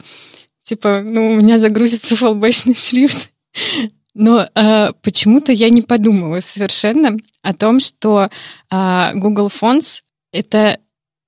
типа, 0.64 1.02
ну, 1.04 1.32
у 1.32 1.36
меня 1.36 1.60
загрузится 1.60 2.16
фолбэчный 2.16 2.76
шрифт. 2.76 3.30
Но 4.14 4.48
э, 4.54 4.92
почему-то 5.02 5.52
я 5.52 5.70
не 5.70 5.82
подумала 5.82 6.42
совершенно 6.42 7.18
о 7.42 7.54
том, 7.54 7.80
что 7.80 8.30
э, 8.70 9.12
Google 9.14 9.48
Fonts— 9.48 10.02
это 10.34 10.80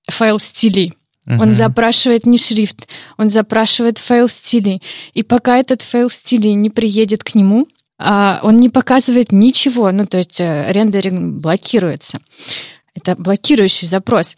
файл 0.09 0.39
стилей. 0.39 0.93
Uh-huh. 1.27 1.41
Он 1.41 1.53
запрашивает 1.53 2.25
не 2.25 2.37
шрифт, 2.37 2.87
он 3.17 3.29
запрашивает 3.29 3.97
файл 3.97 4.27
стилей. 4.27 4.81
И 5.13 5.23
пока 5.23 5.57
этот 5.57 5.81
файл 5.81 6.09
стилей 6.09 6.53
не 6.53 6.69
приедет 6.69 7.23
к 7.23 7.35
нему, 7.35 7.67
а, 7.97 8.39
он 8.43 8.59
не 8.59 8.69
показывает 8.69 9.31
ничего. 9.31 9.91
Ну, 9.91 10.05
то 10.05 10.17
есть 10.17 10.41
э, 10.41 10.71
рендеринг 10.71 11.41
блокируется. 11.41 12.19
Это 12.93 13.15
блокирующий 13.15 13.87
запрос. 13.87 14.35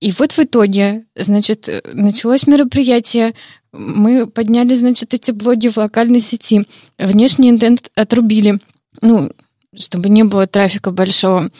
И 0.00 0.12
вот 0.12 0.32
в 0.32 0.38
итоге, 0.38 1.04
значит, 1.14 1.68
началось 1.92 2.46
мероприятие, 2.46 3.34
мы 3.72 4.26
подняли, 4.26 4.74
значит, 4.74 5.14
эти 5.14 5.30
блоги 5.30 5.68
в 5.68 5.76
локальной 5.76 6.20
сети, 6.20 6.66
внешний 6.98 7.50
интент 7.50 7.90
отрубили, 7.94 8.60
ну, 9.02 9.30
чтобы 9.78 10.08
не 10.08 10.24
было 10.24 10.46
трафика 10.46 10.90
большого. 10.90 11.50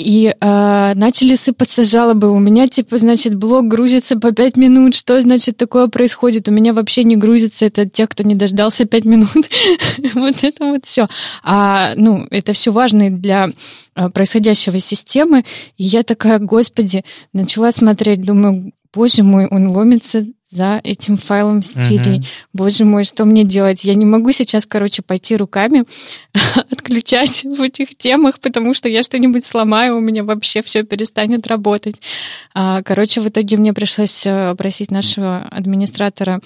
И 0.00 0.34
э, 0.40 0.92
начали 0.94 1.34
сыпаться 1.34 1.84
жалобы. 1.84 2.30
У 2.30 2.38
меня, 2.38 2.68
типа, 2.68 2.96
значит, 2.96 3.34
блог 3.34 3.68
грузится 3.68 4.18
по 4.18 4.32
пять 4.32 4.56
минут. 4.56 4.94
Что, 4.94 5.20
значит, 5.20 5.58
такое 5.58 5.88
происходит? 5.88 6.48
У 6.48 6.52
меня 6.52 6.72
вообще 6.72 7.04
не 7.04 7.16
грузится. 7.16 7.66
Это 7.66 7.86
те, 7.86 8.06
кто 8.06 8.22
не 8.22 8.34
дождался 8.34 8.86
пять 8.86 9.04
минут. 9.04 9.28
вот 10.14 10.42
это 10.42 10.64
вот 10.64 10.86
все. 10.86 11.06
А, 11.42 11.92
ну, 11.96 12.26
это 12.30 12.54
все 12.54 12.72
важно 12.72 13.10
для 13.10 13.50
э, 13.94 14.08
происходящего 14.08 14.78
системы. 14.78 15.44
И 15.76 15.84
я 15.84 16.02
такая, 16.02 16.38
господи, 16.38 17.04
начала 17.34 17.70
смотреть, 17.70 18.22
думаю, 18.22 18.72
боже 18.94 19.22
мой, 19.22 19.46
он 19.46 19.68
ломится 19.68 20.26
за 20.50 20.80
этим 20.82 21.16
файлом 21.16 21.62
стилей. 21.62 22.18
Uh-huh. 22.18 22.26
Боже 22.52 22.84
мой, 22.84 23.04
что 23.04 23.24
мне 23.24 23.44
делать? 23.44 23.84
Я 23.84 23.94
не 23.94 24.04
могу 24.04 24.32
сейчас, 24.32 24.66
короче, 24.66 25.02
пойти 25.02 25.36
руками 25.36 25.84
отключать 26.70 27.44
в 27.44 27.62
этих 27.62 27.96
темах, 27.96 28.40
потому 28.40 28.74
что 28.74 28.88
я 28.88 29.02
что-нибудь 29.02 29.44
сломаю, 29.44 29.96
у 29.96 30.00
меня 30.00 30.24
вообще 30.24 30.62
все 30.62 30.82
перестанет 30.82 31.46
работать. 31.46 31.96
А, 32.54 32.82
короче, 32.82 33.20
в 33.20 33.28
итоге 33.28 33.56
мне 33.56 33.72
пришлось 33.72 34.26
э, 34.26 34.54
просить 34.56 34.90
нашего 34.90 35.42
администратора 35.50 36.40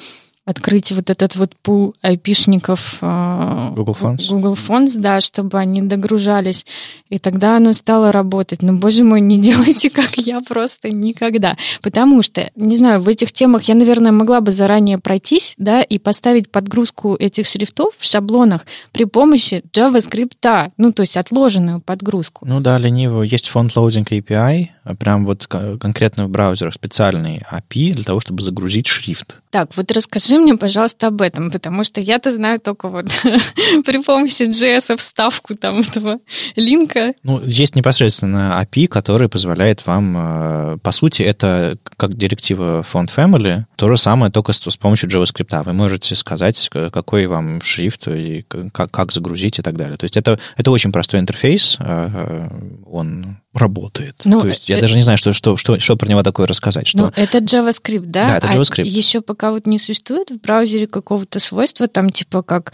открыть 0.45 0.92
вот 0.92 1.09
этот 1.09 1.36
вот 1.36 1.57
пул 1.57 1.95
айпишников 2.03 2.99
а, 3.01 3.72
Google 3.74 3.97
Fonts. 3.99 4.28
Google 4.28 4.55
Fonts, 4.55 4.92
да, 4.97 5.20
чтобы 5.20 5.59
они 5.59 5.80
догружались. 5.80 6.66
И 7.09 7.18
тогда 7.18 7.57
оно 7.57 7.72
стало 7.72 8.12
работать. 8.12 8.62
Но, 8.62 8.74
боже 8.74 9.05
мой, 9.05 9.20
не 9.20 9.38
делайте, 9.40 9.88
как 9.88 10.16
я, 10.16 10.40
просто 10.40 10.90
никогда. 10.90 11.57
Потому 11.80 12.22
что, 12.22 12.51
не 12.57 12.76
знаю, 12.76 13.01
в 13.01 13.09
этих 13.09 13.32
темах 13.32 13.62
я, 13.64 13.74
наверное, 13.74 14.12
могла 14.12 14.40
бы 14.40 14.53
заранее 14.53 14.99
пройтись, 14.99 15.55
да, 15.57 15.80
и 15.80 15.99
поставить 15.99 16.51
подгрузку 16.51 17.14
этих 17.14 17.47
шрифтов 17.47 17.95
в 17.97 18.05
шаблонах 18.05 18.66
при 18.92 19.05
помощи 19.05 19.62
JavaScript, 19.72 20.72
ну, 20.76 20.92
то 20.92 21.03
есть 21.03 21.16
отложенную 21.16 21.80
подгрузку. 21.80 22.45
Ну 22.47 22.61
да, 22.61 22.76
лениво. 22.78 23.22
Есть 23.22 23.49
фонд 23.49 23.72
Loading 23.74 24.07
API, 24.07 24.68
прям 24.99 25.24
вот 25.24 25.47
конкретно 25.47 26.26
в 26.26 26.30
браузерах 26.30 26.74
специальный 26.74 27.42
API 27.51 27.95
для 27.95 28.05
того, 28.05 28.20
чтобы 28.20 28.42
загрузить 28.42 28.86
шрифт. 28.86 29.40
Так, 29.51 29.76
вот 29.76 29.90
расскажи 29.90 30.34
мне, 30.39 30.57
пожалуйста, 30.57 31.09
об 31.09 31.20
этом, 31.22 31.51
потому 31.51 31.85
что 31.85 32.01
я-то 32.01 32.30
знаю 32.30 32.61
только 32.61 32.89
вот 32.89 33.07
при 33.85 34.03
помощи 34.03 34.43
JS 34.43 34.97
вставку 34.97 35.55
там 35.55 35.80
этого 35.80 36.18
линка. 36.57 37.14
Ну, 37.22 37.43
есть 37.45 37.76
непосредственно 37.76 38.61
API, 38.62 38.87
который 38.87 39.28
позволяет 39.28 39.87
вам, 39.87 40.14
э, 40.16 40.78
по 40.78 40.93
сути, 40.93 41.22
это 41.22 41.78
как 41.97 42.16
директива 42.16 42.85
font 42.91 43.11
family, 43.14 43.64
то 43.76 43.89
же 43.89 43.97
самое, 43.97 44.32
только 44.32 44.53
с, 44.53 44.61
с 44.61 44.76
помощью 44.76 45.09
JavaScript. 45.09 45.64
Вы 45.64 45.72
можете 45.72 46.14
сказать, 46.16 46.68
какой 46.70 47.26
вам 47.26 47.61
шрифт, 47.62 48.09
и 48.09 48.45
как, 48.72 48.91
как 48.91 49.12
загрузить 49.12 49.59
и 49.59 49.62
так 49.62 49.76
далее. 49.76 49.97
То 49.97 50.05
есть 50.05 50.16
это, 50.16 50.39
это 50.57 50.70
очень 50.70 50.93
простой 50.93 51.20
интерфейс, 51.20 51.76
э, 51.80 52.11
э, 52.12 52.49
он 52.91 53.39
работает. 53.55 54.23
Ну, 54.25 54.41
То 54.41 54.49
есть 54.49 54.69
я 54.69 54.81
даже 54.81 54.97
не 54.97 55.03
знаю, 55.03 55.17
что, 55.19 55.33
что, 55.33 55.57
что, 55.57 55.79
что 55.79 55.97
про 55.97 56.09
него 56.09 56.23
такое 56.23 56.47
рассказать. 56.47 56.89
Что... 56.89 56.99
Ну, 56.99 57.13
это 57.15 57.39
JavaScript, 57.39 58.07
да? 58.07 58.27
Да, 58.27 58.37
это 58.39 58.49
а 58.49 58.55
JavaScript. 58.55 58.83
А 58.83 58.87
еще 58.87 59.21
пока 59.21 59.51
вот 59.51 59.67
не 59.67 59.79
существует 59.79 60.31
в 60.31 60.41
браузере 60.41 60.87
какого-то 60.87 61.39
свойства, 61.41 61.87
там 61.89 62.11
типа 62.11 62.43
как 62.43 62.73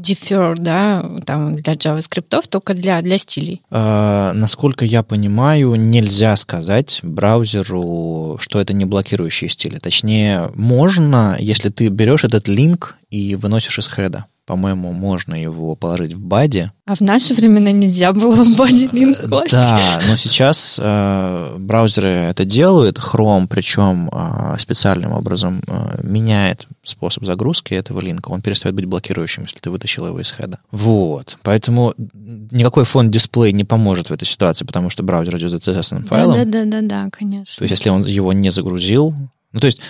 defer, 0.00 0.56
да, 0.56 1.04
там 1.26 1.56
для 1.56 1.74
JavaScript, 1.74 2.44
только 2.48 2.74
для, 2.74 3.02
для 3.02 3.18
стилей? 3.18 3.62
А, 3.70 4.32
насколько 4.32 4.84
я 4.84 5.02
понимаю, 5.02 5.74
нельзя 5.74 6.36
сказать 6.36 7.00
браузеру, 7.02 8.38
что 8.40 8.60
это 8.60 8.72
не 8.72 8.84
блокирующие 8.84 9.50
стили. 9.50 9.78
Точнее, 9.78 10.50
можно, 10.54 11.36
если 11.38 11.68
ты 11.68 11.88
берешь 11.88 12.24
этот 12.24 12.48
линк 12.48 12.96
и 13.10 13.34
выносишь 13.34 13.78
из 13.78 13.88
хеда 13.88 14.26
по-моему, 14.50 14.92
можно 14.92 15.40
его 15.40 15.76
положить 15.76 16.12
в 16.12 16.20
баде. 16.20 16.72
А 16.84 16.96
в 16.96 17.00
наши 17.00 17.34
времена 17.34 17.70
нельзя 17.70 18.12
было 18.12 18.42
в 18.42 18.56
баде 18.56 18.88
линк 18.90 19.16
э, 19.22 19.28
класть. 19.28 19.52
Да, 19.52 20.00
но 20.08 20.16
сейчас 20.16 20.76
э, 20.76 21.56
браузеры 21.56 22.08
это 22.08 22.44
делают. 22.44 22.98
Chrome, 22.98 23.46
причем 23.48 24.10
э, 24.12 24.56
специальным 24.58 25.12
образом 25.12 25.62
э, 25.68 26.00
меняет 26.02 26.66
способ 26.82 27.26
загрузки 27.26 27.74
этого 27.74 28.00
линка. 28.00 28.30
Он 28.30 28.42
перестает 28.42 28.74
быть 28.74 28.86
блокирующим, 28.86 29.44
если 29.44 29.60
ты 29.60 29.70
вытащил 29.70 30.08
его 30.08 30.20
из 30.20 30.32
хеда. 30.32 30.58
Вот. 30.72 31.38
Поэтому 31.44 31.94
никакой 32.50 32.84
фон 32.84 33.08
дисплей 33.08 33.52
не 33.52 33.62
поможет 33.62 34.10
в 34.10 34.12
этой 34.12 34.24
ситуации, 34.24 34.64
потому 34.64 34.90
что 34.90 35.04
браузер 35.04 35.36
идет 35.36 35.52
за 35.52 35.58
CSS 35.58 36.06
файлом. 36.08 36.50
Да-да-да, 36.50 37.08
конечно. 37.12 37.54
То 37.56 37.62
есть, 37.62 37.70
если 37.70 37.90
он 37.90 38.04
его 38.04 38.32
не 38.32 38.50
загрузил, 38.50 39.14
ну, 39.52 39.60
то 39.60 39.66
есть, 39.66 39.80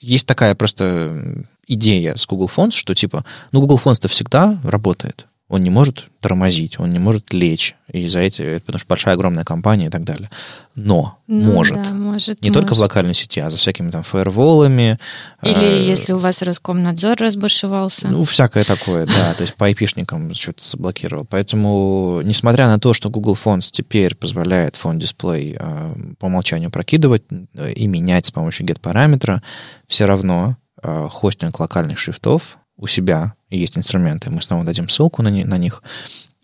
есть 0.00 0.26
такая 0.26 0.54
просто 0.54 1.46
идея 1.66 2.16
с 2.16 2.26
Google 2.26 2.50
Fonts, 2.54 2.72
что 2.72 2.94
типа, 2.94 3.24
ну, 3.52 3.60
Google 3.60 3.80
Fonts-то 3.82 4.08
всегда 4.08 4.58
работает. 4.62 5.26
Он 5.48 5.62
не 5.62 5.70
может 5.70 6.08
тормозить, 6.20 6.80
он 6.80 6.90
не 6.90 6.98
может 6.98 7.32
лечь 7.32 7.76
из-за 7.92 8.18
этих, 8.18 8.62
потому 8.64 8.80
что 8.80 8.88
большая 8.88 9.14
огромная 9.14 9.44
компания 9.44 9.86
и 9.86 9.90
так 9.90 10.02
далее. 10.02 10.28
Но 10.74 11.18
ну, 11.28 11.52
может. 11.52 11.76
Да, 11.76 11.90
может. 11.90 12.42
Не 12.42 12.50
может. 12.50 12.62
только 12.62 12.74
в 12.74 12.80
локальной 12.80 13.14
сети, 13.14 13.38
а 13.38 13.48
за 13.48 13.56
всякими 13.56 13.92
там 13.92 14.02
фаерволами. 14.02 14.98
Или 15.42 15.64
э, 15.64 15.86
если 15.86 16.14
у 16.14 16.18
вас 16.18 16.42
Роскомнадзор 16.42 17.18
разбушевался. 17.18 18.08
Ну, 18.08 18.24
всякое 18.24 18.64
такое, 18.64 19.06
да. 19.06 19.34
То 19.34 19.42
есть 19.42 19.54
по 19.54 19.70
IP-шникам 19.70 20.34
что-то 20.34 20.68
заблокировал. 20.68 21.24
Поэтому, 21.24 22.22
несмотря 22.24 22.66
на 22.66 22.80
то, 22.80 22.92
что 22.92 23.08
Google 23.08 23.34
Fonts 23.34 23.68
теперь 23.70 24.16
позволяет 24.16 24.74
фон 24.74 24.98
дисплей 24.98 25.56
э, 25.56 25.94
по 26.18 26.26
умолчанию 26.26 26.72
прокидывать 26.72 27.22
э, 27.54 27.72
и 27.72 27.86
менять 27.86 28.26
с 28.26 28.32
помощью 28.32 28.66
get-параметра, 28.66 29.42
все 29.86 30.06
равно 30.06 30.56
хостинг 30.82 31.58
локальных 31.58 31.98
шрифтов 31.98 32.58
у 32.76 32.86
себя, 32.86 33.34
есть 33.50 33.78
инструменты, 33.78 34.30
мы 34.30 34.42
снова 34.42 34.64
дадим 34.64 34.88
ссылку 34.88 35.22
на, 35.22 35.30
на 35.30 35.58
них, 35.58 35.82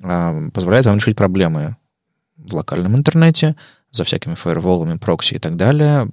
э, 0.03 0.51
позволяет 0.53 0.87
вам 0.87 0.97
решить 0.97 1.16
проблемы 1.16 1.76
в 2.37 2.55
локальном 2.55 2.97
интернете, 2.97 3.57
за 3.91 4.05
всякими 4.05 4.35
фаерволами, 4.35 4.97
прокси 4.97 5.35
и 5.35 5.39
так 5.39 5.57
далее, 5.57 6.09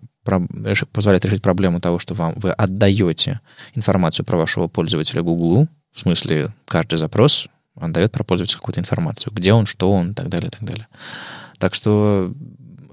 позволяет 0.91 1.25
решить 1.25 1.41
проблему 1.41 1.79
того, 1.79 1.97
что 1.97 2.13
вам, 2.13 2.33
вы 2.35 2.51
отдаете 2.51 3.39
информацию 3.73 4.25
про 4.25 4.37
вашего 4.37 4.67
пользователя 4.67 5.21
Google, 5.21 5.67
в 5.91 5.99
смысле 5.99 6.53
каждый 6.65 6.97
запрос 6.97 7.47
отдает 7.75 8.11
про 8.11 8.25
пользователя 8.25 8.57
какую-то 8.57 8.81
информацию, 8.81 9.33
где 9.33 9.53
он, 9.53 9.65
что 9.65 9.91
он 9.91 10.11
и 10.11 10.13
так 10.13 10.27
далее, 10.27 10.49
и 10.49 10.51
так 10.51 10.63
далее. 10.63 10.87
Так 11.57 11.73
что 11.73 12.33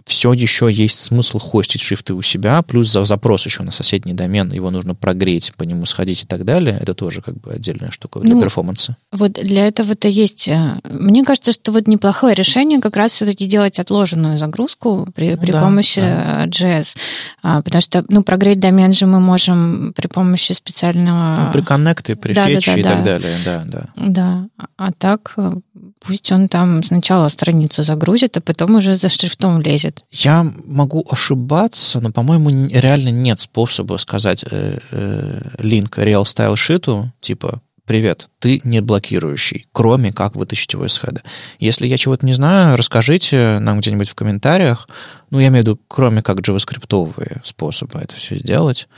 все 0.06 0.32
еще 0.32 0.70
есть 0.70 1.00
смысл 1.00 1.38
хостить 1.38 1.80
шрифты 1.80 2.14
у 2.14 2.22
себя, 2.22 2.62
плюс 2.62 2.90
за 2.90 3.04
запрос 3.04 3.44
еще 3.44 3.64
на 3.64 3.72
соседний 3.72 4.14
домен, 4.14 4.52
его 4.52 4.70
нужно 4.70 4.94
прогреть, 4.94 5.52
по 5.56 5.64
нему 5.64 5.84
сходить 5.84 6.22
и 6.22 6.26
так 6.26 6.44
далее. 6.44 6.78
Это 6.80 6.94
тоже 6.94 7.22
как 7.22 7.36
бы 7.40 7.52
отдельная 7.52 7.90
штука 7.90 8.20
для 8.20 8.34
ну, 8.34 8.40
перформанса. 8.40 8.96
Вот 9.10 9.32
для 9.32 9.66
этого-то 9.66 10.06
есть... 10.06 10.46
Э, 10.46 10.78
мне 10.84 11.24
кажется, 11.24 11.50
что 11.50 11.72
вот 11.72 11.88
неплохое 11.88 12.34
решение 12.36 12.80
как 12.80 12.96
раз 12.96 13.12
все-таки 13.12 13.46
делать 13.46 13.80
отложенную 13.80 14.38
загрузку 14.38 15.08
при, 15.12 15.32
ну, 15.32 15.38
при 15.38 15.50
да, 15.50 15.60
помощи 15.60 16.00
да. 16.00 16.46
JS. 16.46 16.96
А, 17.42 17.62
потому 17.62 17.82
что, 17.82 18.04
ну, 18.08 18.22
прогреть 18.22 18.60
домен 18.60 18.92
же 18.92 19.06
мы 19.06 19.18
можем 19.18 19.92
при 19.96 20.06
помощи 20.06 20.52
специального... 20.52 21.34
Ну, 21.36 21.52
при 21.52 21.62
коннекте, 21.62 22.14
при 22.14 22.32
да, 22.32 22.46
фетче 22.46 22.70
да, 22.70 22.74
да, 22.74 22.80
и 22.80 22.82
да. 22.82 22.90
так 22.90 23.02
далее, 23.02 23.36
да, 23.44 23.64
да. 23.66 23.86
Да, 23.96 24.48
а 24.76 24.92
так 24.92 25.34
э, 25.36 25.52
пусть 26.00 26.30
он 26.30 26.48
там 26.48 26.82
сначала 26.82 27.28
страницу 27.28 27.82
загрузит, 27.82 28.36
а 28.36 28.40
потом 28.40 28.76
уже 28.76 28.94
за 28.94 29.08
шрифтом 29.08 29.60
лезет. 29.96 30.04
Я 30.10 30.46
могу 30.64 31.04
ошибаться, 31.10 32.00
но, 32.00 32.12
по-моему, 32.12 32.50
реально 32.70 33.10
нет 33.10 33.40
способа 33.40 33.96
сказать 33.98 34.44
э, 34.50 34.78
э, 34.90 35.40
линк 35.58 35.98
Real 35.98 36.24
Style 36.24 36.54
Sheet, 36.54 37.08
типа 37.20 37.60
привет, 37.84 38.30
ты 38.40 38.60
не 38.64 38.80
блокирующий, 38.80 39.66
кроме 39.72 40.12
как 40.12 40.34
вытащить 40.34 40.72
его 40.72 40.86
из 40.86 40.98
хеда. 40.98 41.22
Если 41.60 41.86
я 41.86 41.96
чего-то 41.96 42.26
не 42.26 42.34
знаю, 42.34 42.76
расскажите 42.76 43.58
нам 43.60 43.78
где-нибудь 43.78 44.08
в 44.08 44.14
комментариях. 44.16 44.88
Ну, 45.30 45.38
я 45.38 45.48
имею 45.48 45.62
в 45.64 45.68
виду, 45.68 45.80
кроме 45.86 46.20
как 46.20 46.40
джаваскриптовые 46.40 47.42
способы 47.44 48.00
это 48.00 48.16
все 48.16 48.36
сделать, 48.36 48.88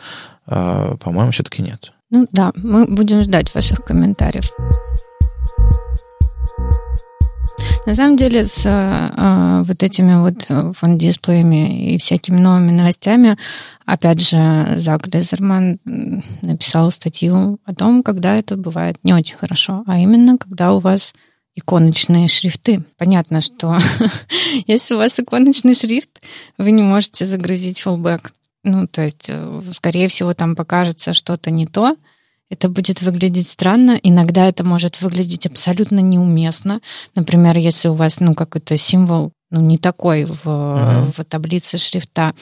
э, 0.46 0.96
по-моему, 1.00 1.32
все-таки 1.32 1.62
нет. 1.62 1.92
Ну 2.10 2.26
да, 2.32 2.52
мы 2.56 2.86
будем 2.86 3.22
ждать 3.22 3.54
ваших 3.54 3.84
комментариев. 3.84 4.50
На 7.88 7.94
самом 7.94 8.18
деле 8.18 8.44
с 8.44 8.66
э, 8.66 9.62
вот 9.66 9.82
этими 9.82 10.20
вот 10.20 10.42
фон-дисплеями 10.76 11.94
и 11.94 11.96
всякими 11.96 12.38
новыми 12.38 12.70
новостями, 12.70 13.38
опять 13.86 14.20
же, 14.20 14.74
Зак 14.76 15.06
Лезерман 15.06 15.80
написал 16.42 16.90
статью 16.90 17.58
о 17.64 17.74
том, 17.74 18.02
когда 18.02 18.36
это 18.36 18.58
бывает 18.58 18.98
не 19.04 19.14
очень 19.14 19.38
хорошо, 19.38 19.84
а 19.86 19.98
именно 19.98 20.36
когда 20.36 20.74
у 20.74 20.80
вас 20.80 21.14
иконочные 21.54 22.28
шрифты. 22.28 22.84
Понятно, 22.98 23.40
что 23.40 23.78
если 24.66 24.92
у 24.92 24.98
вас 24.98 25.18
иконочный 25.18 25.72
шрифт, 25.72 26.10
вы 26.58 26.72
не 26.72 26.82
можете 26.82 27.24
загрузить 27.24 27.80
фоллбэк. 27.80 28.34
Ну, 28.64 28.86
то 28.86 29.00
есть, 29.00 29.30
э, 29.30 29.62
скорее 29.74 30.08
всего, 30.08 30.34
там 30.34 30.56
покажется 30.56 31.14
что-то 31.14 31.50
не 31.50 31.64
то, 31.64 31.96
это 32.50 32.68
будет 32.68 33.02
выглядеть 33.02 33.48
странно. 33.48 33.98
Иногда 34.02 34.46
это 34.46 34.64
может 34.64 35.00
выглядеть 35.00 35.46
абсолютно 35.46 36.00
неуместно. 36.00 36.80
Например, 37.14 37.56
если 37.58 37.88
у 37.88 37.94
вас 37.94 38.20
ну, 38.20 38.34
какой-то 38.34 38.76
символ 38.76 39.32
ну, 39.50 39.60
не 39.60 39.78
такой 39.78 40.24
в, 40.24 40.46
uh-huh. 40.46 41.12
в 41.16 41.24
таблице 41.24 41.78
шрифта, 41.78 42.34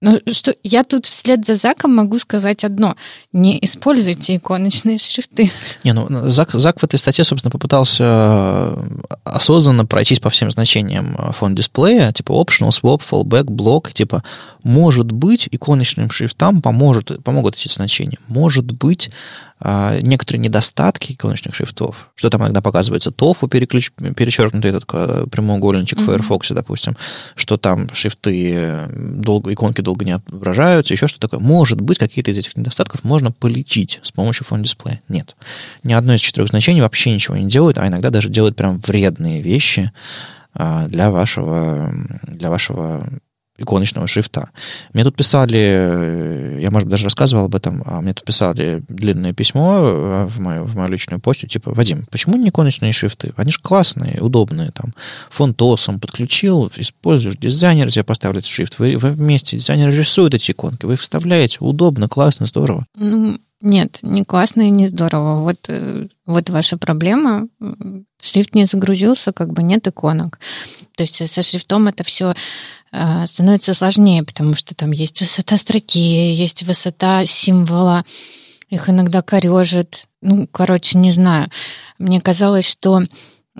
ну, 0.00 0.20
что 0.32 0.54
я 0.62 0.84
тут 0.84 1.06
вслед 1.06 1.44
за 1.44 1.56
Заком 1.56 1.94
могу 1.94 2.20
сказать 2.20 2.64
одно. 2.64 2.96
Не 3.32 3.58
используйте 3.62 4.36
иконочные 4.36 4.96
шрифты. 4.98 5.50
Не, 5.82 5.92
ну, 5.92 6.30
Зак, 6.30 6.52
Зак 6.52 6.80
в 6.80 6.84
этой 6.84 7.00
статье, 7.00 7.24
собственно, 7.24 7.50
попытался 7.50 8.04
э, 8.04 8.76
осознанно 9.24 9.86
пройтись 9.86 10.20
по 10.20 10.30
всем 10.30 10.52
значениям 10.52 11.16
э, 11.18 11.32
фон 11.32 11.56
дисплея, 11.56 12.12
типа 12.12 12.30
optional, 12.30 12.70
swap, 12.70 13.02
fallback, 13.02 13.46
block, 13.46 13.92
типа, 13.92 14.22
может 14.62 15.10
быть, 15.10 15.48
иконочным 15.50 16.10
шрифтам 16.10 16.62
поможет, 16.62 17.24
помогут 17.24 17.56
эти 17.56 17.66
значения. 17.66 18.18
Может 18.28 18.66
быть, 18.66 19.10
некоторые 19.60 20.40
недостатки 20.40 21.12
иконочных 21.12 21.54
шрифтов, 21.54 22.10
что 22.14 22.30
там 22.30 22.42
иногда 22.42 22.60
показывается 22.60 23.10
тофу 23.10 23.48
переключ, 23.48 23.90
перечеркнутый 24.16 24.70
этот 24.70 24.84
э, 24.92 25.26
прямоугольничек 25.30 25.98
mm-hmm. 25.98 26.02
в 26.02 26.06
Firefox, 26.06 26.50
допустим, 26.50 26.96
что 27.34 27.56
там 27.56 27.92
шрифты, 27.92 28.52
э, 28.54 28.86
долго, 28.92 29.52
иконки 29.52 29.80
долго 29.80 30.04
не 30.04 30.12
отображаются, 30.12 30.94
еще 30.94 31.08
что 31.08 31.18
такое. 31.18 31.40
Может 31.40 31.80
быть, 31.80 31.98
какие-то 31.98 32.30
из 32.30 32.38
этих 32.38 32.56
недостатков 32.56 33.02
можно 33.02 33.32
полечить 33.32 34.00
с 34.02 34.12
помощью 34.12 34.46
фон-дисплея. 34.46 35.02
Нет. 35.08 35.34
Ни 35.82 35.92
одно 35.92 36.14
из 36.14 36.20
четырех 36.20 36.48
значений 36.48 36.80
вообще 36.80 37.12
ничего 37.12 37.36
не 37.36 37.48
делает, 37.48 37.78
а 37.78 37.88
иногда 37.88 38.10
даже 38.10 38.28
делает 38.28 38.54
прям 38.54 38.78
вредные 38.78 39.42
вещи 39.42 39.92
а, 40.54 40.86
для 40.86 41.10
вашего, 41.10 41.92
для 42.26 42.50
вашего 42.50 43.08
иконочного 43.58 44.06
шрифта. 44.06 44.50
Мне 44.92 45.04
тут 45.04 45.16
писали, 45.16 45.58
э, 45.58 46.58
я, 46.60 46.70
может 46.70 46.86
быть, 46.86 46.92
даже 46.92 47.04
рассказывал 47.04 47.46
об 47.46 47.54
этом, 47.54 47.82
а 47.84 48.00
мне 48.00 48.14
тут 48.14 48.24
писали 48.24 48.82
длинное 48.88 49.32
письмо 49.32 49.78
э, 49.82 50.26
в 50.26 50.40
мою, 50.40 50.64
в 50.64 50.76
мою 50.76 50.88
личную 50.88 51.20
почту, 51.20 51.46
типа, 51.46 51.74
Вадим, 51.74 52.06
почему 52.10 52.36
не 52.36 52.48
иконочные 52.48 52.92
шрифты? 52.92 53.32
Они 53.36 53.50
же 53.50 53.58
классные, 53.60 54.20
удобные, 54.20 54.70
там, 54.70 54.94
фонтосом 55.28 55.98
подключил, 56.00 56.70
используешь, 56.76 57.36
дизайнер 57.36 57.90
тебе 57.90 58.04
поставил 58.04 58.36
этот 58.36 58.46
шрифт, 58.46 58.78
вы, 58.78 58.96
вы 58.96 59.10
вместе, 59.10 59.56
дизайнер 59.56 59.90
рисует 59.90 60.34
эти 60.34 60.52
иконки, 60.52 60.86
вы 60.86 60.96
вставляете, 60.96 61.58
удобно, 61.60 62.08
классно, 62.08 62.46
здорово. 62.46 62.86
Ну, 62.96 63.38
нет, 63.60 63.98
не 64.02 64.24
классно 64.24 64.62
и 64.62 64.70
не 64.70 64.86
здорово. 64.86 65.40
Вот, 65.40 65.58
э, 65.68 66.06
вот 66.26 66.48
ваша 66.50 66.78
проблема. 66.78 67.48
Шрифт 68.22 68.54
не 68.54 68.66
загрузился, 68.66 69.32
как 69.32 69.52
бы 69.52 69.62
нет 69.62 69.86
иконок. 69.88 70.38
То 70.96 71.02
есть 71.02 71.26
со 71.30 71.42
шрифтом 71.42 71.88
это 71.88 72.04
все 72.04 72.34
а, 72.90 73.26
становится 73.26 73.74
сложнее, 73.74 74.22
потому 74.22 74.54
что 74.54 74.74
там 74.74 74.92
есть 74.92 75.20
высота 75.20 75.56
строки, 75.56 75.98
есть 75.98 76.62
высота 76.62 77.26
символа, 77.26 78.04
их 78.70 78.88
иногда 78.88 79.22
корежит. 79.22 80.06
Ну, 80.22 80.46
короче, 80.50 80.98
не 80.98 81.10
знаю. 81.10 81.48
Мне 81.98 82.20
казалось, 82.20 82.68
что 82.68 83.02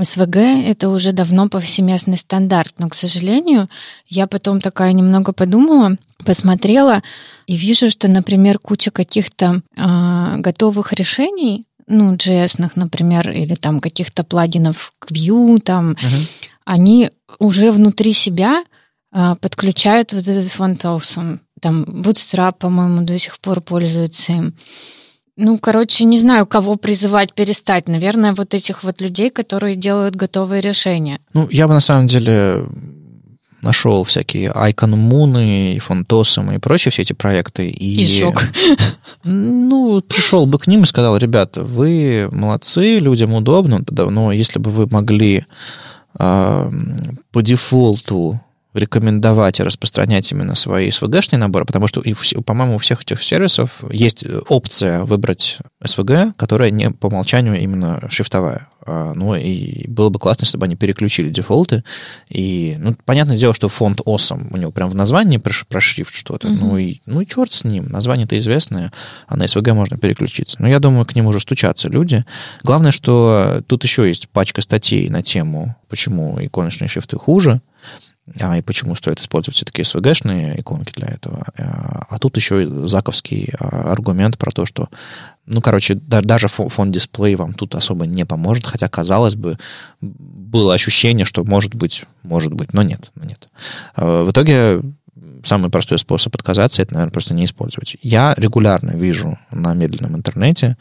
СВГ— 0.01 0.37
это 0.37 0.91
уже 0.91 1.13
давно 1.13 1.49
повсеместный 1.49 2.17
стандарт, 2.17 2.75
но, 2.79 2.89
к 2.89 2.95
сожалению, 2.95 3.69
я 4.07 4.27
потом 4.27 4.61
такая 4.61 4.93
немного 4.93 5.33
подумала, 5.33 5.97
посмотрела 6.25 7.03
и 7.47 7.57
вижу, 7.57 7.91
что, 7.91 8.09
например, 8.09 8.59
куча 8.59 8.91
каких-то 8.91 9.63
э, 9.77 10.37
готовых 10.39 10.93
решений, 10.93 11.65
ну, 11.87 12.15
JS, 12.15 12.71
например, 12.75 13.31
или 13.31 13.55
там 13.55 13.81
каких-то 13.81 14.25
плагинов 14.25 14.93
к 14.99 15.11
Vue, 15.11 15.59
там, 15.61 15.93
uh-huh. 15.93 16.29
они 16.65 17.11
уже 17.39 17.73
внутри 17.73 18.13
себя 18.13 18.65
а, 19.11 19.37
подключают 19.37 20.13
вот 20.13 20.29
этот 20.29 20.51
фонд 20.51 20.85
Awesome. 20.85 21.41
Там 21.61 21.83
Bootstrap, 21.83 22.59
по-моему, 22.59 23.03
до 23.03 23.19
сих 23.19 23.41
пор 23.41 23.61
пользуется 23.61 24.33
им. 24.33 24.55
Ну, 25.37 25.59
короче, 25.59 26.05
не 26.05 26.19
знаю, 26.19 26.47
кого 26.47 26.77
призывать 26.77 27.33
перестать. 27.33 27.89
Наверное, 27.89 28.35
вот 28.35 28.55
этих 28.55 28.83
вот 28.83 29.01
людей, 29.01 29.31
которые 29.31 29.77
делают 29.77 30.17
готовые 30.17 30.61
решения. 30.61 31.21
Ну, 31.33 31.49
я 31.51 31.69
бы 31.69 31.75
на 31.75 31.81
самом 31.81 32.09
деле 32.09 32.67
нашел 33.63 34.05
всякие 34.05 34.51
Icon 34.51 34.95
Moon 34.95 35.75
и 35.75 35.79
Фонтосом 35.79 36.53
и 36.53 36.59
прочие 36.59 36.93
все 36.93 37.03
эти 37.03 37.13
проекты. 37.13 37.69
И, 37.69 38.03
и 38.03 38.21
шок. 38.21 38.45
Ну, 39.25 40.01
пришел 40.01 40.47
бы 40.47 40.59
к 40.59 40.67
ним 40.67 40.85
и 40.85 40.87
сказал, 40.87 41.17
ребята, 41.17 41.65
вы 41.65 42.29
молодцы, 42.33 42.99
людям 42.99 43.35
удобно, 43.35 43.81
но 43.91 44.33
если 44.33 44.59
бы 44.59 44.71
вы 44.71 44.87
могли 44.87 45.45
э, 46.19 46.71
по 47.33 47.43
дефолту 47.43 48.41
рекомендовать 48.75 49.61
и 49.61 49.63
распространять 49.63 50.31
именно 50.31 50.55
свои 50.55 50.89
SVG-шные 50.91 51.39
наборы, 51.39 51.65
потому 51.65 51.89
что, 51.89 52.03
по-моему, 52.45 52.77
у 52.77 52.79
всех 52.79 53.03
этих 53.03 53.23
сервисов 53.23 53.83
есть 53.91 54.25
опция 54.49 55.05
выбрать 55.05 55.59
SVG, 55.83 56.33
которая 56.37 56.71
не 56.71 56.91
по 56.91 57.07
умолчанию 57.07 57.59
именно 57.59 58.01
шрифтовая. 58.11 58.69
А, 58.87 59.13
ну, 59.15 59.35
и 59.35 59.87
было 59.89 60.09
бы 60.09 60.19
классно, 60.19 60.45
если 60.45 60.57
бы 60.57 60.65
они 60.65 60.77
переключили 60.77 61.29
дефолты. 61.29 61.85
И, 62.29 62.77
ну, 62.79 62.97
понятное 63.05 63.37
дело, 63.37 63.53
что 63.53 63.69
фонд 63.69 64.01
awesome, 64.01 64.49
у 64.51 64.57
него 64.57 64.71
прям 64.71 64.89
в 64.89 64.95
названии 64.95 65.37
про, 65.37 65.53
про 65.69 65.81
шрифт 65.81 66.15
что-то. 66.15 66.49
Mm-hmm. 66.49 66.59
Ну, 66.59 66.79
и, 66.79 67.01
ну, 67.07 67.21
и 67.21 67.27
черт 67.27 67.53
с 67.53 67.65
ним, 67.65 67.87
название-то 67.89 68.39
известное, 68.39 68.93
а 69.27 69.37
на 69.37 69.45
SVG 69.45 69.73
можно 69.75 69.99
переключиться. 69.99 70.57
Но 70.61 70.69
я 70.69 70.79
думаю, 70.79 71.05
к 71.05 71.15
ним 71.15 71.27
уже 71.27 71.41
стучатся 71.41 71.89
люди. 71.89 72.25
Главное, 72.63 72.93
что 72.93 73.63
тут 73.67 73.85
еще 73.85 74.09
есть 74.09 74.29
пачка 74.29 74.63
статей 74.63 75.09
на 75.11 75.23
тему, 75.23 75.77
почему 75.89 76.39
иконочные 76.41 76.89
шрифты 76.89 77.19
хуже 77.19 77.61
а, 78.41 78.59
и 78.59 78.63
почему 78.63 78.95
стоит 78.95 79.21
использовать 79.21 79.57
все-таки 79.57 79.83
SVG-шные 79.83 80.61
иконки 80.61 80.93
для 80.95 81.09
этого. 81.09 81.45
А, 81.59 82.07
а 82.09 82.19
тут 82.19 82.37
еще 82.37 82.65
и 82.65 82.67
заковский 82.67 83.53
а, 83.59 83.93
аргумент 83.93 84.39
про 84.39 84.51
то, 84.51 84.67
что, 84.67 84.89
ну, 85.47 85.61
короче, 85.61 85.95
да, 85.95 86.21
даже 86.21 86.49
фон 86.49 86.93
дисплей 86.93 87.35
вам 87.35 87.55
тут 87.55 87.75
особо 87.75 88.07
не 88.07 88.25
поможет, 88.25 88.67
хотя, 88.67 88.89
казалось 88.89 89.37
бы, 89.37 89.59
было 90.01 90.75
ощущение, 90.75 91.25
что 91.25 91.45
может 91.45 91.75
быть, 91.75 92.05
может 92.23 92.53
быть, 92.53 92.75
но 92.75 92.83
нет, 92.83 93.13
нет. 93.17 93.49
А, 93.95 94.25
в 94.25 94.31
итоге 94.31 94.83
самый 95.45 95.71
простой 95.71 95.99
способ 95.99 96.35
отказаться, 96.35 96.83
это, 96.83 96.95
наверное, 96.95 97.13
просто 97.13 97.35
не 97.35 97.45
использовать. 97.45 97.97
Я 98.03 98.35
регулярно 98.37 98.91
вижу 98.91 99.37
на 99.51 99.75
медленном 99.75 100.17
интернете 100.17 100.77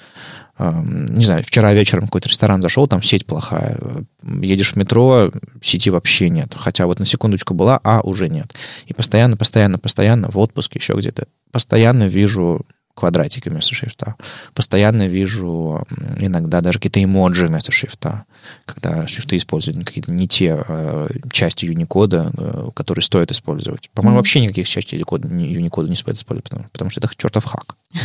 не 0.59 1.23
знаю, 1.23 1.43
вчера 1.43 1.73
вечером 1.73 2.03
в 2.03 2.07
какой-то 2.07 2.29
ресторан 2.29 2.61
зашел, 2.61 2.87
там 2.87 3.03
сеть 3.03 3.27
плохая. 3.27 3.77
Едешь 4.23 4.73
в 4.73 4.75
метро, 4.75 5.31
сети 5.61 5.91
вообще 5.91 6.29
нет. 6.29 6.55
Хотя 6.57 6.87
вот 6.87 6.99
на 6.99 7.05
секундочку 7.05 7.53
была, 7.53 7.79
а 7.83 8.01
уже 8.01 8.27
нет. 8.27 8.55
И 8.87 8.93
постоянно, 8.93 9.37
постоянно, 9.37 9.77
постоянно 9.77 10.29
в 10.31 10.37
отпуске 10.39 10.79
еще 10.79 10.93
где-то 10.93 11.27
постоянно 11.51 12.07
вижу 12.07 12.65
квадратики 12.97 13.47
вместо 13.49 13.75
шрифта. 13.75 14.15
Постоянно 14.55 15.07
вижу 15.07 15.85
иногда 16.17 16.61
даже 16.61 16.79
какие-то 16.79 17.03
эмоджи 17.03 17.45
вместо 17.45 17.71
шрифта, 17.71 18.25
когда 18.65 19.05
шрифты 19.05 19.37
используют 19.37 19.85
какие-то 19.85 20.11
не 20.11 20.27
те 20.27 20.63
э, 20.67 21.07
части 21.31 21.65
Unicode, 21.65 22.31
э, 22.35 22.71
которые 22.73 23.03
стоит 23.03 23.31
использовать. 23.31 23.91
По-моему, 23.93 24.15
mm-hmm. 24.15 24.19
вообще 24.19 24.41
никаких 24.41 24.67
частей 24.67 24.99
Unicode, 24.99 25.29
Unicode 25.29 25.89
не 25.89 25.95
стоит 25.95 26.17
использовать, 26.17 26.45
потому, 26.45 26.65
потому 26.71 26.89
что 26.89 26.99
это 26.99 27.09
чертов 27.15 27.45
хак. 27.45 27.75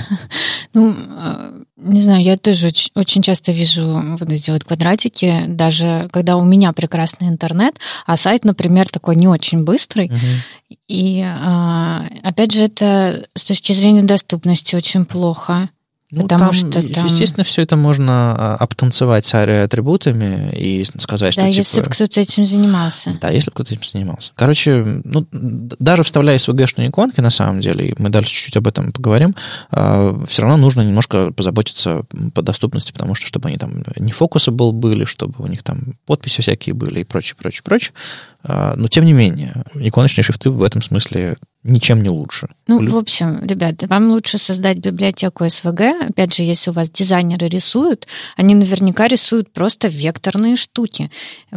Ну, 0.75 0.95
э, 0.97 1.65
не 1.83 2.01
знаю, 2.01 2.23
я 2.23 2.37
тоже 2.37 2.69
очень, 2.69 2.91
очень 2.95 3.23
часто 3.23 3.53
вижу 3.53 4.17
вот 4.19 4.31
эти 4.31 4.51
вот 4.51 4.65
квадратики, 4.65 5.45
даже 5.49 6.09
когда 6.13 6.37
у 6.37 6.45
меня 6.45 6.73
прекрасный 6.73 7.29
интернет, 7.29 7.75
а 8.07 8.17
сайт, 8.17 8.45
например, 8.45 8.89
такой 8.89 9.17
не 9.17 9.29
очень 9.29 9.65
быстрый. 9.65 10.09
Uh-huh. 10.09 10.77
И 10.89 11.23
а, 11.25 12.07
опять 12.23 12.53
же, 12.53 12.65
это 12.65 13.27
с 13.35 13.45
точки 13.45 13.73
зрения 13.73 14.03
доступности 14.03 14.77
очень 14.77 15.05
плохо. 15.05 15.71
Ну, 16.13 16.25
Потому 16.25 16.51
там, 16.51 16.53
что 16.53 16.71
там... 16.71 17.07
естественно, 17.07 17.43
все 17.43 17.63
это 17.63 17.75
можно 17.75 18.37
а, 18.37 18.57
обтанцевать 18.57 19.25
с 19.25 19.35
атрибутами 19.35 20.53
и 20.55 20.85
сказать, 20.85 21.35
да, 21.35 21.41
что... 21.41 21.47
если 21.47 21.77
типа... 21.77 21.89
бы 21.89 21.95
кто-то 21.95 22.21
этим 22.21 22.45
занимался. 22.45 23.17
Да, 23.19 23.31
если 23.31 23.49
бы 23.49 23.55
кто-то 23.55 23.73
этим 23.73 23.83
занимался. 23.91 24.33
Короче, 24.35 24.85
ну, 25.05 25.27
даже 25.33 26.03
вставляя 26.03 26.37
SVG-шные 26.37 26.91
иконки, 26.91 27.21
на 27.21 27.31
самом 27.31 27.63
деле, 27.63 27.89
и 27.89 27.95
мы 27.97 28.11
дальше 28.11 28.31
чуть-чуть 28.31 28.59
об 28.59 28.67
этом 28.67 28.93
поговорим, 28.93 29.35
а, 29.71 30.23
все 30.29 30.43
равно 30.43 30.59
нужно 30.59 30.83
немножко 30.83 31.33
позаботиться 31.33 32.05
по 32.35 32.43
доступности, 32.43 32.93
потому 32.93 33.15
что 33.15 33.27
чтобы 33.27 33.49
они 33.49 33.57
там 33.57 33.83
не 33.97 34.13
фокусы 34.13 34.51
был 34.51 34.73
были, 34.73 35.07
чтобы 35.07 35.43
у 35.43 35.47
них 35.47 35.63
там 35.63 35.95
подписи 36.05 36.43
всякие 36.43 36.75
были 36.75 37.01
и 37.01 37.05
прочее, 37.05 37.37
прочее, 37.41 37.63
прочее. 37.65 37.95
А, 38.43 38.75
но, 38.77 38.89
тем 38.89 39.07
не 39.07 39.15
менее, 39.15 39.65
иконочные 39.75 40.25
шрифты 40.25 40.51
в 40.51 40.63
этом 40.63 40.83
смысле 40.83 41.39
ничем 41.65 42.03
не 42.03 42.09
лучше. 42.09 42.49
Ну, 42.67 42.89
в 42.91 42.97
общем, 42.97 43.41
ребята, 43.45 43.87
вам 43.87 44.11
лучше 44.11 44.39
создать 44.39 44.79
библиотеку 44.79 45.45
SVG. 45.45 46.09
Опять 46.11 46.35
же, 46.35 46.43
если 46.43 46.71
у 46.71 46.73
вас 46.73 46.91
дизайнеры 46.91 47.49
рисуют, 47.49 48.07
они 48.37 48.55
наверняка 48.55 49.07
рисуют 49.09 49.53
просто 49.53 49.89
векторные 49.89 50.57
штуки. 50.57 51.11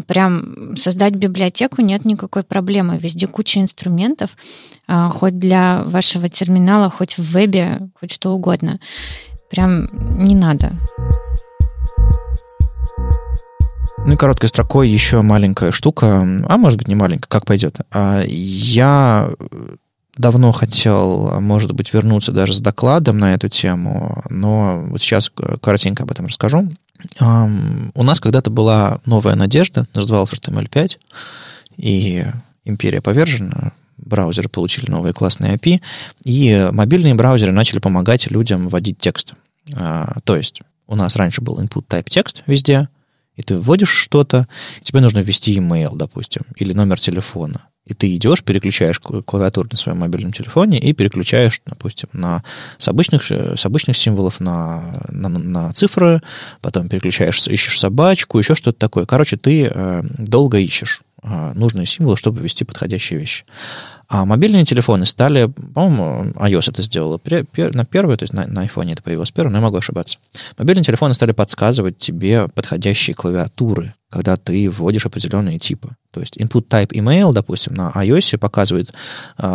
Прям 0.08 0.78
создать 0.78 1.16
библиотеку 1.16 1.82
нет 1.82 2.06
никакой 2.06 2.44
проблемы. 2.44 2.98
Везде 2.98 3.28
куча 3.28 3.60
инструментов, 3.62 4.38
а, 4.88 5.10
хоть 5.10 5.40
для 5.40 5.84
вашего 5.86 6.30
терминала, 6.30 6.90
хоть 6.90 7.18
в 7.18 7.24
вебе, 7.24 7.90
хоть 8.00 8.12
что 8.12 8.34
угодно. 8.34 8.80
Прям 9.50 9.88
не 10.24 10.36
надо. 10.36 10.72
Ну 14.06 14.14
и 14.14 14.18
короткой 14.18 14.50
строкой 14.50 14.88
еще 14.88 15.24
маленькая 15.24 15.72
штука, 15.72 16.22
а 16.48 16.58
может 16.58 16.78
быть 16.78 16.88
не 16.88 16.94
маленькая, 16.94 17.28
как 17.28 17.46
пойдет. 17.46 17.78
А, 17.92 18.22
я 18.28 19.32
давно 20.18 20.52
хотел, 20.52 21.40
может 21.42 21.72
быть, 21.74 21.94
вернуться 21.94 22.32
даже 22.32 22.54
с 22.54 22.60
докладом 22.60 23.18
на 23.18 23.34
эту 23.34 23.50
тему, 23.50 24.24
но 24.30 24.86
вот 24.88 25.02
сейчас 25.02 25.32
коротенько 25.62 26.04
об 26.04 26.12
этом 26.12 26.28
расскажу. 26.28 26.72
У 27.20 28.04
нас 28.04 28.20
когда-то 28.20 28.50
была 28.50 29.00
новая 29.06 29.36
надежда, 29.36 29.88
называлась 29.94 30.32
HTML5, 30.32 30.98
и 31.78 32.26
империя 32.64 33.02
повержена, 33.02 33.74
браузеры 33.98 34.50
получили 34.50 34.90
новые 34.90 35.14
классные 35.14 35.56
API, 35.56 35.82
и 36.24 36.70
мобильные 36.72 37.16
браузеры 37.16 37.52
начали 37.52 37.80
помогать 37.80 38.30
людям 38.32 38.70
вводить 38.70 39.00
текст. 39.00 39.34
А, 39.74 40.20
то 40.24 40.36
есть 40.36 40.62
у 40.88 40.96
нас 40.96 41.16
раньше 41.16 41.42
был 41.42 41.60
input 41.60 41.86
type 41.88 42.10
текст 42.10 42.44
везде, 42.48 42.90
и 43.36 43.44
ты 43.44 43.58
вводишь 43.58 43.90
что-то, 43.90 44.48
тебе 44.82 45.02
нужно 45.02 45.20
ввести 45.20 45.56
email, 45.58 45.96
допустим, 45.96 46.44
или 46.56 46.74
номер 46.74 47.00
телефона. 47.00 47.68
И 47.86 47.94
ты 47.94 48.16
идешь, 48.16 48.44
переключаешь 48.44 49.00
клавиатуру 49.00 49.70
на 49.72 49.78
своем 49.78 50.00
мобильном 50.00 50.34
телефоне 50.34 50.80
и 50.80 50.92
переключаешь, 50.94 51.62
допустим, 51.68 52.10
на, 52.14 52.44
с, 52.80 52.88
обычных, 52.88 53.24
с 53.30 53.64
обычных 53.64 53.96
символов 53.96 54.40
на, 54.40 55.06
на, 55.10 55.30
на 55.30 55.74
цифры, 55.74 56.22
потом 56.62 56.90
переключаешь, 56.90 57.48
ищешь 57.48 57.80
собачку, 57.80 58.40
еще 58.40 58.56
что-то 58.56 58.80
такое. 58.80 59.06
Короче, 59.06 59.38
ты 59.38 59.70
э, 59.72 60.02
долго 60.18 60.58
ищешь 60.58 61.04
э, 61.22 61.54
нужные 61.54 61.86
символы, 61.86 62.18
чтобы 62.18 62.42
ввести 62.42 62.64
подходящие 62.64 63.20
вещи. 63.20 63.46
А 64.08 64.26
мобильные 64.26 64.66
телефоны 64.66 65.06
стали, 65.06 65.46
по-моему, 65.46 66.32
iOS 66.36 66.70
это 66.70 66.82
сделала 66.82 67.20
на 67.74 67.86
первый, 67.86 68.18
то 68.18 68.24
есть 68.24 68.34
на, 68.34 68.46
на 68.48 68.66
iPhone 68.66 68.92
это 68.92 69.02
появилось 69.02 69.32
первым, 69.32 69.54
но 69.54 69.60
я 69.60 69.64
могу 69.64 69.78
ошибаться. 69.78 70.20
Мобильные 70.58 70.84
телефоны 70.84 71.14
стали 71.14 71.32
подсказывать 71.32 71.98
тебе 71.98 72.48
подходящие 72.50 73.16
клавиатуры, 73.16 73.94
когда 74.10 74.36
ты 74.36 74.70
вводишь 74.70 75.06
определенные 75.06 75.60
типы. 75.60 75.96
То 76.12 76.20
есть 76.20 76.38
input 76.38 76.68
type 76.68 76.90
email, 76.90 77.34
допустим, 77.34 77.74
на 77.74 77.92
iOS 77.92 78.38
показывает 78.38 78.94
э, 79.38 79.48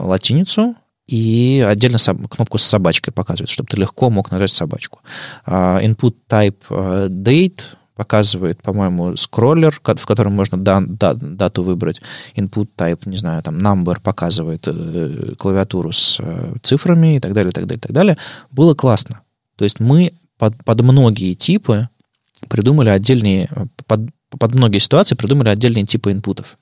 латиницу, 0.00 0.76
и 1.06 1.64
отдельно 1.68 1.98
кнопку 1.98 2.58
с 2.58 2.62
собачкой 2.62 3.12
показывает, 3.12 3.50
чтобы 3.50 3.68
ты 3.68 3.76
легко 3.76 4.08
мог 4.08 4.30
нажать 4.30 4.52
собачку. 4.52 5.00
Uh, 5.44 5.82
input 5.84 6.14
type 6.28 6.56
uh, 6.70 7.08
date 7.08 7.62
показывает, 7.94 8.62
по-моему, 8.62 9.16
скроллер, 9.16 9.72
в 9.72 10.06
котором 10.06 10.32
можно 10.32 10.58
да, 10.58 10.82
да, 10.86 11.14
дату 11.14 11.62
выбрать, 11.62 12.00
input 12.36 12.68
type, 12.76 13.00
не 13.06 13.16
знаю, 13.18 13.42
там, 13.42 13.58
number 13.58 14.00
показывает 14.00 14.66
э, 14.66 15.34
клавиатуру 15.38 15.92
с 15.92 16.18
э, 16.20 16.54
цифрами 16.62 17.16
и 17.16 17.20
так 17.20 17.32
далее, 17.32 17.52
так 17.52 17.66
далее, 17.66 17.80
так 17.80 17.92
далее. 17.92 18.18
Было 18.50 18.74
классно. 18.74 19.20
То 19.56 19.64
есть 19.64 19.80
мы 19.80 20.14
под, 20.38 20.64
под 20.64 20.80
многие 20.80 21.34
типы 21.34 21.88
придумали 22.48 22.88
отдельные, 22.88 23.48
под, 23.86 24.00
под 24.30 24.54
многие 24.54 24.78
ситуации 24.78 25.14
придумали 25.14 25.48
отдельные 25.50 25.84
типы 25.84 26.12
инпутов. 26.12 26.58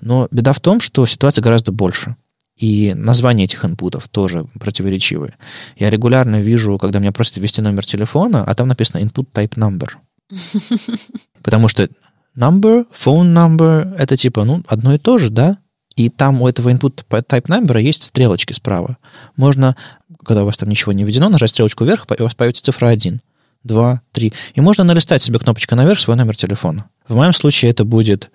Но 0.00 0.28
беда 0.30 0.52
в 0.52 0.60
том, 0.60 0.80
что 0.80 1.06
ситуация 1.06 1.42
гораздо 1.42 1.72
больше. 1.72 2.16
И 2.56 2.94
названия 2.94 3.44
этих 3.44 3.64
инпутов 3.64 4.08
тоже 4.08 4.46
противоречивые. 4.60 5.34
Я 5.76 5.90
регулярно 5.90 6.40
вижу, 6.40 6.78
когда 6.78 7.00
мне 7.00 7.10
просят 7.10 7.36
ввести 7.38 7.60
номер 7.60 7.84
телефона, 7.84 8.44
а 8.44 8.54
там 8.54 8.68
написано 8.68 9.02
input 9.02 9.26
type 9.32 9.54
number. 9.56 9.88
Потому 11.42 11.68
что 11.68 11.88
number, 12.36 12.86
phone 12.92 13.32
number, 13.32 13.94
это 13.96 14.16
типа, 14.16 14.44
ну, 14.44 14.62
одно 14.66 14.94
и 14.94 14.98
то 14.98 15.18
же, 15.18 15.30
да? 15.30 15.58
И 15.96 16.08
там 16.08 16.42
у 16.42 16.48
этого 16.48 16.70
input 16.70 17.04
type 17.08 17.46
number 17.46 17.80
есть 17.80 18.04
стрелочки 18.04 18.52
справа. 18.52 18.98
Можно, 19.36 19.76
когда 20.24 20.42
у 20.42 20.46
вас 20.46 20.56
там 20.56 20.68
ничего 20.68 20.92
не 20.92 21.04
введено, 21.04 21.28
нажать 21.28 21.50
стрелочку 21.50 21.84
вверх, 21.84 22.06
и 22.10 22.20
у 22.20 22.24
вас 22.24 22.34
появится 22.34 22.64
цифра 22.64 22.88
1, 22.88 23.20
2, 23.62 24.02
3. 24.12 24.32
И 24.54 24.60
можно 24.60 24.84
налистать 24.84 25.22
себе 25.22 25.38
кнопочкой 25.38 25.78
наверх 25.78 26.00
свой 26.00 26.16
номер 26.16 26.36
телефона. 26.36 26.90
В 27.06 27.14
моем 27.14 27.32
случае 27.32 27.70
это 27.70 27.84
будет 27.84 28.30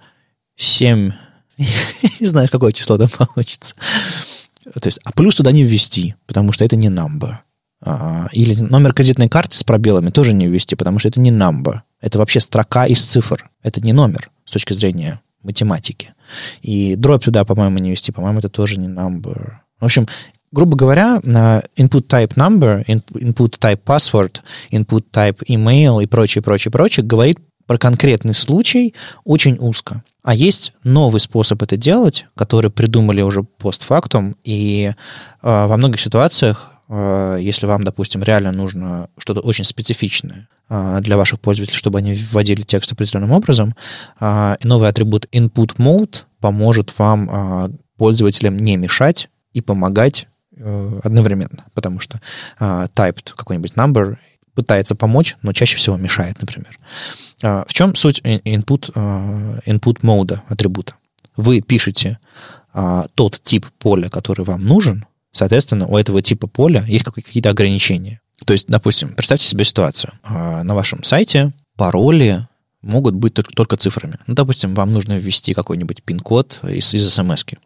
7, 0.56 1.12
не 1.58 2.26
знаю, 2.26 2.48
какое 2.50 2.72
число 2.72 2.98
там 2.98 3.10
получится. 3.10 3.76
То 4.64 4.88
есть, 4.88 5.00
а 5.04 5.12
плюс 5.12 5.36
туда 5.36 5.52
не 5.52 5.64
ввести, 5.64 6.16
потому 6.28 6.52
что 6.52 6.64
это 6.64 6.76
не 6.76 6.88
number. 6.88 7.40
А, 7.82 8.28
или 8.32 8.60
номер 8.62 8.94
кредитной 8.94 9.30
карты 9.30 9.58
с 9.58 9.64
пробелами 9.64 10.10
тоже 10.10 10.34
не 10.34 10.48
ввести, 10.48 10.76
потому 10.76 11.00
что 11.00 11.08
это 11.08 11.20
не 11.20 11.32
number. 11.32 11.80
Это 12.02 12.20
вообще 12.20 12.40
строка 12.40 12.86
из 12.86 13.02
цифр. 13.02 13.50
Это 13.64 13.82
не 13.82 13.94
номер 13.94 14.30
с 14.46 14.52
точки 14.52 14.74
зрения 14.74 15.22
математики. 15.44 16.14
И 16.62 16.96
дробь 16.96 17.24
туда, 17.24 17.46
по-моему, 17.46 17.78
не 17.80 17.92
ввести. 17.92 18.12
По-моему, 18.12 18.40
это 18.40 18.50
тоже 18.50 18.78
не 18.78 18.88
number. 18.88 19.54
В 19.80 19.86
общем, 19.86 20.08
грубо 20.52 20.76
говоря, 20.76 21.20
input 21.24 22.08
type 22.08 22.36
number, 22.36 22.86
input 22.86 23.58
type 23.60 23.82
password, 23.86 24.42
input 24.72 25.06
type 25.12 25.38
email 25.48 26.04
и 26.04 26.08
прочее, 26.08 26.42
прочее, 26.42 26.72
прочее 26.72 27.06
говорит 27.06 27.40
про 27.66 27.78
конкретный 27.78 28.34
случай 28.34 28.96
очень 29.24 29.58
узко. 29.60 30.04
А 30.24 30.34
есть 30.34 30.74
новый 30.84 31.20
способ 31.20 31.62
это 31.64 31.78
делать, 31.78 32.26
который 32.36 32.72
придумали 32.72 33.22
уже 33.22 33.44
постфактум, 33.44 34.36
и 34.44 34.92
э, 34.92 34.94
во 35.42 35.78
многих 35.78 36.02
ситуациях 36.02 36.72
если 36.90 37.68
вам, 37.68 37.84
допустим, 37.84 38.24
реально 38.24 38.52
нужно 38.52 39.10
что-то 39.18 39.42
очень 39.42 39.64
специфичное 39.64 40.48
э, 40.70 41.00
для 41.02 41.18
ваших 41.18 41.40
пользователей, 41.40 41.78
чтобы 41.78 42.00
они 42.00 42.16
вводили 42.16 42.64
текст 42.64 42.92
определенным 42.92 43.32
образом, 43.32 43.76
э, 44.20 44.56
новый 44.64 44.90
атрибут 44.90 45.28
input 45.32 45.76
mode 45.78 46.24
поможет 46.40 46.98
вам 46.98 47.78
пользователям 47.98 48.58
не 48.58 48.78
мешать 48.78 49.30
и 49.54 49.62
помогать 49.62 50.28
одновременно, 51.04 51.66
потому 51.74 52.00
что 52.00 52.20
typed 52.60 53.34
какой-нибудь 53.36 53.74
number 53.74 54.18
пытается 54.56 54.96
помочь, 54.96 55.36
но 55.42 55.54
чаще 55.54 55.78
всего 55.78 55.96
мешает, 55.96 56.42
например. 56.42 56.80
В 57.42 57.74
чем 57.74 57.96
суть 57.96 58.22
input, 58.22 58.94
input 59.66 60.02
mode 60.02 60.40
атрибута? 60.48 60.96
Вы 61.38 61.62
пишете 61.62 62.20
тот 63.16 63.42
тип 63.44 63.68
поля, 63.80 64.10
который 64.10 64.44
вам 64.44 64.66
нужен, 64.66 65.06
Соответственно, 65.32 65.88
у 65.88 65.98
этого 65.98 66.22
типа 66.22 66.48
поля 66.48 66.84
есть 66.88 67.06
какие-то 67.06 67.50
ограничения. 67.50 68.22
То 68.46 68.54
есть, 68.54 68.68
допустим, 68.68 69.14
представьте 69.14 69.46
себе 69.46 69.66
ситуацию. 69.66 70.14
А, 70.24 70.64
на 70.64 70.76
вашем 70.76 71.04
сайте 71.04 71.54
пароли 71.76 72.48
могут 72.82 73.16
быть 73.16 73.34
только 73.34 73.78
цифрами. 73.78 74.18
Ну, 74.28 74.36
допустим, 74.36 74.74
вам 74.74 74.94
нужно 74.94 75.18
ввести 75.18 75.54
какой-нибудь 75.54 76.04
пин-код 76.04 76.62
из, 76.64 76.94
из 76.94 77.14
смс 77.14 77.44
-ки. 77.44 77.58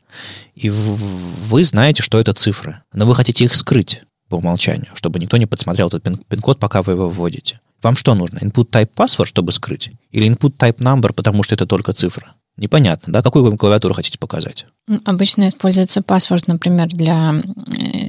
И 0.56 0.70
вы 0.70 1.64
знаете, 1.64 2.02
что 2.02 2.20
это 2.20 2.34
цифры, 2.34 2.82
но 2.94 3.06
вы 3.06 3.16
хотите 3.16 3.46
их 3.46 3.56
скрыть 3.56 4.04
по 4.30 4.36
умолчанию, 4.36 4.92
чтобы 4.96 5.20
никто 5.20 5.38
не 5.38 5.46
подсмотрел 5.46 5.88
этот 5.88 6.04
пин-код, 6.04 6.60
пока 6.60 6.82
вы 6.82 6.94
его 6.94 7.10
вводите. 7.10 7.60
Вам 7.84 7.98
что 7.98 8.16
нужно? 8.16 8.40
Input 8.40 8.70
type 8.70 8.90
password, 8.96 9.26
чтобы 9.26 9.52
скрыть? 9.52 9.92
Или 10.12 10.28
input 10.28 10.58
type 10.58 10.78
number, 10.78 11.14
потому 11.14 11.44
что 11.44 11.54
это 11.54 11.68
только 11.68 11.94
цифра? 11.94 12.34
Непонятно, 12.58 13.12
да? 13.12 13.24
Какую 13.24 13.50
вы 13.50 13.58
клавиатуру 13.58 13.96
хотите 13.96 14.20
показать? 14.20 14.68
Обычно 15.06 15.50
используется 15.50 16.02
паспорт, 16.02 16.48
например, 16.48 16.88
для 16.88 17.42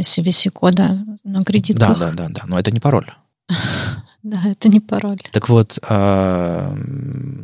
CVC-кода 0.00 0.82
э, 0.82 1.28
на 1.28 1.44
кредитках. 1.44 1.98
Да, 1.98 2.10
да, 2.10 2.12
да, 2.12 2.28
да, 2.28 2.42
но 2.46 2.58
это 2.58 2.70
не 2.70 2.80
пароль. 2.80 3.06
Да, 4.24 4.40
это 4.44 4.68
не 4.68 4.80
пароль. 4.80 5.20
Так 5.30 5.48
вот, 5.48 5.78
э, 5.86 6.72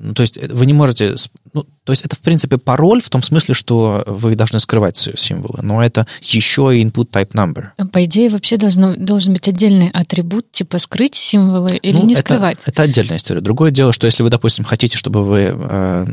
ну, 0.02 0.14
то 0.14 0.22
есть 0.22 0.38
вы 0.48 0.66
не 0.66 0.72
можете... 0.72 1.14
Ну, 1.52 1.66
то 1.84 1.92
есть 1.92 2.04
это, 2.04 2.16
в 2.16 2.20
принципе, 2.20 2.56
пароль 2.56 3.02
в 3.02 3.10
том 3.10 3.22
смысле, 3.22 3.54
что 3.54 4.02
вы 4.06 4.34
должны 4.34 4.60
скрывать 4.60 4.96
символы, 4.96 5.60
но 5.62 5.84
это 5.84 6.06
еще 6.22 6.76
и 6.76 6.82
input 6.82 7.10
type 7.10 7.32
number. 7.32 7.88
По 7.90 8.04
идее, 8.04 8.30
вообще 8.30 8.56
должно, 8.56 8.96
должен 8.96 9.34
быть 9.34 9.46
отдельный 9.46 9.90
атрибут, 9.90 10.50
типа 10.52 10.78
скрыть 10.78 11.14
символы 11.14 11.76
или 11.76 11.98
ну, 11.98 12.06
не 12.06 12.14
это, 12.14 12.22
скрывать. 12.22 12.58
Это 12.64 12.82
отдельная 12.82 13.18
история. 13.18 13.40
Другое 13.40 13.70
дело, 13.70 13.92
что 13.92 14.06
если 14.06 14.22
вы, 14.22 14.30
допустим, 14.30 14.64
хотите, 14.64 14.96
чтобы 14.96 15.22
вы 15.22 15.54
э, 15.54 16.06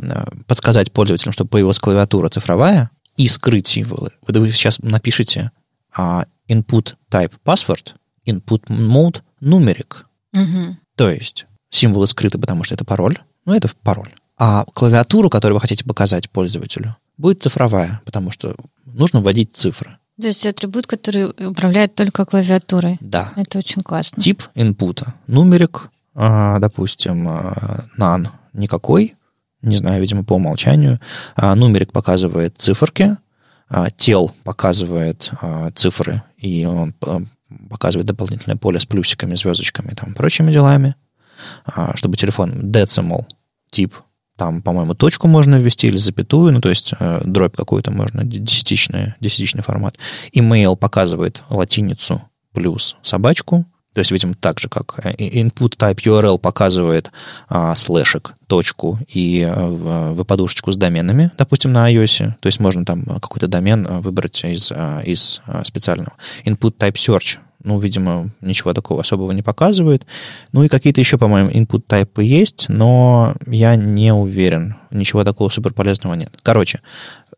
подсказать 0.47 0.91
пользователям, 0.91 1.31
чтобы 1.31 1.49
появилась 1.49 1.79
клавиатура 1.79 2.29
цифровая, 2.29 2.91
и 3.15 3.27
скрыть 3.29 3.67
символы, 3.67 4.11
вы, 4.27 4.39
вы 4.41 4.51
сейчас 4.51 4.79
напишите 4.79 5.51
э, 5.97 6.23
input 6.49 6.95
type 7.09 7.31
password, 7.45 7.93
input 8.25 8.63
mode 8.67 9.21
numeric. 9.41 10.06
Мгм. 10.33 10.79
То 10.95 11.09
есть 11.09 11.45
символы 11.69 12.07
скрыты, 12.07 12.37
потому 12.37 12.63
что 12.63 12.75
это 12.75 12.85
пароль, 12.85 13.17
ну 13.45 13.53
это 13.53 13.69
пароль. 13.83 14.13
А 14.37 14.65
клавиатуру, 14.73 15.29
которую 15.29 15.55
вы 15.55 15.61
хотите 15.61 15.83
показать 15.83 16.29
пользователю, 16.29 16.95
будет 17.17 17.41
цифровая, 17.41 18.01
потому 18.05 18.31
что 18.31 18.55
нужно 18.85 19.21
вводить 19.21 19.55
цифры. 19.55 19.97
То 20.19 20.27
есть 20.27 20.45
атрибут, 20.45 20.87
который 20.87 21.25
управляет 21.47 21.93
только 21.95 22.25
клавиатурой. 22.25 22.97
Да. 23.01 23.33
Это 23.35 23.59
очень 23.59 23.83
классно. 23.83 24.21
Тип 24.21 24.43
инпута. 24.55 25.13
Нумерик, 25.27 25.89
а, 26.15 26.59
допустим, 26.59 27.27
а, 27.27 27.85
none 27.99 28.29
никакой, 28.53 29.15
не 29.61 29.77
знаю, 29.77 30.01
видимо, 30.01 30.23
по 30.23 30.33
умолчанию. 30.33 30.99
А, 31.35 31.53
Нумерик 31.55 31.91
показывает 31.91 32.55
циферки, 32.57 33.17
а, 33.69 33.91
тел 33.91 34.31
показывает 34.43 35.29
а, 35.41 35.71
цифры, 35.71 36.23
и 36.37 36.65
он 36.65 36.95
а, 37.01 37.21
показывает 37.69 38.07
дополнительное 38.07 38.57
поле 38.57 38.79
с 38.79 38.85
плюсиками, 38.85 39.35
звездочками 39.35 39.91
и 39.91 39.95
там 39.95 40.13
прочими 40.13 40.51
делами, 40.51 40.95
А, 41.65 41.95
чтобы 41.95 42.17
телефон 42.17 42.71
decimal 42.71 43.25
тип, 43.69 43.95
там, 44.37 44.61
по-моему, 44.61 44.93
точку 44.93 45.27
можно 45.27 45.55
ввести 45.55 45.87
или 45.87 45.97
запятую, 45.97 46.53
ну, 46.53 46.61
то 46.61 46.69
есть 46.69 46.93
э, 46.99 47.21
дробь 47.25 47.55
какую-то 47.55 47.91
можно, 47.91 48.23
десятичный, 48.23 49.15
десятичный 49.19 49.63
формат. 49.63 49.97
Email 50.33 50.75
показывает 50.75 51.43
латиницу 51.49 52.21
плюс 52.53 52.95
собачку, 53.01 53.65
то 53.97 54.01
есть, 54.01 54.11
видимо, 54.11 54.35
так 54.35 54.59
же, 54.59 54.69
как 54.69 54.99
э, 55.03 55.15
input 55.15 55.75
type 55.75 55.95
URL 55.95 56.37
показывает 56.37 57.11
а, 57.49 57.73
слэшек, 57.73 58.35
точку 58.45 58.99
и 59.07 59.41
э, 59.41 59.51
в- 59.51 60.13
выпадушечку 60.13 60.71
с 60.71 60.77
доменами, 60.77 61.31
допустим, 61.35 61.73
на 61.73 61.91
iOS. 61.91 62.33
То 62.39 62.45
есть 62.45 62.59
можно 62.59 62.85
там 62.85 63.01
какой-то 63.03 63.47
домен 63.47 63.87
э, 63.87 63.99
выбрать 64.01 64.43
из, 64.43 64.71
а, 64.71 65.01
из 65.03 65.41
а, 65.47 65.65
специального. 65.65 66.13
Input 66.45 66.77
type 66.77 66.93
search, 66.93 67.39
ну, 67.63 67.79
видимо, 67.79 68.29
ничего 68.39 68.75
такого 68.75 69.01
особого 69.01 69.31
не 69.31 69.41
показывает. 69.41 70.05
Ну 70.51 70.61
и 70.61 70.67
какие-то 70.67 71.01
еще, 71.01 71.17
по-моему, 71.17 71.49
input 71.49 71.81
type 71.87 72.23
есть, 72.23 72.67
но 72.69 73.33
я 73.47 73.75
не 73.75 74.13
уверен. 74.13 74.75
Ничего 74.91 75.23
такого 75.23 75.49
суперполезного 75.49 76.13
нет. 76.13 76.37
Короче, 76.43 76.81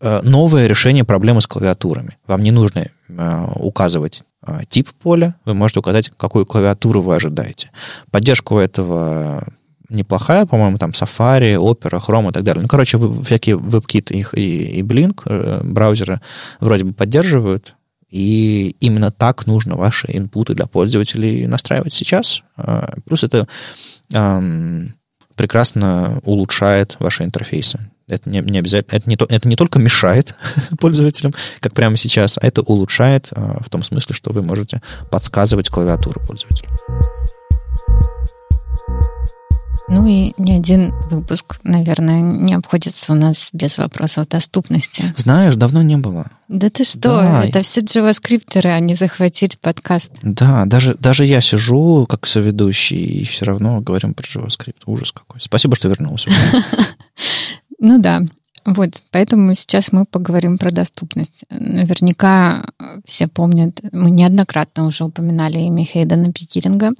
э, 0.01 0.19
новое 0.23 0.67
решение 0.67 1.05
проблемы 1.05 1.41
с 1.41 1.47
клавиатурами. 1.47 2.17
Вам 2.27 2.43
не 2.43 2.51
нужно 2.51 2.87
э, 3.07 3.45
указывать 3.55 4.23
э, 4.23 4.28
тип 4.69 4.89
поля, 5.01 5.35
вы 5.45 5.53
можете 5.53 5.79
указать, 5.79 6.11
какую 6.15 6.45
клавиатуру 6.45 7.01
вы 7.01 7.15
ожидаете. 7.15 7.71
Поддержка 8.11 8.53
у 8.53 8.57
этого 8.57 9.47
неплохая, 9.89 10.45
по-моему, 10.45 10.77
там 10.77 10.91
Safari, 10.91 11.55
Opera, 11.55 11.99
Chrome 11.99 12.29
и 12.29 12.33
так 12.33 12.43
далее. 12.43 12.61
Ну, 12.61 12.67
короче, 12.67 12.97
всякие 12.97 13.57
WebKit 13.57 14.11
и, 14.11 14.79
и 14.79 14.81
Blink 14.81 15.21
э, 15.25 15.61
браузеры 15.63 16.21
вроде 16.59 16.83
бы 16.83 16.93
поддерживают, 16.93 17.75
и 18.09 18.75
именно 18.79 19.11
так 19.11 19.45
нужно 19.45 19.75
ваши 19.75 20.07
инпуты 20.09 20.53
для 20.53 20.65
пользователей 20.65 21.45
настраивать 21.47 21.93
сейчас. 21.93 22.41
А, 22.57 22.93
Плюс 23.05 23.23
это 23.23 23.47
ам, 24.13 24.93
прекрасно 25.35 26.19
улучшает 26.23 26.95
ваши 26.99 27.23
интерфейсы. 27.23 27.79
Это 28.09 28.29
не, 28.29 28.39
не 28.39 28.59
обязательно, 28.59 28.97
это 28.97 29.09
не, 29.09 29.15
то- 29.15 29.25
это 29.29 29.47
не 29.47 29.55
только 29.55 29.79
мешает 29.79 30.35
пользователям, 30.79 31.33
как 31.59 31.73
прямо 31.73 31.95
сейчас, 31.97 32.37
а 32.41 32.45
это 32.45 32.61
улучшает 32.61 33.29
а, 33.31 33.61
в 33.63 33.69
том 33.69 33.83
смысле, 33.83 34.15
что 34.15 34.31
вы 34.31 34.41
можете 34.41 34.81
подсказывать 35.11 35.69
клавиатуру 35.69 36.19
пользователя. 36.27 36.67
Ну 39.91 40.05
и 40.05 40.33
ни 40.37 40.51
один 40.51 40.93
выпуск, 41.09 41.57
наверное, 41.63 42.21
не 42.21 42.53
обходится 42.53 43.11
у 43.11 43.15
нас 43.15 43.49
без 43.53 43.79
вопросов 43.79 44.27
доступности. 44.27 45.11
Знаешь, 45.17 45.55
давно 45.55 45.81
не 45.81 45.97
было. 45.97 46.27
Да 46.47 46.69
ты 46.69 46.83
что, 46.83 46.99
Да. 47.21 47.45
это 47.45 47.63
все 47.63 47.81
джаваскриптеры, 47.81 48.69
они 48.69 48.93
захватили 48.93 49.53
подкаст. 49.59 50.11
Да, 50.21 50.65
даже, 50.67 50.93
даже 50.93 51.25
я 51.25 51.41
сижу 51.41 52.05
как 52.07 52.27
соведущий 52.27 52.97
и 53.03 53.23
все 53.25 53.45
равно 53.45 53.81
говорим 53.81 54.13
про 54.13 54.25
JavaScript. 54.27 54.75
Ужас 54.85 55.11
какой. 55.11 55.41
Спасибо, 55.41 55.75
что 55.75 55.87
вернулся. 55.87 56.29
Ну 57.79 57.99
да, 57.99 58.21
вот, 58.65 59.01
поэтому 59.11 59.53
сейчас 59.53 59.91
мы 59.91 60.05
поговорим 60.05 60.57
про 60.57 60.69
доступность. 60.69 61.45
Наверняка 61.49 62.65
э, 62.79 62.99
все 63.05 63.27
помнят, 63.27 63.79
мы 63.91 64.11
неоднократно 64.11 64.85
уже 64.85 65.05
упоминали 65.05 65.59
имя 65.59 65.85
Хейдена 65.85 66.31
Пикеринга. 66.31 66.91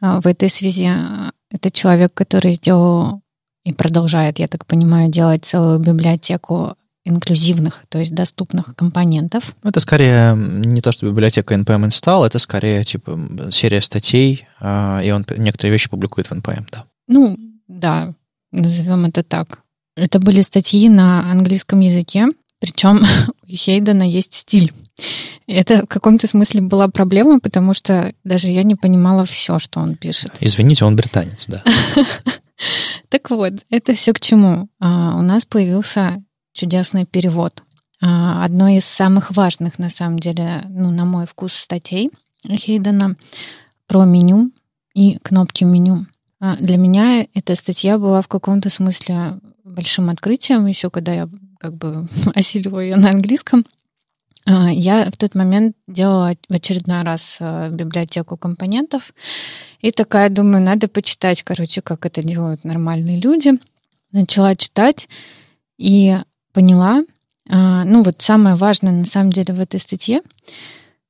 А, 0.00 0.20
В 0.20 0.26
этой 0.26 0.48
связи 0.48 0.88
э, 0.88 1.30
это 1.50 1.70
человек, 1.70 2.12
который 2.14 2.52
сделал 2.52 3.20
и 3.64 3.72
продолжает, 3.72 4.38
я 4.38 4.48
так 4.48 4.66
понимаю, 4.66 5.10
делать 5.10 5.44
целую 5.44 5.78
библиотеку 5.78 6.76
инклюзивных, 7.04 7.84
то 7.88 7.98
есть 7.98 8.14
доступных 8.14 8.74
компонентов. 8.74 9.54
Это 9.62 9.78
скорее 9.80 10.34
не 10.34 10.80
то, 10.80 10.90
что 10.90 11.06
библиотека 11.06 11.54
NPM 11.54 11.86
install, 11.86 12.26
это 12.26 12.40
скорее 12.40 12.84
типа 12.84 13.18
серия 13.52 13.80
статей, 13.80 14.48
а, 14.60 15.00
и 15.04 15.10
он 15.10 15.24
некоторые 15.36 15.72
вещи 15.72 15.88
публикует 15.88 16.28
в 16.28 16.32
NPM, 16.32 16.66
да. 16.72 16.84
Ну, 17.06 17.38
да, 17.68 18.12
назовем 18.50 19.04
это 19.04 19.22
так. 19.22 19.60
Это 19.96 20.20
были 20.20 20.42
статьи 20.42 20.88
на 20.88 21.30
английском 21.30 21.80
языке, 21.80 22.26
причем 22.60 23.04
у 23.42 23.46
Хейдена 23.48 24.02
есть 24.02 24.34
стиль. 24.34 24.72
Это 25.46 25.84
в 25.84 25.86
каком-то 25.86 26.26
смысле 26.26 26.62
была 26.62 26.88
проблема, 26.88 27.40
потому 27.40 27.74
что 27.74 28.12
даже 28.24 28.48
я 28.48 28.62
не 28.62 28.74
понимала 28.74 29.24
все, 29.24 29.58
что 29.58 29.80
он 29.80 29.96
пишет. 29.96 30.36
Извините, 30.40 30.84
он 30.84 30.96
британец, 30.96 31.46
да. 31.48 31.62
Так 33.10 33.28
вот, 33.28 33.52
это 33.68 33.92
все 33.92 34.14
к 34.14 34.20
чему? 34.20 34.68
А, 34.80 35.14
у 35.16 35.22
нас 35.22 35.44
появился 35.44 36.24
чудесный 36.54 37.04
перевод. 37.04 37.62
А, 38.00 38.44
одной 38.44 38.76
из 38.76 38.86
самых 38.86 39.30
важных, 39.30 39.78
на 39.78 39.90
самом 39.90 40.18
деле, 40.18 40.64
ну, 40.68 40.90
на 40.90 41.04
мой 41.04 41.26
вкус, 41.26 41.52
статей 41.52 42.10
Хейдена 42.48 43.16
про 43.86 44.04
меню 44.04 44.52
и 44.94 45.18
кнопки 45.18 45.64
меню. 45.64 46.06
А, 46.40 46.56
Для 46.56 46.78
меня 46.78 47.26
эта 47.34 47.54
статья 47.54 47.98
была 47.98 48.22
в 48.22 48.28
каком-то 48.28 48.70
смысле 48.70 49.38
большим 49.76 50.10
открытием, 50.10 50.66
еще 50.66 50.90
когда 50.90 51.12
я 51.12 51.28
как 51.58 51.74
бы 51.74 52.08
осилила 52.34 52.80
ее 52.80 52.96
на 52.96 53.10
английском. 53.10 53.64
А, 54.46 54.70
Я 54.72 55.10
в 55.10 55.16
тот 55.16 55.34
момент 55.34 55.76
делала 55.86 56.34
в 56.48 56.54
очередной 56.54 57.02
раз 57.02 57.38
а, 57.40 57.68
библиотеку 57.68 58.36
компонентов, 58.36 59.12
и 59.80 59.90
такая, 59.90 60.30
думаю, 60.30 60.62
надо 60.62 60.88
почитать, 60.88 61.42
короче, 61.42 61.82
как 61.82 62.06
это 62.06 62.22
делают 62.22 62.64
нормальные 62.64 63.20
люди. 63.20 63.52
Начала 64.12 64.56
читать 64.56 65.08
и 65.78 66.16
поняла, 66.52 67.02
а, 67.48 67.84
ну 67.84 68.02
вот 68.02 68.22
самое 68.22 68.56
важное 68.56 68.92
на 68.92 69.04
самом 69.04 69.30
деле 69.30 69.52
в 69.52 69.60
этой 69.60 69.78
статье, 69.78 70.22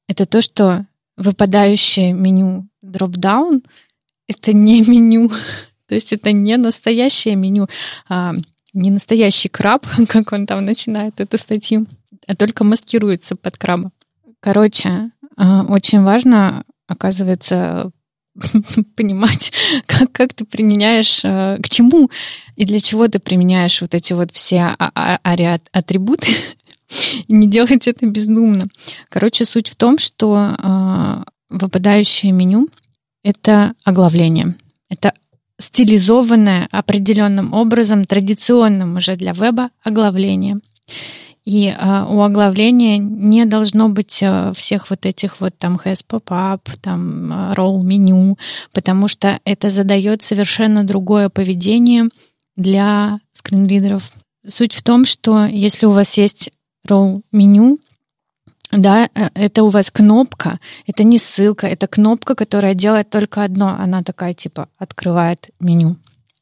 это 0.08 0.26
то, 0.26 0.40
что 0.40 0.86
выпадающее 1.16 2.12
меню 2.12 2.66
дроп-даун— 2.82 3.62
это 4.28 4.52
не 4.52 4.80
меню, 4.80 5.28
то 5.88 5.94
есть 5.94 6.12
это 6.12 6.32
не 6.32 6.56
настоящее 6.56 7.36
меню, 7.36 7.68
не 8.77 8.91
настоящий 8.91 9.49
краб, 9.49 9.87
как 10.09 10.33
он 10.33 10.47
там 10.47 10.64
начинает 10.64 11.20
эту 11.20 11.39
статью, 11.39 11.87
а 12.27 12.37
только 12.37 12.64
маскируется 12.64 13.35
под 13.35 13.57
краба. 13.57 13.91
Короче, 14.41 15.11
а, 15.37 15.64
очень 15.64 16.03
важно, 16.03 16.64
оказывается, 16.87 17.91
понимать, 18.97 19.53
как, 19.87 20.12
как 20.12 20.35
ты 20.35 20.45
применяешь, 20.45 21.20
э, 21.24 21.59
к 21.62 21.68
чему 21.68 22.11
и 22.55 22.64
для 22.64 22.81
чего 22.81 23.09
ты 23.09 23.18
применяешь 23.18 23.81
вот 23.81 23.95
эти 23.95 24.12
вот 24.12 24.31
все 24.33 24.74
а- 24.79 24.93
а- 24.95 25.18
ари-атрибуты, 25.22 26.29
и 27.27 27.33
не 27.33 27.49
делать 27.49 27.89
это 27.89 28.07
бездумно. 28.07 28.68
Короче, 29.09 29.45
суть 29.45 29.68
в 29.68 29.74
том, 29.74 29.99
что 29.99 31.24
выпадающее 31.49 32.31
меню— 32.31 32.68
это 33.24 33.74
оглавление. 33.83 34.55
Это 34.89 35.12
стилизованное 35.59 36.68
определенным 36.70 37.52
образом, 37.52 38.04
традиционным 38.04 38.96
уже 38.96 39.16
для 39.16 39.32
веба 39.32 39.70
оглавление. 39.82 40.61
И 41.44 41.68
э, 41.68 42.04
у 42.09 42.22
оглавления 42.22 42.98
не 42.98 43.44
должно 43.44 43.88
быть 43.88 44.18
э, 44.20 44.52
всех 44.57 44.90
вот 44.90 45.07
этих 45.07 45.40
вот 45.40 45.57
там 45.57 45.76
has 45.76 46.04
pop-up, 46.07 46.61
там 46.82 47.32
roll 47.54 47.82
меню, 47.84 48.36
потому 48.72 49.07
что 49.07 49.38
это 49.44 49.70
задает 49.70 50.22
совершенно 50.22 50.82
другое 50.82 51.28
поведение 51.28 52.09
для 52.57 53.20
скринридеров. 53.32 54.11
Суть 54.44 54.74
в 54.74 54.82
том, 54.82 55.04
что 55.04 55.46
если 55.46 55.86
у 55.86 55.92
вас 55.92 56.16
есть 56.16 56.50
roll 56.86 57.20
меню, 57.30 57.78
да, 58.72 59.08
э, 59.14 59.28
это 59.34 59.62
у 59.62 59.68
вас 59.68 59.90
кнопка, 59.90 60.58
это 60.86 61.04
не 61.04 61.18
ссылка, 61.18 61.66
это 61.66 61.86
кнопка, 61.86 62.34
которая 62.34 62.74
делает 62.74 63.10
только 63.10 63.44
одно. 63.44 63.76
Она 63.78 64.02
такая 64.02 64.34
типа 64.34 64.68
открывает 64.78 65.50
меню. 65.60 65.96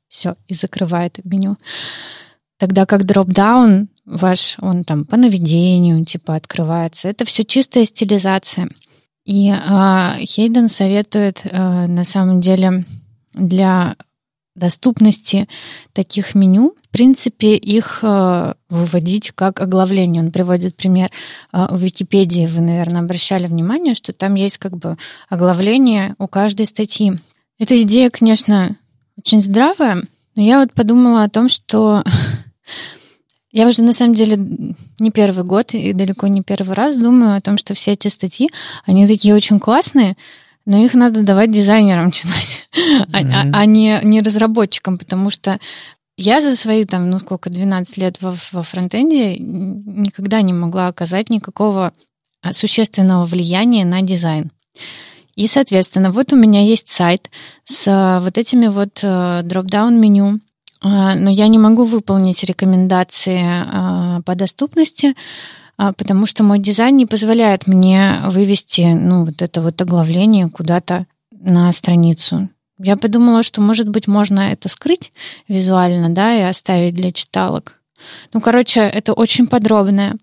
Все, 0.09 0.37
и 0.49 0.55
закрывает 0.55 1.19
меню. 1.25 1.57
Тогда 2.59 2.87
как 2.87 3.05
дроп-даун 3.05 3.89
ваш, 4.05 4.57
он 4.61 4.85
там 4.85 5.05
по 5.05 5.17
наведению 5.17 6.05
типа 6.05 6.37
открывается. 6.37 7.09
Это 7.09 7.25
все 7.25 7.45
чистая 7.45 7.85
стилизация. 7.85 8.69
И 9.25 9.51
э, 9.51 10.25
Хейден 10.25 10.69
советует 10.69 11.43
э, 11.45 11.87
на 11.87 12.05
самом 12.05 12.41
деле 12.41 12.85
для 13.33 13.97
доступности 14.55 15.49
таких 15.93 16.35
меню. 16.35 16.75
В 16.83 16.89
принципе, 16.91 17.57
их 17.57 18.01
э, 18.03 18.55
выводить 18.69 19.33
как 19.33 19.61
оглавление. 19.61 20.23
Он 20.23 20.31
приводит 20.31 20.77
пример 20.77 21.11
э, 21.53 21.67
в 21.71 21.81
Википедии. 21.81 22.47
Вы, 22.47 22.61
наверное, 22.61 23.03
обращали 23.03 23.47
внимание, 23.47 23.95
что 23.95 24.13
там 24.13 24.35
есть 24.37 24.59
как 24.59 24.77
бы 24.77 24.97
оглавление 25.29 26.15
у 26.19 26.29
каждой 26.29 26.67
статьи. 26.67 27.19
Эта 27.59 27.81
идея, 27.83 28.11
конечно, 28.11 28.77
очень 29.19 29.41
здравая, 29.41 30.03
но 30.37 30.43
я 30.43 30.61
вот 30.61 30.73
подумала 30.73 31.25
о 31.25 31.29
том, 31.29 31.49
что 31.49 32.05
я 33.53 33.67
уже 33.67 33.83
на 33.83 33.93
самом 33.93 34.15
деле 34.15 34.37
не 34.99 35.11
первый 35.11 35.45
год 35.45 35.75
и 35.75 35.93
далеко 35.93 36.29
не 36.29 36.43
первый 36.43 36.75
раз 36.75 36.97
думаю 36.97 37.37
о 37.37 37.41
том, 37.41 37.59
что 37.59 37.75
все 37.75 37.93
эти 37.93 38.09
статьи, 38.09 38.51
они 38.85 39.07
такие 39.07 39.35
очень 39.35 39.59
классные, 39.59 40.17
но 40.67 40.79
их 40.79 40.95
надо 40.95 41.23
давать 41.23 41.51
дизайнерам 41.51 42.11
читать, 42.13 42.69
mm-hmm. 42.75 43.51
а, 43.53 43.61
а 43.61 43.67
не, 43.67 44.01
не 44.03 44.21
разработчикам, 44.21 44.99
потому 44.99 45.31
что 45.31 45.59
я 46.17 46.41
за 46.41 46.55
свои, 46.57 46.85
там, 46.85 47.11
ну 47.11 47.19
сколько, 47.19 47.51
12 47.51 47.97
лет 47.99 48.19
во, 48.21 48.37
во 48.53 48.63
фронтенде 48.63 49.37
никогда 49.37 50.43
не 50.43 50.53
могла 50.53 50.87
оказать 50.87 51.29
никакого 51.29 51.93
а, 52.41 52.53
существенного 52.53 53.25
влияния 53.25 53.85
на 53.85 54.01
дизайн. 54.03 54.53
И, 55.35 55.49
соответственно, 55.49 56.13
вот 56.13 56.33
у 56.33 56.37
меня 56.37 56.63
есть 56.63 56.89
сайт 56.89 57.31
с 57.65 57.85
а, 57.89 58.21
вот 58.21 58.39
этими 58.39 58.69
вот 58.69 59.01
дроп-даун 59.03 60.01
меню, 60.01 60.39
но 60.83 61.31
я 61.31 61.49
не 61.49 61.59
могу 61.59 61.85
выполнить 61.85 62.45
рекомендации 62.45 64.21
по 64.23 64.35
доступности, 64.35 65.15
а, 65.17 65.64
потому 65.77 66.27
что 66.27 66.45
мой 66.45 66.59
дизайн 66.59 66.97
не 66.97 67.07
позволяет 67.07 67.67
мне 67.67 68.21
вывести 68.27 68.83
ну, 68.83 69.25
вот 69.25 69.43
это 69.43 69.61
вот 69.61 69.81
оглавление 69.81 70.49
куда-то 70.49 71.07
на 71.33 71.73
страницу. 71.73 72.49
Я 72.79 72.97
подумала, 72.97 73.43
что, 73.43 73.61
может 73.61 73.89
быть, 73.89 74.09
можно 74.09 74.53
это 74.53 74.69
скрыть 74.69 75.13
визуально, 75.47 76.11
да, 76.11 76.37
и 76.37 76.43
оставить 76.43 76.95
для 76.95 77.13
читалок. 77.13 77.81
Ну, 78.33 78.41
короче, 78.41 78.81
это 78.81 79.13
очень 79.13 79.47
подробная, 79.47 80.17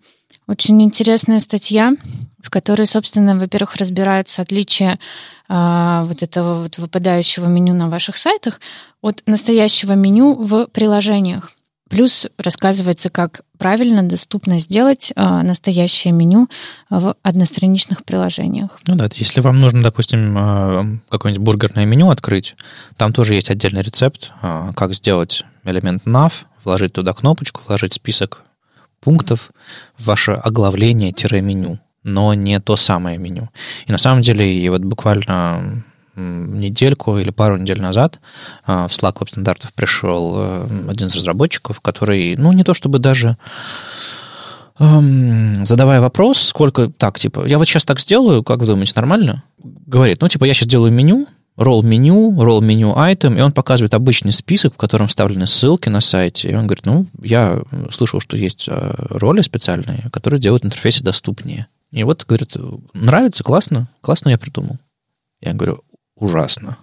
очень 0.47 0.81
интересная 0.81 1.39
статья, 1.39 1.93
в 2.39 2.49
которой, 2.49 2.87
собственно, 2.87 3.37
во-первых, 3.37 3.75
разбираются 3.77 4.41
отличия 4.41 4.99
а, 5.47 6.03
вот 6.05 6.23
этого 6.23 6.63
вот 6.63 6.77
выпадающего 6.77 7.45
меню 7.47 7.73
на 7.73 7.89
ваших 7.89 8.17
сайтах 8.17 8.59
от 9.01 9.23
настоящего 9.25 9.93
меню 9.93 10.33
в 10.33 10.67
приложениях. 10.67 11.51
Плюс 11.91 12.25
рассказывается, 12.37 13.09
как 13.09 13.41
правильно, 13.57 14.01
доступно 14.01 14.59
сделать 14.59 15.11
а, 15.17 15.43
настоящее 15.43 16.13
меню 16.13 16.47
в 16.89 17.15
одностраничных 17.21 18.05
приложениях. 18.05 18.79
Ну 18.87 18.95
да, 18.95 19.09
если 19.13 19.41
вам 19.41 19.59
нужно, 19.59 19.83
допустим, 19.83 20.35
а, 20.37 20.85
какое-нибудь 21.09 21.43
бургерное 21.43 21.85
меню 21.85 22.09
открыть, 22.09 22.55
там 22.95 23.11
тоже 23.11 23.33
есть 23.33 23.49
отдельный 23.49 23.81
рецепт, 23.81 24.31
а, 24.41 24.71
как 24.71 24.93
сделать 24.93 25.43
элемент 25.65 26.05
nav, 26.05 26.31
вложить 26.63 26.93
туда 26.93 27.13
кнопочку, 27.13 27.61
вложить 27.67 27.93
список 27.93 28.43
пунктов 29.01 29.51
в 29.97 30.05
ваше 30.05 30.31
оглавление-меню, 30.31 31.79
но 32.03 32.33
не 32.33 32.61
то 32.61 32.77
самое 32.77 33.17
меню. 33.17 33.49
И 33.85 33.91
на 33.91 33.97
самом 33.97 34.21
деле, 34.21 34.49
и 34.49 34.69
вот 34.69 34.81
буквально 34.81 35.83
недельку 36.15 37.17
или 37.17 37.29
пару 37.29 37.57
недель 37.57 37.81
назад 37.81 38.19
а, 38.65 38.87
в 38.87 38.91
Slack 38.91 39.17
Web 39.17 39.29
стандартов 39.29 39.73
пришел 39.73 40.35
э, 40.37 40.67
один 40.89 41.07
из 41.07 41.15
разработчиков, 41.15 41.79
который, 41.79 42.35
ну, 42.37 42.51
не 42.51 42.63
то 42.63 42.73
чтобы 42.73 42.99
даже 42.99 43.37
эм, 44.79 45.65
задавая 45.65 46.01
вопрос, 46.01 46.39
сколько 46.41 46.89
так, 46.89 47.19
типа, 47.19 47.45
я 47.45 47.57
вот 47.57 47.67
сейчас 47.67 47.85
так 47.85 47.99
сделаю, 47.99 48.43
как 48.43 48.59
вы 48.59 48.67
думаете, 48.67 48.93
нормально? 48.95 49.43
Говорит, 49.63 50.21
ну, 50.21 50.27
типа, 50.27 50.45
я 50.45 50.53
сейчас 50.53 50.67
делаю 50.67 50.91
меню, 50.91 51.27
ролл 51.55 51.83
меню, 51.83 52.35
ролл 52.41 52.61
меню 52.61 52.93
item, 52.93 53.37
и 53.37 53.41
он 53.41 53.51
показывает 53.51 53.93
обычный 53.93 54.31
список, 54.31 54.73
в 54.73 54.77
котором 54.77 55.07
вставлены 55.07 55.47
ссылки 55.47 55.89
на 55.89 56.01
сайте. 56.01 56.49
И 56.49 56.55
он 56.55 56.65
говорит, 56.65 56.85
ну, 56.85 57.07
я 57.21 57.61
слышал, 57.91 58.19
что 58.19 58.37
есть 58.37 58.65
э, 58.67 58.93
роли 59.09 59.41
специальные, 59.41 60.09
которые 60.11 60.39
делают 60.39 60.65
интерфейсы 60.65 61.03
доступнее. 61.03 61.67
И 61.91 62.03
вот, 62.03 62.25
говорит, 62.25 62.55
нравится, 62.93 63.43
классно, 63.43 63.89
классно 64.01 64.29
я 64.29 64.37
придумал. 64.37 64.77
Я 65.41 65.53
говорю, 65.53 65.83
ужасно. 66.21 66.77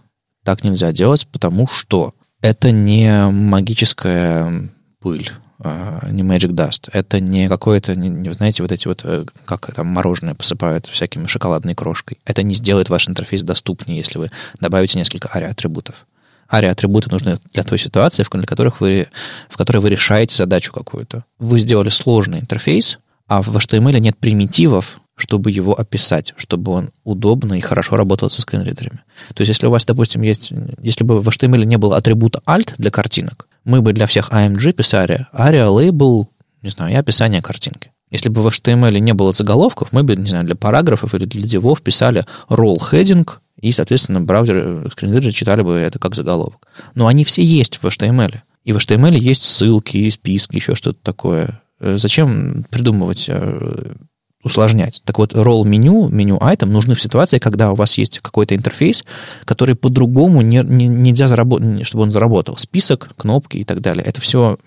Так 0.44 0.64
нельзя 0.64 0.92
делать, 0.92 1.26
потому 1.32 1.66
что 1.66 2.14
это 2.42 2.70
не 2.70 3.30
магическая 3.30 4.70
пыль, 5.00 5.30
а, 5.60 6.08
не 6.10 6.22
Magic 6.22 6.50
Dust. 6.50 6.90
Это 6.92 7.20
не 7.20 7.48
какое-то, 7.48 7.96
не, 7.96 8.32
знаете, 8.32 8.62
вот 8.62 8.72
эти 8.72 8.86
вот, 8.86 9.00
э, 9.04 9.26
как 9.44 9.74
там 9.74 9.86
мороженое 9.86 10.34
посыпают 10.34 10.86
всякими 10.86 11.26
шоколадной 11.26 11.74
крошкой. 11.74 12.18
Это 12.24 12.42
не 12.42 12.54
сделает 12.54 12.90
ваш 12.90 13.08
интерфейс 13.08 13.42
доступнее, 13.42 13.98
если 13.98 14.18
вы 14.18 14.30
добавите 14.60 14.98
несколько 14.98 15.28
ари-атрибутов. 15.28 16.06
Ари-атрибуты 16.48 17.10
нужны 17.10 17.38
для 17.52 17.64
той 17.64 17.78
ситуации, 17.78 18.22
в, 18.22 18.30
которых 18.30 18.80
вы, 18.80 19.08
в 19.50 19.56
которой 19.56 19.78
вы 19.78 19.90
решаете 19.90 20.34
задачу 20.36 20.72
какую-то. 20.72 21.24
Вы 21.38 21.58
сделали 21.58 21.90
сложный 21.90 22.40
интерфейс, 22.40 22.98
а 23.26 23.42
в 23.42 23.54
HTML 23.54 23.98
нет 24.00 24.16
примитивов, 24.16 25.00
чтобы 25.18 25.50
его 25.50 25.78
описать, 25.78 26.32
чтобы 26.36 26.72
он 26.72 26.90
удобно 27.04 27.54
и 27.54 27.60
хорошо 27.60 27.96
работал 27.96 28.30
со 28.30 28.40
скринридерами. 28.40 29.00
То 29.34 29.42
есть, 29.42 29.48
если 29.48 29.66
у 29.66 29.70
вас, 29.70 29.84
допустим, 29.84 30.22
есть, 30.22 30.52
если 30.80 31.04
бы 31.04 31.20
в 31.20 31.28
HTML 31.28 31.64
не 31.64 31.76
было 31.76 31.96
атрибута 31.96 32.40
alt 32.46 32.74
для 32.78 32.90
картинок, 32.90 33.48
мы 33.64 33.82
бы 33.82 33.92
для 33.92 34.06
всех 34.06 34.30
AMG 34.30 34.72
писали 34.72 35.26
aria 35.32 35.68
label, 35.68 36.26
не 36.62 36.70
знаю, 36.70 36.92
и 36.92 36.96
описание 36.96 37.42
картинки. 37.42 37.92
Если 38.10 38.30
бы 38.30 38.40
в 38.40 38.46
HTML 38.46 38.98
не 39.00 39.12
было 39.12 39.32
заголовков, 39.32 39.88
мы 39.92 40.02
бы, 40.02 40.16
не 40.16 40.30
знаю, 40.30 40.44
для 40.46 40.56
параграфов 40.56 41.14
или 41.14 41.26
для 41.26 41.46
дивов 41.46 41.82
писали 41.82 42.24
role 42.48 42.78
heading, 42.78 43.28
и, 43.60 43.72
соответственно, 43.72 44.20
браузер, 44.20 44.88
скринридеры 44.92 45.32
читали 45.32 45.62
бы 45.62 45.74
это 45.74 45.98
как 45.98 46.14
заголовок. 46.14 46.66
Но 46.94 47.06
они 47.06 47.24
все 47.24 47.42
есть 47.42 47.76
в 47.76 47.84
HTML. 47.84 48.36
И 48.64 48.72
в 48.72 48.76
HTML 48.76 49.16
есть 49.18 49.42
ссылки, 49.42 50.08
списки, 50.10 50.56
еще 50.56 50.74
что-то 50.74 50.98
такое. 51.02 51.60
Э, 51.80 51.96
зачем 51.98 52.64
придумывать 52.70 53.26
э, 53.28 53.94
усложнять. 54.42 55.02
Так 55.04 55.18
вот, 55.18 55.34
ролл 55.34 55.64
меню, 55.64 56.08
меню 56.08 56.36
item 56.36 56.66
нужны 56.66 56.94
в 56.94 57.02
ситуации, 57.02 57.38
когда 57.38 57.72
у 57.72 57.74
вас 57.74 57.98
есть 57.98 58.20
какой-то 58.20 58.54
интерфейс, 58.54 59.04
который 59.44 59.74
по-другому 59.74 60.42
не, 60.42 60.62
не, 60.62 60.86
нельзя 60.86 61.28
заработать, 61.28 61.86
чтобы 61.86 62.04
он 62.04 62.10
заработал. 62.10 62.56
Список, 62.56 63.14
кнопки 63.16 63.58
и 63.58 63.64
так 63.64 63.80
далее. 63.80 64.04
Это 64.04 64.20
все 64.20 64.58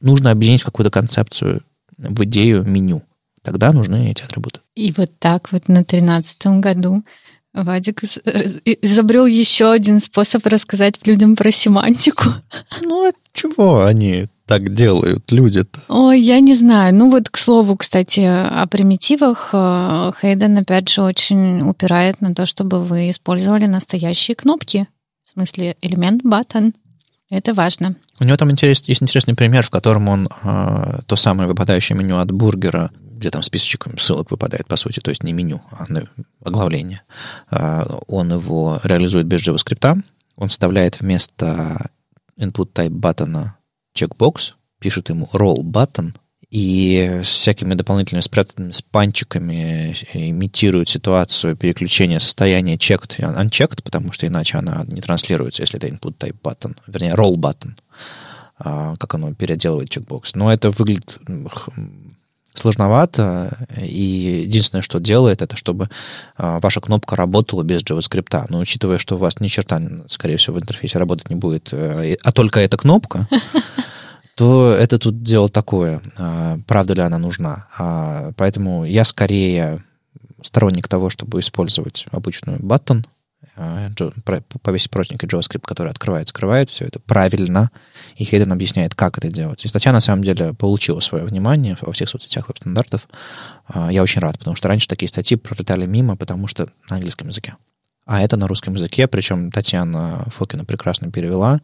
нужно 0.00 0.30
объединить 0.30 0.62
в 0.62 0.64
какую-то 0.64 0.90
концепцию, 0.90 1.62
в 1.98 2.24
идею 2.24 2.64
меню. 2.64 3.02
Тогда 3.42 3.72
нужны 3.72 4.10
эти 4.10 4.22
атрибуты. 4.22 4.60
И 4.74 4.92
вот 4.96 5.10
так 5.18 5.52
вот 5.52 5.68
на 5.68 5.84
тринадцатом 5.84 6.60
году 6.60 7.02
Вадик 7.52 8.02
изобрел 8.02 9.26
еще 9.26 9.72
один 9.72 9.98
способ 9.98 10.46
рассказать 10.46 11.06
людям 11.06 11.36
про 11.36 11.50
семантику. 11.50 12.24
Ну, 12.80 13.08
а 13.08 13.12
чего 13.32 13.84
они 13.84 14.28
так 14.50 14.72
делают 14.72 15.30
люди-то? 15.30 15.78
Ой, 15.86 16.20
я 16.20 16.40
не 16.40 16.54
знаю. 16.54 16.92
Ну 16.92 17.08
вот, 17.08 17.30
к 17.30 17.36
слову, 17.36 17.76
кстати, 17.76 18.18
о 18.22 18.66
примитивах 18.66 19.50
э, 19.52 20.10
Хейден, 20.20 20.58
опять 20.58 20.88
же, 20.88 21.02
очень 21.02 21.62
упирает 21.62 22.20
на 22.20 22.34
то, 22.34 22.46
чтобы 22.46 22.82
вы 22.82 23.10
использовали 23.10 23.66
настоящие 23.66 24.34
кнопки. 24.34 24.88
В 25.24 25.30
смысле, 25.30 25.76
элемент 25.82 26.24
button. 26.24 26.74
Это 27.30 27.54
важно. 27.54 27.94
У 28.18 28.24
него 28.24 28.36
там 28.36 28.50
интерес, 28.50 28.82
есть 28.88 29.04
интересный 29.04 29.36
пример, 29.36 29.64
в 29.64 29.70
котором 29.70 30.08
он 30.08 30.26
э, 30.26 30.98
то 31.06 31.14
самое 31.14 31.48
выпадающее 31.48 31.96
меню 31.96 32.18
от 32.18 32.32
бургера, 32.32 32.90
где 33.12 33.30
там 33.30 33.44
списочек 33.44 33.86
ссылок 34.00 34.32
выпадает, 34.32 34.66
по 34.66 34.74
сути, 34.76 34.98
то 34.98 35.10
есть 35.10 35.22
не 35.22 35.32
меню, 35.32 35.62
а 35.70 35.86
оглавление, 36.44 37.02
э, 37.52 37.84
он 38.08 38.32
его 38.32 38.80
реализует 38.82 39.28
без 39.28 39.46
JavaScript, 39.46 40.02
он 40.34 40.48
вставляет 40.48 40.98
вместо 40.98 41.88
input 42.36 42.72
type 42.72 42.90
баттона 42.90 43.54
чекбокс, 43.92 44.54
пишет 44.78 45.08
ему 45.08 45.28
roll 45.32 45.62
button, 45.62 46.14
и 46.50 47.20
с 47.22 47.28
всякими 47.28 47.74
дополнительными 47.74 48.22
спрятанными 48.22 48.72
спанчиками 48.72 49.94
имитирует 50.12 50.88
ситуацию 50.88 51.56
переключения 51.56 52.18
состояния 52.18 52.74
checked 52.74 53.14
и 53.18 53.22
unchecked, 53.22 53.82
потому 53.84 54.10
что 54.12 54.26
иначе 54.26 54.58
она 54.58 54.84
не 54.88 55.00
транслируется, 55.00 55.62
если 55.62 55.78
это 55.78 55.86
input 55.86 56.16
type 56.18 56.36
button, 56.42 56.76
вернее, 56.88 57.14
roll 57.14 57.36
button, 57.36 57.78
а, 58.58 58.96
как 58.96 59.14
оно 59.14 59.32
переделывает 59.32 59.90
чекбокс. 59.90 60.34
Но 60.34 60.52
это 60.52 60.70
выглядит 60.70 61.18
сложновато, 62.54 63.56
и 63.80 64.42
единственное, 64.44 64.82
что 64.82 64.98
делает, 64.98 65.42
это 65.42 65.56
чтобы 65.56 65.88
а, 66.36 66.60
ваша 66.60 66.80
кнопка 66.80 67.16
работала 67.16 67.62
без 67.62 67.82
JavaScript. 67.82 68.46
Но 68.48 68.58
учитывая, 68.58 68.98
что 68.98 69.16
у 69.16 69.18
вас 69.18 69.40
ни 69.40 69.48
черта, 69.48 69.80
скорее 70.08 70.36
всего, 70.36 70.56
в 70.56 70.60
интерфейсе 70.60 70.98
работать 70.98 71.30
не 71.30 71.36
будет, 71.36 71.68
э, 71.72 72.16
а 72.22 72.32
только 72.32 72.60
эта 72.60 72.76
кнопка, 72.76 73.28
то 74.34 74.72
это 74.72 74.98
тут 74.98 75.22
дело 75.22 75.48
такое. 75.48 76.00
А, 76.18 76.56
правда 76.66 76.94
ли 76.94 77.02
она 77.02 77.18
нужна? 77.18 77.66
А, 77.78 78.32
поэтому 78.36 78.84
я 78.84 79.04
скорее 79.04 79.84
сторонник 80.42 80.88
того, 80.88 81.10
чтобы 81.10 81.40
использовать 81.40 82.06
обычную 82.10 82.58
а, 82.62 83.04
повесить 84.62 84.90
простенький 84.90 85.28
JavaScript, 85.28 85.64
который 85.64 85.90
открывает, 85.90 86.28
скрывает 86.28 86.70
все 86.70 86.86
это 86.86 87.00
правильно, 87.00 87.70
и 88.16 88.24
Хейден 88.24 88.52
объясняет, 88.52 88.94
как 88.94 89.18
это 89.18 89.28
делать. 89.28 89.64
И 89.64 89.68
статья, 89.68 89.92
на 89.92 90.00
самом 90.00 90.24
деле, 90.24 90.54
получила 90.54 91.00
свое 91.00 91.24
внимание 91.24 91.76
во 91.80 91.92
всех 91.92 92.08
соцсетях 92.08 92.48
веб-стандартов. 92.48 93.08
Я 93.90 94.02
очень 94.02 94.20
рад, 94.20 94.38
потому 94.38 94.56
что 94.56 94.68
раньше 94.68 94.88
такие 94.88 95.08
статьи 95.08 95.36
пролетали 95.36 95.86
мимо, 95.86 96.16
потому 96.16 96.46
что 96.46 96.68
на 96.88 96.96
английском 96.96 97.28
языке. 97.28 97.56
А 98.06 98.22
это 98.22 98.36
на 98.36 98.48
русском 98.48 98.74
языке, 98.74 99.06
причем 99.06 99.52
Татьяна 99.52 100.26
Фокина 100.34 100.64
прекрасно 100.64 101.12
перевела. 101.12 101.60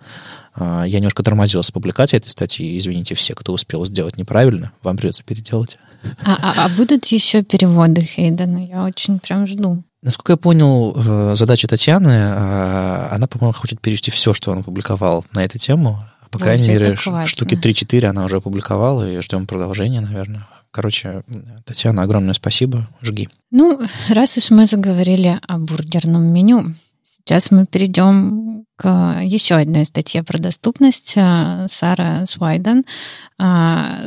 А, 0.54 0.84
я 0.84 0.98
немножко 0.98 1.24
тормозил 1.24 1.60
с 1.62 1.72
публикацией 1.72 2.20
этой 2.20 2.30
статьи. 2.30 2.78
Извините 2.78 3.16
все, 3.16 3.34
кто 3.34 3.52
успел 3.52 3.84
сделать 3.84 4.16
неправильно. 4.16 4.70
Вам 4.84 4.96
придется 4.96 5.24
переделать. 5.24 5.76
А, 6.24 6.38
а, 6.40 6.66
а 6.66 6.68
будут 6.68 7.06
еще 7.06 7.42
переводы 7.42 8.02
Хейдена? 8.02 8.64
Я 8.64 8.84
очень 8.84 9.18
прям 9.18 9.48
жду. 9.48 9.82
Насколько 10.02 10.32
я 10.34 10.36
понял, 10.36 10.94
э, 10.94 11.36
задача 11.36 11.68
Татьяны, 11.68 12.10
э, 12.10 13.08
она, 13.10 13.26
по-моему, 13.26 13.54
хочет 13.54 13.80
перевести 13.80 14.10
все, 14.10 14.34
что 14.34 14.52
он 14.52 14.58
опубликовал 14.58 15.24
на 15.32 15.44
эту 15.44 15.58
тему. 15.58 15.98
По 16.30 16.38
крайней 16.38 16.68
мере, 16.68 16.96
штуки 16.96 17.54
3-4 17.54 18.06
она 18.06 18.24
уже 18.24 18.36
опубликовала, 18.36 19.10
и 19.10 19.20
ждем 19.20 19.46
продолжения, 19.46 20.00
наверное. 20.00 20.46
Короче, 20.70 21.22
Татьяна, 21.64 22.02
огромное 22.02 22.34
спасибо. 22.34 22.86
Жги. 23.00 23.28
Ну, 23.50 23.80
раз 24.08 24.36
уж 24.36 24.50
мы 24.50 24.66
заговорили 24.66 25.40
о 25.48 25.58
бургерном 25.58 26.24
меню, 26.24 26.74
сейчас 27.02 27.50
мы 27.50 27.64
перейдем 27.64 28.64
к 28.76 29.20
еще 29.22 29.54
одной 29.54 29.86
статье 29.86 30.22
про 30.22 30.38
доступность. 30.38 31.14
Э, 31.16 31.64
Сара 31.68 32.26
Свайден 32.26 32.84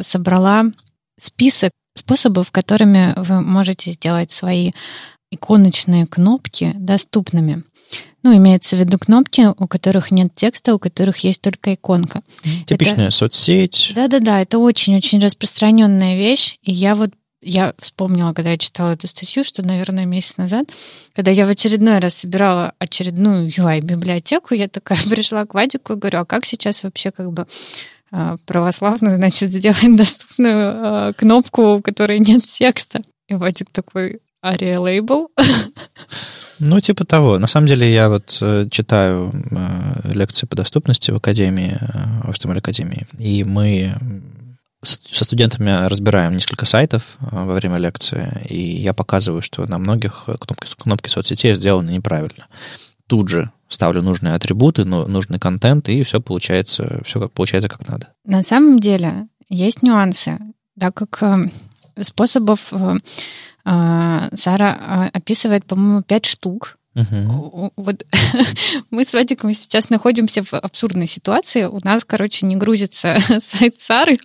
собрала 0.02 0.66
список 1.20 1.72
способов, 1.96 2.52
которыми 2.52 3.14
вы 3.18 3.42
можете 3.42 3.92
сделать 3.92 4.32
свои 4.32 4.72
иконочные 5.32 6.08
кнопки 6.08 6.74
доступными. 6.76 7.64
Ну, 8.22 8.36
имеется 8.36 8.76
в 8.76 8.80
виду 8.80 9.00
кнопки, 9.00 9.48
у 9.58 9.68
которых 9.68 10.12
нет 10.12 10.36
текста, 10.36 10.76
у 10.76 10.80
которых 10.80 11.18
есть 11.20 11.42
только 11.42 11.74
иконка. 11.74 12.22
Типичная 12.68 13.08
это... 13.08 13.16
соцсеть. 13.16 13.94
Да-да-да, 13.96 14.42
это 14.42 14.60
очень-очень 14.60 15.20
распространенная 15.20 16.18
вещь. 16.18 16.58
И 16.62 16.74
я 16.74 16.96
вот 16.96 17.12
я 17.42 17.74
вспомнила, 17.78 18.34
когда 18.34 18.52
я 18.52 18.58
читала 18.58 18.94
эту 18.94 19.08
статью, 19.08 19.46
что, 19.46 19.64
наверное, 19.64 20.06
месяц 20.06 20.36
назад, 20.36 20.68
когда 21.16 21.32
я 21.32 21.46
в 21.46 21.50
очередной 21.50 22.00
раз 22.00 22.16
собирала 22.16 22.74
очередную 22.80 23.48
UI-библиотеку, 23.48 24.54
я 24.54 24.68
такая 24.68 25.00
пришла 25.10 25.46
к 25.46 25.54
Вадику 25.54 25.94
и 25.94 25.96
говорю, 25.96 26.20
а 26.20 26.26
как 26.26 26.46
сейчас 26.46 26.84
вообще 26.84 27.12
как 27.12 27.32
бы 27.32 27.48
а, 28.12 28.36
православно, 28.46 29.10
значит, 29.16 29.52
сделать 29.52 29.96
доступную 29.96 31.10
э, 31.10 31.14
кнопку, 31.14 31.76
у 31.76 31.82
которой 31.82 32.20
нет 32.20 32.46
текста? 32.46 33.02
И 33.30 33.36
Вадик 33.36 33.72
такой, 33.72 34.20
Ария 34.44 34.80
лейбл. 34.80 35.30
Ну, 36.60 36.80
типа 36.82 37.06
того. 37.06 37.40
На 37.40 37.48
самом 37.48 37.68
деле, 37.68 37.92
я 37.92 38.10
вот 38.10 38.38
э, 38.42 38.68
читаю 38.70 39.32
э, 39.50 40.12
лекции 40.14 40.46
по 40.46 40.58
доступности 40.58 41.10
в 41.10 41.16
Академии, 41.16 41.78
э, 41.80 42.28
в 42.28 42.32
HTML 42.32 42.58
Академии, 42.58 43.08
и 43.18 43.46
мы 43.46 43.94
со 44.82 45.24
студентами 45.24 45.88
разбираем 45.88 46.34
несколько 46.34 46.66
сайтов 46.66 47.18
во 47.20 47.54
время 47.54 47.78
лекции, 47.78 48.46
и 48.50 48.82
я 48.82 48.94
показываю, 48.94 49.42
что 49.42 49.66
на 49.68 49.78
многих 49.78 50.26
кнопки, 50.26 50.68
кнопки 50.78 51.10
соцсетей 51.10 51.56
сделаны 51.56 51.92
неправильно. 51.92 52.48
Тут 53.08 53.30
же 53.30 53.52
ставлю 53.70 54.02
нужные 54.02 54.36
атрибуты, 54.36 54.84
нужный 54.86 55.40
контент, 55.40 55.90
и 55.90 56.04
все 56.04 56.22
получается, 56.22 57.02
все 57.06 57.20
как 57.20 57.32
получается 57.32 57.70
как 57.70 57.88
надо. 57.88 58.10
На 58.26 58.44
самом 58.44 58.80
деле 58.80 59.28
есть 59.50 59.82
нюансы, 59.82 60.40
так 60.80 60.94
как 60.96 61.52
способов 62.02 62.68
а, 62.72 62.98
Сара 63.70 64.78
а, 64.80 65.10
описывает, 65.14 65.66
по-моему, 65.66 66.02
пять 66.02 66.26
штук. 66.26 66.78
Uh-huh. 66.96 67.72
Вот 67.76 68.06
мы 68.90 69.06
с 69.06 69.14
Вадиком 69.14 69.54
сейчас 69.54 69.90
находимся 69.90 70.44
в 70.44 70.54
абсурдной 70.54 71.08
ситуации. 71.08 71.64
У 71.66 71.80
нас, 71.84 72.04
короче, 72.04 72.46
не 72.46 72.56
грузится 72.56 73.18
сайт 73.44 73.80
Сары. 73.80 74.20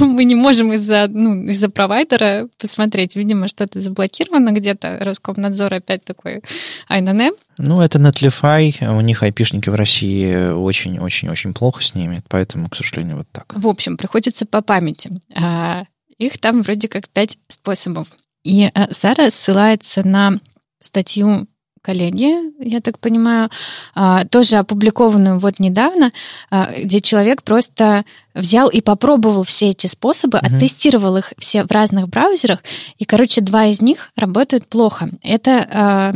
Мы 0.00 0.24
не 0.24 0.34
можем 0.34 0.72
из-за 0.72 1.06
ну, 1.08 1.44
из 1.44 1.62
провайдера 1.70 2.48
посмотреть. 2.58 3.14
Видимо, 3.16 3.48
что-то 3.48 3.82
заблокировано 3.82 4.50
где-то. 4.52 4.98
Роскомнадзор 5.02 5.74
опять 5.74 6.04
такой 6.04 6.40
айнане. 6.88 7.32
Ну, 7.58 7.82
это 7.82 7.98
Netlify. 7.98 8.72
У 8.96 9.00
них 9.02 9.22
айпишники 9.22 9.68
в 9.68 9.74
России 9.74 10.52
очень-очень-очень 10.52 11.52
плохо 11.52 11.82
с 11.82 11.94
ними. 11.94 12.22
Поэтому, 12.28 12.70
к 12.70 12.76
сожалению, 12.76 13.18
вот 13.18 13.26
так. 13.30 13.52
В 13.54 13.68
общем, 13.68 13.98
приходится 13.98 14.46
по 14.46 14.62
памяти. 14.62 15.20
А, 15.36 15.84
их 16.16 16.38
там 16.38 16.62
вроде 16.62 16.88
как 16.88 17.10
пять 17.10 17.36
способов. 17.48 18.08
И 18.44 18.70
э, 18.72 18.92
Сара 18.92 19.30
ссылается 19.30 20.06
на 20.06 20.40
статью 20.80 21.46
коллеги, 21.82 22.36
я 22.64 22.80
так 22.80 22.98
понимаю, 22.98 23.50
а, 23.94 24.24
тоже 24.24 24.56
опубликованную 24.56 25.38
вот 25.38 25.58
недавно, 25.58 26.12
а, 26.48 26.70
где 26.78 27.00
человек 27.00 27.42
просто 27.42 28.04
взял 28.34 28.68
и 28.68 28.80
попробовал 28.80 29.42
все 29.42 29.70
эти 29.70 29.88
способы, 29.88 30.38
угу. 30.38 30.46
оттестировал 30.46 31.16
их 31.16 31.32
все 31.38 31.64
в 31.64 31.70
разных 31.70 32.08
браузерах, 32.08 32.62
и, 32.98 33.04
короче, 33.04 33.40
два 33.40 33.66
из 33.66 33.82
них 33.82 34.12
работают 34.16 34.66
плохо. 34.68 35.10
Это 35.22 35.68
а, 35.70 36.14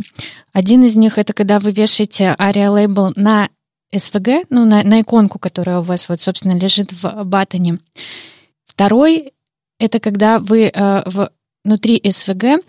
один 0.53 0.85
из 0.85 0.97
них, 0.97 1.19
это 1.19 1.33
когда 1.33 1.59
вы 1.59 1.73
вешаете 1.73 2.35
ARIA 2.39 2.71
лейбл 2.71 3.13
на 3.17 3.49
SVG, 3.93 4.47
ну, 4.51 4.65
на, 4.65 4.83
на 4.85 5.01
иконку, 5.01 5.39
которая 5.39 5.81
у 5.81 5.83
вас 5.83 6.09
вот, 6.09 6.23
собственно, 6.23 6.57
лежит 6.57 6.93
в 6.93 7.25
button 7.25 7.67
е. 7.67 7.81
Второй 8.67 9.33
это 9.79 10.01
когда 10.01 10.39
вы 10.39 10.73
в 10.75 11.31
внутри 11.67 12.01
SVG 12.03 12.63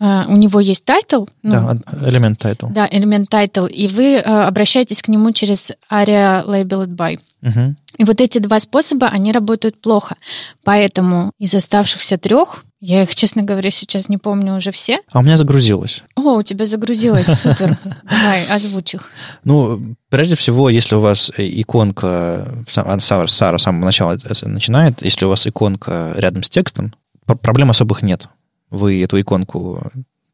Э, 0.00 0.26
у 0.26 0.36
него 0.36 0.58
есть 0.58 0.84
title. 0.84 1.24
Ну, 1.44 1.52
да, 1.52 1.78
элемент 2.08 2.40
title. 2.40 2.66
Да, 2.68 2.88
элемент 2.90 3.30
title. 3.30 3.66
И 3.66 3.86
вы 3.86 4.16
э, 4.16 4.42
обращаетесь 4.42 5.00
к 5.00 5.08
нему 5.08 5.30
через 5.30 5.70
aria-labelledby. 5.88 7.20
Угу. 7.42 7.76
И 7.98 8.04
вот 8.04 8.20
эти 8.20 8.38
два 8.38 8.58
способа, 8.58 9.06
они 9.06 9.32
работают 9.32 9.80
плохо. 9.80 10.16
Поэтому 10.64 11.30
из 11.38 11.54
оставшихся 11.54 12.18
трех, 12.18 12.64
я 12.80 13.04
их, 13.04 13.14
честно 13.14 13.42
говоря, 13.42 13.70
сейчас 13.70 14.08
не 14.08 14.18
помню 14.18 14.56
уже 14.56 14.72
все. 14.72 15.00
А 15.12 15.20
у 15.20 15.22
меня 15.22 15.36
загрузилось. 15.36 16.02
О, 16.16 16.38
у 16.38 16.42
тебя 16.42 16.66
загрузилось, 16.66 17.26
супер. 17.40 17.78
Давай, 18.10 18.46
озвучь 18.46 18.94
их. 18.94 19.10
Ну, 19.44 19.96
прежде 20.10 20.34
всего, 20.34 20.68
если 20.68 20.96
у 20.96 21.00
вас 21.00 21.30
иконка, 21.36 22.64
Сара 22.68 23.28
с 23.28 23.62
самого 23.62 23.84
начала 23.84 24.18
начинает, 24.42 25.04
если 25.04 25.24
у 25.24 25.28
вас 25.28 25.46
иконка 25.46 26.14
рядом 26.16 26.42
с 26.42 26.50
текстом, 26.50 26.92
проблем 27.26 27.70
особых 27.70 28.02
нет. 28.02 28.28
Вы 28.74 29.02
эту 29.02 29.20
иконку 29.20 29.80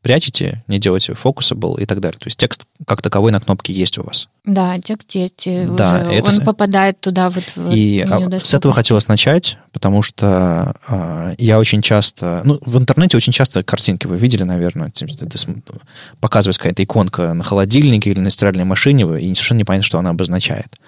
прячете, 0.03 0.64
не 0.66 0.78
делаете 0.78 1.14
фокусабл 1.14 1.74
и 1.74 1.84
так 1.84 2.01
далее. 2.01 2.18
То 2.18 2.26
есть 2.26 2.38
текст 2.38 2.64
как 2.86 3.03
таковой 3.03 3.32
на 3.32 3.41
кнопке 3.41 3.72
есть 3.72 3.99
у 3.99 4.03
вас. 4.03 4.28
Да, 4.45 4.78
текст 4.78 5.11
есть. 5.14 5.45
Да, 5.47 6.03
уже. 6.03 6.14
это... 6.14 6.30
Он 6.30 6.45
попадает 6.45 7.01
туда 7.01 7.28
вот 7.28 7.45
в 7.55 7.72
И 7.72 8.01
а, 8.01 8.41
с 8.41 8.55
этого 8.55 8.72
хотелось 8.72 9.09
начать, 9.09 9.59
потому 9.72 10.03
что 10.03 10.74
э, 10.88 11.34
я 11.38 11.59
очень 11.59 11.82
часто... 11.82 12.41
Ну, 12.45 12.59
в 12.64 12.78
интернете 12.78 13.16
очень 13.16 13.32
часто 13.32 13.62
картинки 13.62 14.07
вы 14.07 14.16
видели, 14.16 14.43
наверное. 14.43 14.91
Показывается 16.20 16.61
какая-то 16.61 16.82
иконка 16.82 17.34
на 17.34 17.45
холодильнике 17.45 18.11
или 18.11 18.20
на 18.20 18.30
стиральной 18.30 18.64
машине, 18.64 19.03
и 19.20 19.34
совершенно 19.34 19.59
непонятно, 19.59 19.84
что 19.84 19.99
она 19.99 20.11
обозначает 20.11 20.78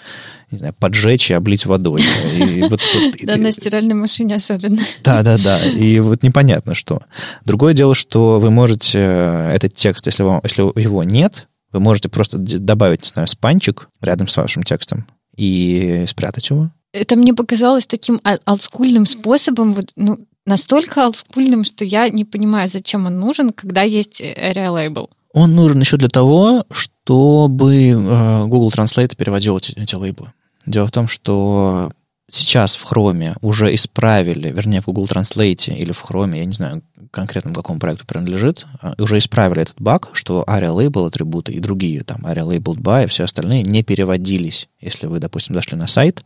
не 0.53 0.59
знаю, 0.59 0.75
поджечь 0.79 1.31
и 1.31 1.35
облить 1.35 1.67
водой. 1.67 2.03
да, 3.25 3.37
на 3.37 3.53
стиральной 3.53 3.95
машине 3.95 4.37
особенно. 4.37 4.83
Да, 5.03 5.23
да, 5.23 5.39
да. 5.39 5.65
И 5.65 5.99
вот 6.01 6.23
непонятно 6.23 6.75
что. 6.75 7.03
Другое 7.45 7.75
дело, 7.75 7.95
что 7.95 8.39
вы 8.39 8.51
можете 8.51 8.99
э, 8.99 9.53
этот 9.55 9.75
текст, 9.75 10.07
если, 10.07 10.23
вам, 10.23 10.41
если 10.45 10.63
его 10.81 11.03
нет, 11.05 11.49
вы 11.73 11.81
можете 11.81 12.09
просто 12.09 12.39
добавить, 12.39 13.03
не 13.03 13.09
знаю, 13.09 13.29
спанчик 13.29 13.89
рядом 14.01 14.29
с 14.29 14.37
вашим 14.37 14.63
текстом 14.63 15.07
и 15.37 16.05
спрятать 16.07 16.51
его. 16.51 16.71
Это 16.93 17.17
мне 17.17 17.33
показалось 17.33 17.87
таким 17.87 18.21
олдскульным 18.45 19.07
способом, 19.07 19.73
вот, 19.73 19.93
ну, 19.97 20.19
настолько 20.45 21.07
олдскульным, 21.07 21.65
что 21.65 21.85
я 21.85 22.09
не 22.11 22.25
понимаю, 22.25 22.69
зачем 22.69 23.07
он 23.07 23.19
нужен, 23.19 23.51
когда 23.51 23.83
есть 23.83 24.21
area 24.21 24.69
label. 24.69 25.09
Он 25.33 25.55
нужен 25.55 25.81
еще 25.81 25.97
для 25.97 26.11
того, 26.11 26.67
чтобы 26.71 27.87
э, 27.87 28.45
Google 28.47 28.71
Translate 28.71 29.17
переводил 29.17 29.57
эти 29.57 29.95
лейблы. 29.95 30.33
Дело 30.67 30.87
в 30.87 30.93
том, 30.93 31.09
что 31.09 31.91
сейчас 32.31 32.77
в 32.77 32.91
Chrome 32.91 33.37
уже 33.41 33.75
исправили, 33.75 34.51
вернее, 34.51 34.81
в 34.81 34.87
Google 34.87 35.07
Translate 35.07 35.75
или 35.75 35.93
в 35.93 36.05
Chrome, 36.05 36.37
я 36.37 36.45
не 36.45 36.55
знаю 36.55 36.83
конкретно, 37.11 37.53
к 37.53 37.55
какому 37.55 37.79
проекту 37.79 38.07
принадлежит, 38.07 38.67
а, 38.81 38.95
уже 38.99 39.19
исправили 39.19 39.63
этот 39.63 39.81
баг, 39.81 40.11
что 40.15 40.45
ARIA 40.49 40.75
Label 40.75 41.07
атрибуты 41.07 41.53
и 41.53 41.61
другие, 41.61 42.05
там, 42.05 42.25
ARIA 42.25 42.49
Labeled 42.49 42.79
by 42.79 43.05
и 43.05 43.07
все 43.07 43.25
остальные 43.25 43.63
не 43.63 43.83
переводились. 43.83 44.69
Если 44.81 45.07
вы, 45.07 45.19
допустим, 45.19 45.55
зашли 45.55 45.77
на 45.77 45.87
сайт, 45.87 46.25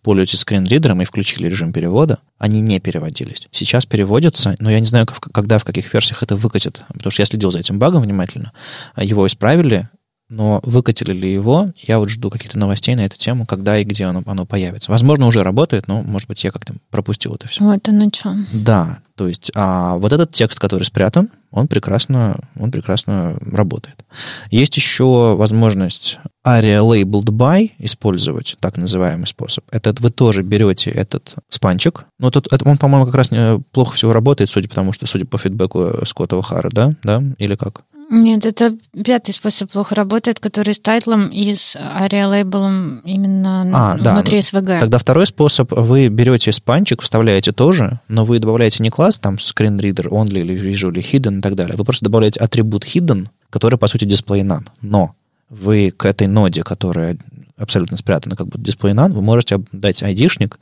пользуетесь 0.00 0.40
скринридером 0.40 1.02
и 1.02 1.04
включили 1.04 1.48
режим 1.48 1.72
перевода, 1.72 2.20
они 2.38 2.60
не 2.60 2.80
переводились. 2.80 3.46
Сейчас 3.50 3.84
переводятся, 3.84 4.56
но 4.58 4.70
я 4.70 4.80
не 4.80 4.86
знаю, 4.86 5.06
когда, 5.06 5.58
в 5.58 5.64
каких 5.64 5.92
версиях 5.92 6.22
это 6.22 6.34
выкатит, 6.34 6.82
потому 6.88 7.10
что 7.10 7.22
я 7.22 7.26
следил 7.26 7.50
за 7.50 7.58
этим 7.58 7.78
багом 7.78 8.02
внимательно. 8.02 8.52
Его 8.96 9.26
исправили, 9.26 9.88
но 10.32 10.60
выкатили 10.64 11.12
ли 11.12 11.32
его, 11.32 11.68
я 11.76 11.98
вот 11.98 12.08
жду 12.08 12.30
каких-то 12.30 12.58
новостей 12.58 12.94
на 12.94 13.04
эту 13.04 13.16
тему, 13.18 13.46
когда 13.46 13.78
и 13.78 13.84
где 13.84 14.06
оно, 14.06 14.22
оно 14.26 14.46
появится. 14.46 14.90
Возможно, 14.90 15.26
уже 15.26 15.42
работает, 15.42 15.88
но, 15.88 16.02
может 16.02 16.28
быть, 16.28 16.42
я 16.42 16.50
как-то 16.50 16.74
пропустил 16.90 17.34
это 17.34 17.48
все. 17.48 17.62
Вот 17.62 17.86
оно 17.88 18.08
что. 18.12 18.34
Да, 18.52 19.00
то 19.14 19.28
есть 19.28 19.52
а 19.54 19.96
вот 19.98 20.12
этот 20.12 20.32
текст, 20.32 20.58
который 20.58 20.84
спрятан, 20.84 21.30
он 21.50 21.68
прекрасно, 21.68 22.36
он 22.58 22.70
прекрасно 22.70 23.36
работает. 23.42 24.04
Есть 24.50 24.76
еще 24.76 25.36
возможность 25.36 26.18
ARIA 26.46 26.80
Labeled 26.80 27.26
By 27.26 27.72
использовать, 27.78 28.56
так 28.58 28.78
называемый 28.78 29.26
способ. 29.26 29.64
Это 29.70 29.94
вы 30.00 30.10
тоже 30.10 30.42
берете 30.42 30.90
этот 30.90 31.34
спанчик, 31.50 32.06
но 32.18 32.30
тут 32.30 32.50
это, 32.50 32.66
он, 32.66 32.78
по-моему, 32.78 33.04
как 33.04 33.14
раз 33.16 33.30
плохо 33.70 33.94
всего 33.96 34.14
работает, 34.14 34.48
судя 34.48 34.68
потому 34.68 34.94
что, 34.94 35.06
судя 35.06 35.26
по 35.26 35.36
фидбэку 35.36 36.06
Скотта 36.06 36.40
Хара, 36.40 36.70
да? 36.72 36.94
да? 37.02 37.22
Или 37.38 37.54
как? 37.54 37.84
Нет, 38.14 38.44
это 38.44 38.76
пятый 39.02 39.32
способ 39.32 39.70
плохо 39.70 39.94
работает, 39.94 40.38
который 40.38 40.74
с 40.74 40.78
тайтлом 40.78 41.28
и 41.28 41.54
с 41.54 41.76
ARIA 41.76 42.26
лейблом 42.26 42.98
именно 43.06 43.62
а, 43.72 43.96
внутри 43.96 44.42
да. 44.42 44.60
SVG. 44.60 44.80
Тогда 44.80 44.98
второй 44.98 45.26
способ, 45.26 45.72
вы 45.72 46.08
берете 46.08 46.52
спанчик, 46.52 47.00
вставляете 47.00 47.52
тоже, 47.52 48.00
но 48.08 48.26
вы 48.26 48.38
добавляете 48.38 48.82
не 48.82 48.90
класс, 48.90 49.18
там, 49.18 49.36
screen 49.36 49.78
reader 49.78 50.10
only 50.10 50.40
или 50.40 50.54
visually 50.54 51.02
hidden 51.02 51.38
и 51.38 51.40
так 51.40 51.54
далее, 51.54 51.74
вы 51.74 51.84
просто 51.86 52.04
добавляете 52.04 52.38
атрибут 52.40 52.84
hidden, 52.84 53.28
который, 53.48 53.78
по 53.78 53.86
сути, 53.86 54.04
display 54.04 54.42
none. 54.42 54.66
Но 54.82 55.14
вы 55.48 55.90
к 55.90 56.04
этой 56.04 56.26
ноде, 56.26 56.64
которая 56.64 57.16
абсолютно 57.56 57.96
спрятана 57.96 58.36
как 58.36 58.46
бы 58.46 58.58
display 58.58 58.92
none, 58.92 59.12
вы 59.12 59.22
можете 59.22 59.64
дать 59.72 60.02
айдишник 60.02 60.60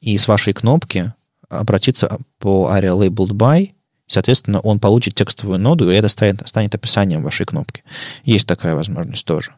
и 0.00 0.16
с 0.16 0.28
вашей 0.28 0.52
кнопки 0.52 1.12
обратиться 1.48 2.18
по 2.38 2.70
ARIA 2.72 2.96
labeled 2.96 3.32
by 3.32 3.70
Соответственно, 4.06 4.60
он 4.60 4.80
получит 4.80 5.14
текстовую 5.14 5.58
ноду, 5.58 5.90
и 5.90 5.94
это 5.94 6.08
станет, 6.08 6.46
станет 6.46 6.74
описанием 6.74 7.22
вашей 7.22 7.46
кнопки. 7.46 7.82
Есть 8.24 8.46
такая 8.46 8.74
возможность 8.74 9.24
тоже. 9.24 9.54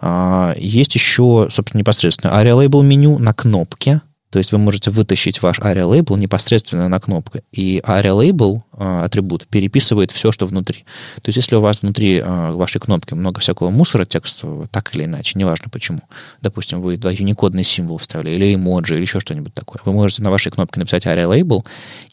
А, 0.00 0.54
есть 0.58 0.94
еще, 0.94 1.48
собственно, 1.50 1.80
непосредственно 1.80 2.32
ARIA 2.32 2.66
Label 2.66 2.82
меню 2.82 3.18
на 3.18 3.32
кнопке, 3.32 4.02
то 4.36 4.40
есть 4.40 4.52
вы 4.52 4.58
можете 4.58 4.90
вытащить 4.90 5.40
ваш 5.40 5.60
ARIA 5.60 5.90
Label 5.90 6.18
непосредственно 6.18 6.90
на 6.90 7.00
кнопку, 7.00 7.38
и 7.52 7.80
ARIA 7.82 8.20
Label 8.20 8.60
э, 8.74 9.04
атрибут 9.04 9.46
переписывает 9.46 10.12
все, 10.12 10.30
что 10.30 10.44
внутри. 10.44 10.84
То 11.22 11.30
есть 11.30 11.38
если 11.38 11.56
у 11.56 11.62
вас 11.62 11.80
внутри 11.80 12.18
э, 12.18 12.50
вашей 12.50 12.78
кнопки 12.78 13.14
много 13.14 13.40
всякого 13.40 13.70
мусора 13.70 14.04
текстового, 14.04 14.68
так 14.68 14.94
или 14.94 15.06
иначе, 15.06 15.38
неважно 15.38 15.70
почему, 15.70 16.00
допустим, 16.42 16.82
вы 16.82 16.96
туда 16.96 17.12
юникодный 17.12 17.64
символ 17.64 17.96
вставили, 17.96 18.32
или 18.32 18.54
эмоджи, 18.54 18.96
или 18.96 19.00
еще 19.00 19.20
что-нибудь 19.20 19.54
такое, 19.54 19.80
вы 19.86 19.94
можете 19.94 20.22
на 20.22 20.30
вашей 20.30 20.52
кнопке 20.52 20.80
написать 20.80 21.06
ARIA 21.06 21.40
Label, 21.40 21.64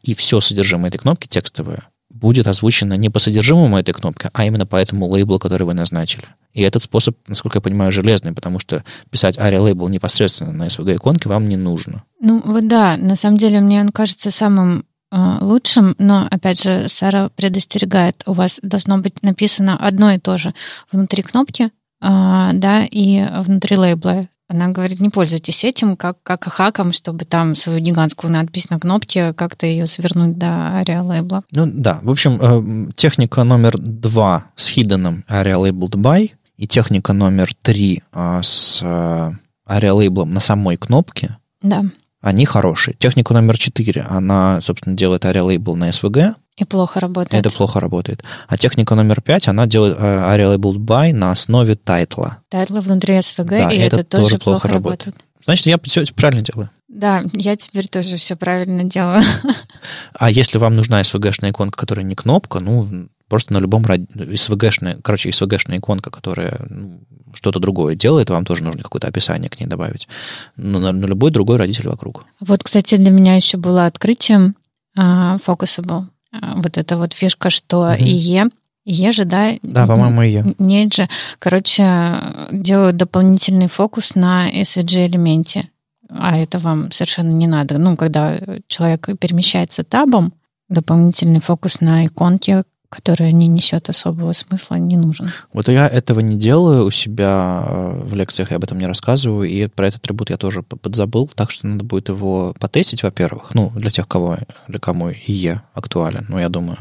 и 0.03 0.15
все 0.15 0.39
содержимое 0.39 0.87
этой 0.87 0.99
кнопки 0.99 1.27
текстовое 1.27 1.83
будет 2.23 2.47
озвучено 2.47 2.93
не 2.93 3.09
по 3.09 3.19
содержимому 3.19 3.77
этой 3.77 3.93
кнопки, 3.93 4.29
а 4.31 4.45
именно 4.45 4.65
по 4.65 4.77
этому 4.77 5.07
лейблу, 5.07 5.39
который 5.39 5.63
вы 5.63 5.73
назначили. 5.73 6.23
И 6.53 6.61
этот 6.61 6.81
способ, 6.81 7.17
насколько 7.27 7.57
я 7.57 7.61
понимаю, 7.61 7.91
железный, 7.91 8.31
потому 8.31 8.59
что 8.59 8.85
писать 9.09 9.37
ARIA 9.37 9.59
лейбл 9.59 9.89
непосредственно 9.89 10.53
на 10.53 10.67
SVG-иконке 10.67 11.27
вам 11.27 11.49
не 11.49 11.57
нужно. 11.57 12.03
Ну, 12.21 12.41
вот 12.45 12.65
да, 12.65 12.95
на 12.95 13.17
самом 13.17 13.37
деле 13.37 13.59
мне 13.59 13.81
он 13.81 13.89
кажется 13.89 14.31
самым 14.31 14.85
э, 15.11 15.37
лучшим, 15.41 15.95
но, 15.97 16.25
опять 16.31 16.63
же, 16.63 16.85
Сара 16.87 17.27
предостерегает, 17.35 18.23
у 18.25 18.31
вас 18.31 18.61
должно 18.63 18.99
быть 18.99 19.21
написано 19.21 19.75
одно 19.75 20.11
и 20.11 20.17
то 20.17 20.37
же 20.37 20.53
внутри 20.93 21.23
кнопки, 21.23 21.65
э, 21.65 21.69
да, 22.53 22.85
и 22.89 23.27
внутри 23.41 23.75
лейбла. 23.75 24.29
Она 24.53 24.67
говорит, 24.67 24.99
не 24.99 25.09
пользуйтесь 25.09 25.63
этим 25.63 25.97
как, 25.97 26.17
как 26.21 26.43
хаком, 26.43 26.93
чтобы 26.93 27.25
там 27.25 27.55
свою 27.55 27.79
гигантскую 27.79 28.31
надпись 28.31 28.69
на 28.69 28.79
кнопке 28.79 29.33
как-то 29.33 29.65
ее 29.65 29.87
свернуть 29.87 30.37
до 30.37 30.45
ARIA 30.45 31.01
лейбла. 31.01 31.43
Ну 31.51 31.65
да, 31.65 31.99
в 32.03 32.09
общем, 32.11 32.37
э, 32.39 32.91
техника 32.95 33.43
номер 33.43 33.75
два 33.79 34.45
с 34.55 34.69
hidden 34.75 35.25
ARIA 35.27 35.71
labeled 35.71 35.95
by 35.95 36.29
и 36.57 36.67
техника 36.67 37.13
номер 37.13 37.49
три 37.63 38.03
э, 38.13 38.39
с 38.43 38.83
ARIA 38.83 39.91
лейблом 39.91 40.33
на 40.33 40.39
самой 40.39 40.77
кнопке. 40.77 41.37
Да. 41.63 41.85
Они 42.23 42.45
хорошие. 42.45 42.95
Техника 42.95 43.33
номер 43.33 43.57
четыре, 43.57 44.01
она, 44.09 44.61
собственно, 44.61 44.95
делает 44.95 45.25
ARIA 45.25 45.43
лейбл 45.43 45.75
на 45.75 45.89
SVG, 45.89 46.35
и 46.55 46.63
плохо 46.63 46.99
работает. 46.99 47.45
Это 47.45 47.53
плохо 47.53 47.79
работает. 47.79 48.23
А 48.47 48.57
техника 48.57 48.95
номер 48.95 49.21
пять, 49.21 49.47
она 49.47 49.65
делает 49.65 49.97
ARIA 49.97 50.55
Labeled 50.55 50.77
By 50.77 51.11
на 51.11 51.31
основе 51.31 51.75
тайтла. 51.75 52.37
Тайтла 52.49 52.79
внутри 52.79 53.15
SVG, 53.17 53.45
да, 53.49 53.69
и 53.69 53.77
это, 53.77 53.97
это 53.97 54.03
тоже, 54.05 54.23
тоже 54.23 54.37
плохо, 54.37 54.61
плохо 54.61 54.67
работает. 54.69 55.05
работает. 55.07 55.25
Значит, 55.45 55.65
я 55.65 55.77
все 55.83 56.05
правильно 56.15 56.43
делаю. 56.43 56.69
Да, 56.87 57.23
я 57.33 57.55
теперь 57.57 57.87
тоже 57.87 58.17
все 58.17 58.35
правильно 58.35 58.83
делаю. 58.83 59.23
А 60.13 60.29
если 60.29 60.59
вам 60.59 60.75
нужна 60.75 61.01
SVG-шная 61.01 61.49
иконка, 61.49 61.77
которая 61.77 62.05
не 62.05 62.15
кнопка, 62.15 62.59
ну, 62.59 62.87
просто 63.27 63.53
на 63.53 63.59
любом 63.59 63.83
SVG-шная, 63.83 65.01
короче, 65.01 65.29
SVG-шная 65.29 65.79
иконка, 65.79 66.11
которая 66.11 66.65
ну, 66.69 67.01
что-то 67.33 67.59
другое 67.59 67.95
делает, 67.95 68.29
вам 68.29 68.45
тоже 68.45 68.63
нужно 68.63 68.83
какое-то 68.83 69.07
описание 69.07 69.49
к 69.49 69.59
ней 69.59 69.65
добавить. 69.65 70.07
Но 70.55 70.79
на, 70.79 70.91
на 70.91 71.05
любой 71.05 71.31
другой 71.31 71.57
родитель 71.57 71.89
вокруг. 71.89 72.25
Вот, 72.39 72.63
кстати, 72.63 72.95
для 72.95 73.11
меня 73.11 73.35
еще 73.35 73.57
было 73.57 73.85
открытием 73.85 74.55
uh, 74.97 75.39
Focusable. 75.45 76.05
А, 76.31 76.55
вот 76.55 76.77
эта 76.77 76.97
вот 76.97 77.13
фишка, 77.13 77.49
что 77.49 77.81
угу. 77.81 77.95
ИЕ, 77.95 78.49
ИЕ 78.85 79.11
же, 79.11 79.25
да? 79.25 79.53
Да, 79.61 79.87
по-моему, 79.87 80.23
ИЕ. 80.23 80.55
Нет 80.57 80.93
же. 80.93 81.09
Короче, 81.39 82.19
делают 82.51 82.97
дополнительный 82.97 83.67
фокус 83.67 84.15
на 84.15 84.49
SVG-элементе, 84.49 85.69
а 86.09 86.37
это 86.37 86.59
вам 86.59 86.91
совершенно 86.91 87.31
не 87.31 87.47
надо. 87.47 87.77
Ну, 87.77 87.95
когда 87.95 88.39
человек 88.67 89.09
перемещается 89.19 89.83
табом, 89.83 90.33
дополнительный 90.69 91.39
фокус 91.39 91.81
на 91.81 92.05
иконке, 92.05 92.63
которая 92.93 93.31
не 93.31 93.47
несет 93.47 93.89
особого 93.89 94.33
смысла, 94.33 94.75
не 94.75 94.97
нужен. 94.97 95.31
Вот 95.51 95.67
я 95.67 95.87
этого 95.87 96.19
не 96.19 96.37
делаю 96.37 96.85
у 96.85 96.91
себя 96.91 97.63
э, 97.65 98.01
в 98.03 98.13
лекциях, 98.13 98.51
я 98.51 98.57
об 98.57 98.63
этом 98.63 98.77
не 98.77 98.85
рассказываю, 98.85 99.49
и 99.49 99.65
про 99.65 99.87
этот 99.87 100.01
атрибут 100.03 100.29
я 100.29 100.37
тоже 100.37 100.61
подзабыл, 100.61 101.27
так 101.33 101.49
что 101.49 101.65
надо 101.65 101.83
будет 101.83 102.09
его 102.09 102.53
потестить, 102.59 103.01
во-первых, 103.01 103.55
ну, 103.55 103.71
для 103.75 103.89
тех, 103.89 104.07
кого, 104.07 104.37
для 104.67 104.79
кому 104.79 105.09
ИЕ 105.09 105.63
актуален, 105.73 106.27
ну, 106.29 106.37
я 106.37 106.49
думаю. 106.49 106.77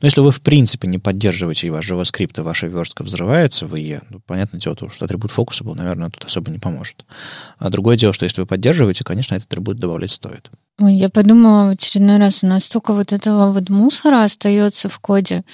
Но 0.00 0.06
если 0.06 0.20
вы, 0.20 0.30
в 0.30 0.40
принципе, 0.40 0.88
не 0.88 0.98
поддерживаете 0.98 1.66
и 1.66 1.70
ваш 1.70 1.90
JavaScript, 1.90 2.38
и 2.38 2.42
ваша 2.42 2.66
верстка 2.66 3.02
взрывается 3.02 3.66
в 3.66 3.74
IE, 3.74 4.02
ну, 4.10 4.20
понятное 4.26 4.60
дело, 4.60 4.76
что 4.92 5.04
атрибут 5.04 5.30
фокуса 5.30 5.64
был, 5.64 5.74
наверное, 5.74 6.10
тут 6.10 6.24
особо 6.24 6.50
не 6.50 6.58
поможет. 6.58 7.04
А 7.58 7.70
другое 7.70 7.96
дело, 7.96 8.12
что 8.12 8.24
если 8.24 8.40
вы 8.40 8.46
поддерживаете, 8.46 9.04
конечно, 9.04 9.34
этот 9.34 9.48
атрибут 9.50 9.78
добавлять 9.78 10.12
стоит. 10.12 10.50
Ой, 10.80 10.94
я 10.94 11.08
подумала 11.08 11.68
в 11.68 11.72
очередной 11.72 12.18
раз, 12.18 12.44
у 12.44 12.46
нас 12.46 12.64
столько 12.64 12.92
вот 12.92 13.12
этого 13.12 13.52
вот 13.52 13.68
мусора 13.68 14.24
остается 14.24 14.88
в 14.88 14.98
коде, 15.00 15.44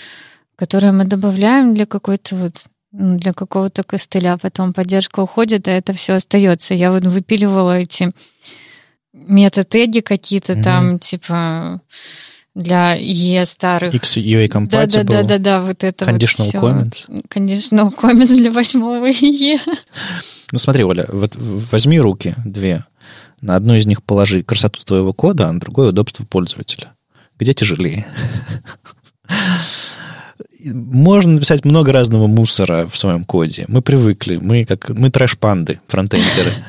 который 0.56 0.92
мы 0.92 1.04
добавляем 1.04 1.74
для 1.74 1.86
какой-то 1.86 2.36
вот 2.36 2.64
ну, 2.96 3.18
для 3.18 3.32
какого-то 3.32 3.82
костыля, 3.82 4.38
потом 4.40 4.72
поддержка 4.72 5.18
уходит, 5.18 5.66
а 5.66 5.72
это 5.72 5.92
все 5.92 6.14
остается. 6.14 6.74
Я 6.74 6.92
вот 6.92 7.04
выпиливала 7.04 7.80
эти 7.80 8.12
мета-теги 9.12 10.00
какие-то 10.00 10.52
mm-hmm. 10.52 10.62
там, 10.62 10.98
типа 11.00 11.80
для 12.54 12.96
E 12.96 13.44
старых. 13.44 13.94
XUA 13.94 14.48
compatible. 14.48 14.68
Да, 14.70 14.86
да, 14.86 15.02
да, 15.02 15.22
да, 15.22 15.38
да, 15.38 15.60
вот 15.60 15.82
это 15.82 16.04
Conditional 16.04 16.50
вот 16.52 16.64
comments. 16.64 17.22
Conditional 17.28 17.94
comments 17.94 18.36
для 18.36 18.50
восьмого 18.50 19.06
E. 19.10 19.58
Ну 20.52 20.58
смотри, 20.60 20.84
Оля, 20.84 21.06
вот 21.08 21.34
возьми 21.36 21.98
руки 21.98 22.36
две. 22.44 22.84
На 23.40 23.56
одну 23.56 23.74
из 23.74 23.86
них 23.86 24.04
положи 24.04 24.44
красоту 24.44 24.80
твоего 24.84 25.12
кода, 25.12 25.48
а 25.48 25.52
на 25.52 25.58
другое 25.58 25.88
удобство 25.88 26.24
пользователя. 26.24 26.92
Где 27.38 27.54
тяжелее? 27.54 28.06
Можно 30.64 31.32
написать 31.32 31.64
много 31.64 31.92
разного 31.92 32.26
мусора 32.28 32.86
в 32.86 32.96
своем 32.96 33.24
коде. 33.24 33.64
Мы 33.68 33.82
привыкли. 33.82 34.36
Мы 34.36 34.64
как 34.64 34.88
мы 34.90 35.10
трэш-панды, 35.10 35.80
фронтендеры. 35.88 36.52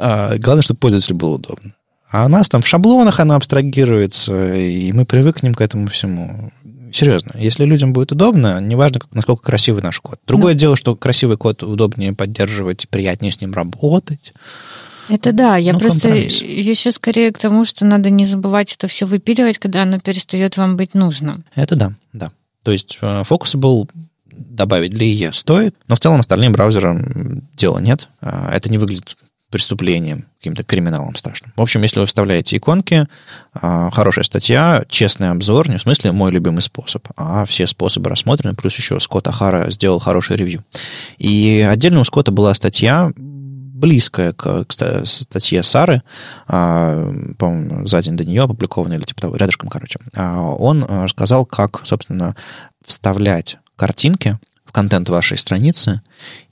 А, 0.00 0.38
главное, 0.38 0.62
чтобы 0.62 0.78
пользователю 0.78 1.16
было 1.16 1.30
удобно. 1.30 1.72
А 2.10 2.24
у 2.24 2.28
нас 2.28 2.48
там 2.48 2.62
в 2.62 2.66
шаблонах 2.66 3.20
она 3.20 3.36
абстрагируется, 3.36 4.54
и 4.54 4.92
мы 4.92 5.04
привыкнем 5.04 5.54
к 5.54 5.60
этому 5.60 5.88
всему. 5.88 6.50
Серьезно, 6.90 7.32
если 7.34 7.64
людям 7.64 7.92
будет 7.92 8.12
удобно, 8.12 8.60
неважно, 8.62 9.00
насколько 9.12 9.42
красивый 9.42 9.82
наш 9.82 10.00
код. 10.00 10.18
Другое 10.26 10.54
ну, 10.54 10.58
дело, 10.58 10.76
что 10.76 10.96
красивый 10.96 11.36
код 11.36 11.62
удобнее 11.62 12.14
поддерживать, 12.14 12.88
приятнее 12.88 13.30
с 13.30 13.40
ним 13.42 13.52
работать. 13.52 14.32
Это 15.10 15.32
да, 15.32 15.56
я 15.56 15.74
ну, 15.74 15.80
просто 15.80 16.08
компромисс. 16.08 16.40
еще 16.40 16.92
скорее 16.92 17.32
к 17.32 17.38
тому, 17.38 17.64
что 17.64 17.84
надо 17.84 18.10
не 18.10 18.24
забывать 18.24 18.74
это 18.74 18.88
все 18.88 19.06
выпиливать, 19.06 19.58
когда 19.58 19.82
оно 19.82 20.00
перестает 20.00 20.56
вам 20.56 20.76
быть 20.76 20.94
нужным. 20.94 21.44
Это 21.54 21.76
да, 21.76 21.92
да. 22.12 22.32
То 22.62 22.72
есть 22.72 22.98
э, 23.00 23.22
Focusable 23.22 23.88
добавить 24.30 24.92
для 24.92 25.06
IE 25.06 25.32
стоит, 25.32 25.74
но 25.88 25.96
в 25.96 26.00
целом 26.00 26.20
остальным 26.20 26.52
браузерам 26.52 27.42
дела 27.54 27.78
нет. 27.78 28.08
Э, 28.20 28.50
это 28.52 28.68
не 28.70 28.78
выглядит 28.78 29.16
преступлением, 29.50 30.26
каким-то 30.38 30.62
криминалом 30.62 31.14
страшным. 31.16 31.52
В 31.56 31.62
общем, 31.62 31.82
если 31.82 32.00
вы 32.00 32.06
вставляете 32.06 32.56
иконки, 32.56 33.06
а, 33.54 33.90
хорошая 33.90 34.24
статья, 34.24 34.84
честный 34.88 35.30
обзор, 35.30 35.68
не 35.68 35.78
в 35.78 35.82
смысле 35.82 36.12
мой 36.12 36.30
любимый 36.30 36.60
способ, 36.60 37.08
а 37.16 37.46
все 37.46 37.66
способы 37.66 38.10
рассмотрены, 38.10 38.54
плюс 38.54 38.76
еще 38.76 39.00
Скотт 39.00 39.26
Ахара 39.28 39.70
сделал 39.70 39.98
хороший 39.98 40.36
ревью. 40.36 40.64
И 41.16 41.66
отдельно 41.68 42.00
у 42.00 42.04
Скотта 42.04 42.30
была 42.30 42.52
статья, 42.54 43.10
близкая 43.16 44.32
к, 44.32 44.64
к 44.64 44.72
статье 45.06 45.62
Сары, 45.62 46.02
а, 46.46 47.10
по-моему, 47.38 47.86
за 47.86 48.02
день 48.02 48.16
до 48.16 48.24
нее 48.24 48.42
опубликованная, 48.42 48.98
или 48.98 49.04
типа 49.04 49.22
того, 49.22 49.36
рядышком, 49.36 49.70
короче. 49.70 49.98
А, 50.14 50.42
он 50.42 50.84
рассказал, 50.84 51.46
как, 51.46 51.86
собственно, 51.86 52.36
вставлять 52.84 53.58
картинки 53.76 54.38
в 54.66 54.72
контент 54.72 55.08
вашей 55.08 55.38
страницы 55.38 56.02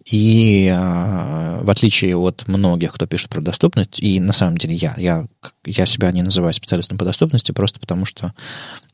и 0.06 0.68
э, 0.72 1.60
в 1.62 1.68
отличие 1.68 2.16
от 2.16 2.46
многих, 2.46 2.94
кто 2.94 3.06
пишет 3.06 3.28
про 3.28 3.40
доступность, 3.40 4.00
и 4.00 4.20
на 4.20 4.32
самом 4.32 4.56
деле 4.56 4.76
я, 4.76 4.94
я, 4.96 5.26
я 5.64 5.84
себя 5.84 6.12
не 6.12 6.22
называю 6.22 6.54
специалистом 6.54 6.96
по 6.96 7.04
доступности, 7.04 7.50
просто 7.50 7.80
потому 7.80 8.04
что 8.06 8.32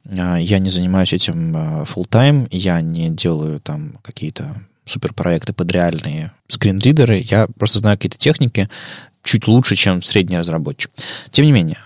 э, 0.06 0.36
я 0.40 0.58
не 0.58 0.70
занимаюсь 0.70 1.12
этим 1.12 1.54
э, 1.54 1.84
full 1.84 2.08
time, 2.08 2.48
я 2.50 2.80
не 2.80 3.10
делаю 3.10 3.60
там 3.60 3.98
какие-то 4.02 4.56
суперпроекты 4.86 5.52
под 5.52 5.70
реальные 5.70 6.32
скринридеры, 6.48 7.18
я 7.18 7.46
просто 7.58 7.78
знаю 7.78 7.98
какие-то 7.98 8.18
техники, 8.18 8.70
чуть 9.22 9.46
лучше, 9.46 9.76
чем 9.76 10.02
средний 10.02 10.38
разработчик. 10.38 10.90
Тем 11.30 11.44
не 11.44 11.52
менее, 11.52 11.78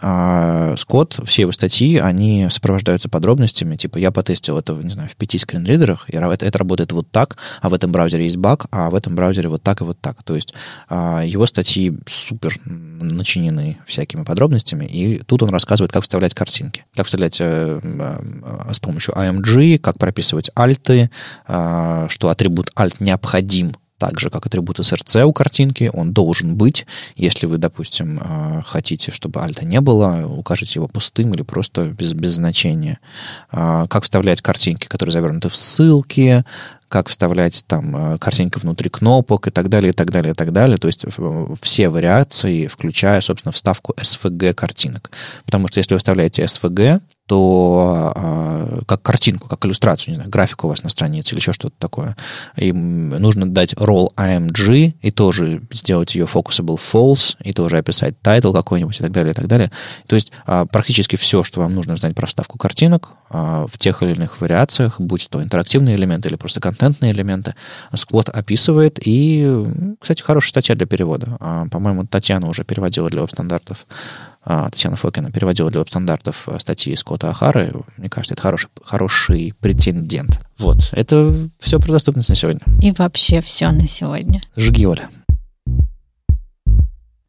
Скотт, 0.76 1.18
все 1.26 1.42
его 1.42 1.52
статьи, 1.52 1.98
они 1.98 2.48
сопровождаются 2.50 3.08
подробностями, 3.08 3.76
типа 3.76 3.98
я 3.98 4.10
потестил 4.10 4.58
это, 4.58 4.72
не 4.74 4.90
знаю, 4.90 5.08
в 5.08 5.16
пяти 5.16 5.38
скринридерах, 5.38 6.08
и 6.08 6.16
это, 6.16 6.46
это 6.46 6.58
работает 6.58 6.92
вот 6.92 7.10
так, 7.10 7.36
а 7.60 7.68
в 7.68 7.74
этом 7.74 7.92
браузере 7.92 8.24
есть 8.24 8.36
баг, 8.36 8.66
а 8.70 8.90
в 8.90 8.94
этом 8.94 9.14
браузере 9.14 9.48
вот 9.48 9.62
так 9.62 9.80
и 9.80 9.84
вот 9.84 10.00
так. 10.00 10.22
То 10.22 10.34
есть 10.34 10.54
его 10.90 11.46
статьи 11.46 11.96
супер 12.06 12.56
начинены 12.64 13.78
всякими 13.86 14.24
подробностями, 14.24 14.84
и 14.84 15.18
тут 15.22 15.42
он 15.42 15.50
рассказывает, 15.50 15.92
как 15.92 16.02
вставлять 16.02 16.34
картинки, 16.34 16.84
как 16.94 17.06
вставлять 17.06 17.40
э, 17.40 17.80
э, 17.82 18.72
с 18.72 18.78
помощью 18.78 19.14
AMG, 19.14 19.78
как 19.78 19.98
прописывать 19.98 20.50
альты, 20.54 21.10
э, 21.46 22.06
что 22.08 22.28
атрибут 22.28 22.70
alt 22.76 22.96
необходим 23.00 23.72
так 23.98 24.20
же, 24.20 24.30
как 24.30 24.46
атрибут 24.46 24.78
SRC 24.78 25.22
у 25.24 25.32
картинки, 25.32 25.90
он 25.92 26.12
должен 26.12 26.56
быть. 26.56 26.86
Если 27.16 27.46
вы, 27.46 27.58
допустим, 27.58 28.18
э, 28.18 28.62
хотите, 28.64 29.10
чтобы 29.10 29.40
альта 29.40 29.64
не 29.64 29.80
было, 29.80 30.26
укажите 30.26 30.72
его 30.74 30.88
пустым 30.88 31.34
или 31.34 31.42
просто 31.42 31.86
без, 31.86 32.12
без 32.12 32.34
значения. 32.34 32.98
А, 33.50 33.86
как 33.86 34.04
вставлять 34.04 34.42
картинки, 34.42 34.86
которые 34.86 35.12
завернуты 35.12 35.48
в 35.48 35.56
ссылки, 35.56 36.44
как 36.88 37.08
вставлять 37.08 37.64
там 37.66 38.14
э, 38.14 38.18
картинки 38.18 38.58
внутри 38.58 38.90
кнопок 38.90 39.48
и 39.48 39.50
так 39.50 39.68
далее, 39.68 39.90
и 39.90 39.92
так 39.92 40.10
далее, 40.10 40.32
и 40.32 40.34
так 40.34 40.52
далее. 40.52 40.76
То 40.76 40.88
есть 40.88 41.04
все 41.60 41.88
вариации, 41.88 42.66
включая, 42.66 43.20
собственно, 43.20 43.52
вставку 43.52 43.92
SVG 43.96 44.54
картинок. 44.54 45.10
Потому 45.44 45.68
что 45.68 45.78
если 45.78 45.94
вы 45.94 45.98
вставляете 45.98 46.44
SVG, 46.44 47.00
то 47.26 48.12
э, 48.14 48.80
как 48.86 49.02
картинку, 49.02 49.48
как 49.48 49.64
иллюстрацию, 49.64 50.12
не 50.12 50.16
знаю, 50.16 50.30
графику 50.30 50.66
у 50.66 50.70
вас 50.70 50.84
на 50.84 50.90
странице 50.90 51.32
или 51.32 51.40
еще 51.40 51.52
что-то 51.52 51.74
такое, 51.78 52.16
им 52.56 53.10
нужно 53.10 53.50
дать 53.50 53.74
role 53.74 54.08
img 54.16 54.94
и 55.00 55.10
тоже 55.10 55.62
сделать 55.72 56.14
ее 56.14 56.26
focusable 56.26 56.78
false, 56.78 57.36
и 57.42 57.52
тоже 57.52 57.78
описать 57.78 58.14
title 58.22 58.52
какой-нибудь 58.52 58.98
и 58.98 59.02
так 59.02 59.10
далее, 59.10 59.32
и 59.32 59.34
так 59.34 59.48
далее. 59.48 59.72
То 60.06 60.14
есть 60.14 60.30
э, 60.46 60.66
практически 60.70 61.16
все, 61.16 61.42
что 61.42 61.60
вам 61.60 61.74
нужно 61.74 61.96
знать 61.96 62.14
про 62.14 62.26
вставку 62.26 62.58
картинок 62.58 63.10
э, 63.30 63.66
в 63.68 63.76
тех 63.78 64.04
или 64.04 64.14
иных 64.14 64.40
вариациях, 64.40 65.00
будь 65.00 65.28
то 65.28 65.42
интерактивные 65.42 65.96
элементы 65.96 66.28
или 66.28 66.36
просто 66.36 66.60
контентные 66.60 67.10
элементы, 67.10 67.54
Squad 67.92 68.30
описывает, 68.30 69.00
и, 69.04 69.96
кстати, 70.00 70.22
хорошая 70.22 70.50
статья 70.50 70.76
для 70.76 70.86
перевода. 70.86 71.36
Э, 71.40 71.64
по-моему, 71.70 72.06
Татьяна 72.06 72.48
уже 72.48 72.62
переводила 72.62 73.10
для 73.10 73.22
веб-стандартов 73.22 73.84
а, 73.88 74.35
Татьяна 74.46 74.96
Фокина 74.96 75.32
переводила 75.32 75.70
для 75.70 75.80
веб-стандартов 75.80 76.44
э, 76.46 76.58
статьи 76.60 76.94
Скотта 76.94 77.30
Ахары. 77.30 77.72
Мне 77.98 78.08
кажется, 78.08 78.34
это 78.34 78.42
хороший, 78.42 78.68
хороший 78.84 79.54
претендент. 79.60 80.40
Вот, 80.58 80.88
это 80.92 81.48
все 81.58 81.80
про 81.80 81.92
доступность 81.92 82.28
на 82.28 82.36
сегодня. 82.36 82.62
И 82.80 82.92
вообще 82.92 83.40
все 83.40 83.70
на 83.72 83.88
сегодня. 83.88 84.40
Жги, 84.56 84.86
Оля. 84.86 85.08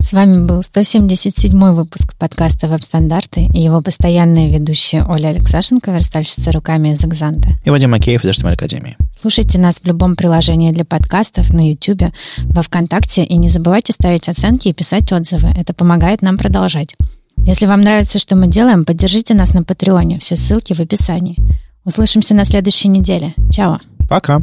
С 0.07 0.13
вами 0.13 0.47
был 0.47 0.63
177 0.63 1.51
выпуск 1.73 2.13
подкаста 2.17 2.69
«Веб-стандарты» 2.69 3.49
и 3.53 3.61
его 3.61 3.81
постоянные 3.81 4.49
ведущие 4.49 5.03
Оля 5.05 5.27
Алексашенко, 5.27 5.91
верстальщица 5.91 6.53
руками 6.53 6.93
из 6.93 7.03
«Экзанта». 7.03 7.49
И 7.65 7.69
Вадим 7.69 7.91
Макеев 7.91 8.23
из 8.23 8.39
HTML 8.39 8.53
Академии. 8.53 8.95
Слушайте 9.19 9.59
нас 9.59 9.81
в 9.81 9.85
любом 9.85 10.15
приложении 10.15 10.71
для 10.71 10.85
подкастов, 10.85 11.51
на 11.51 11.59
YouTube, 11.71 12.13
во 12.37 12.61
ВКонтакте, 12.61 13.25
и 13.25 13.35
не 13.35 13.49
забывайте 13.49 13.91
ставить 13.91 14.29
оценки 14.29 14.69
и 14.69 14.73
писать 14.73 15.11
отзывы. 15.11 15.49
Это 15.49 15.73
помогает 15.73 16.21
нам 16.21 16.37
продолжать. 16.37 16.95
Если 17.39 17.65
вам 17.65 17.81
нравится, 17.81 18.17
что 18.17 18.37
мы 18.37 18.47
делаем, 18.47 18.85
поддержите 18.85 19.33
нас 19.33 19.53
на 19.53 19.63
Патреоне. 19.63 20.19
Все 20.19 20.37
ссылки 20.37 20.71
в 20.71 20.79
описании. 20.79 21.35
Услышимся 21.83 22.33
на 22.33 22.45
следующей 22.45 22.87
неделе. 22.87 23.33
Чао. 23.51 23.81
Пока. 24.07 24.41